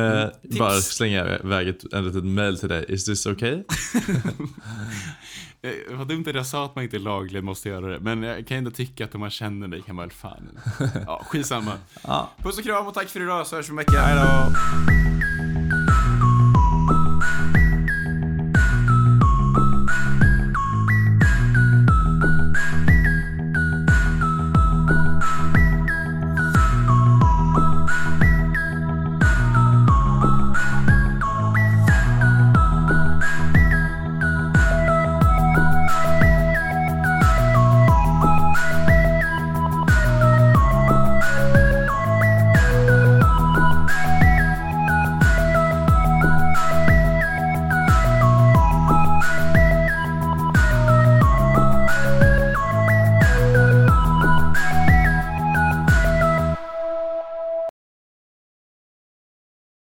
Eh, 0.01 0.05
Mm, 0.15 0.31
bara 0.59 0.71
slänga 0.81 1.39
iväg 1.39 1.69
ett, 1.69 1.93
en 1.93 2.05
litet 2.05 2.25
mail 2.25 2.59
till 2.59 2.69
dig. 2.69 2.85
Is 2.89 3.05
this 3.05 3.27
okay? 3.27 3.63
Eh, 5.63 5.97
Vad 5.97 6.09
dumt 6.09 6.25
att 6.29 6.35
jag 6.35 6.47
sa 6.47 6.65
att 6.65 6.75
man 6.75 6.85
inte 6.85 6.99
lagligen 6.99 7.45
måste 7.45 7.69
göra 7.69 7.87
det. 7.87 8.01
Men 8.01 8.23
jag 8.23 8.47
kan 8.47 8.57
ändå 8.59 8.71
tycka 8.71 9.05
att 9.05 9.15
om 9.15 9.21
man 9.21 9.31
känner 9.31 9.69
dig 9.69 9.83
kan 9.83 9.95
man 9.97 10.03
väl 10.09 10.13
fan. 10.17 10.59
Ja, 11.07 11.23
skitsamma. 11.29 11.73
Ja. 12.03 12.31
Puss 12.43 12.59
och 12.59 12.65
kram 12.65 12.87
och 12.87 12.95
tack 12.95 13.09
för 13.09 13.21
idag 13.21 13.47
så 13.47 13.57
hörs 13.57 13.69
vi 13.69 13.73
om 13.73 13.79
en 13.79 13.85
vecka. 13.85 14.01
Hejdå! 14.01 15.14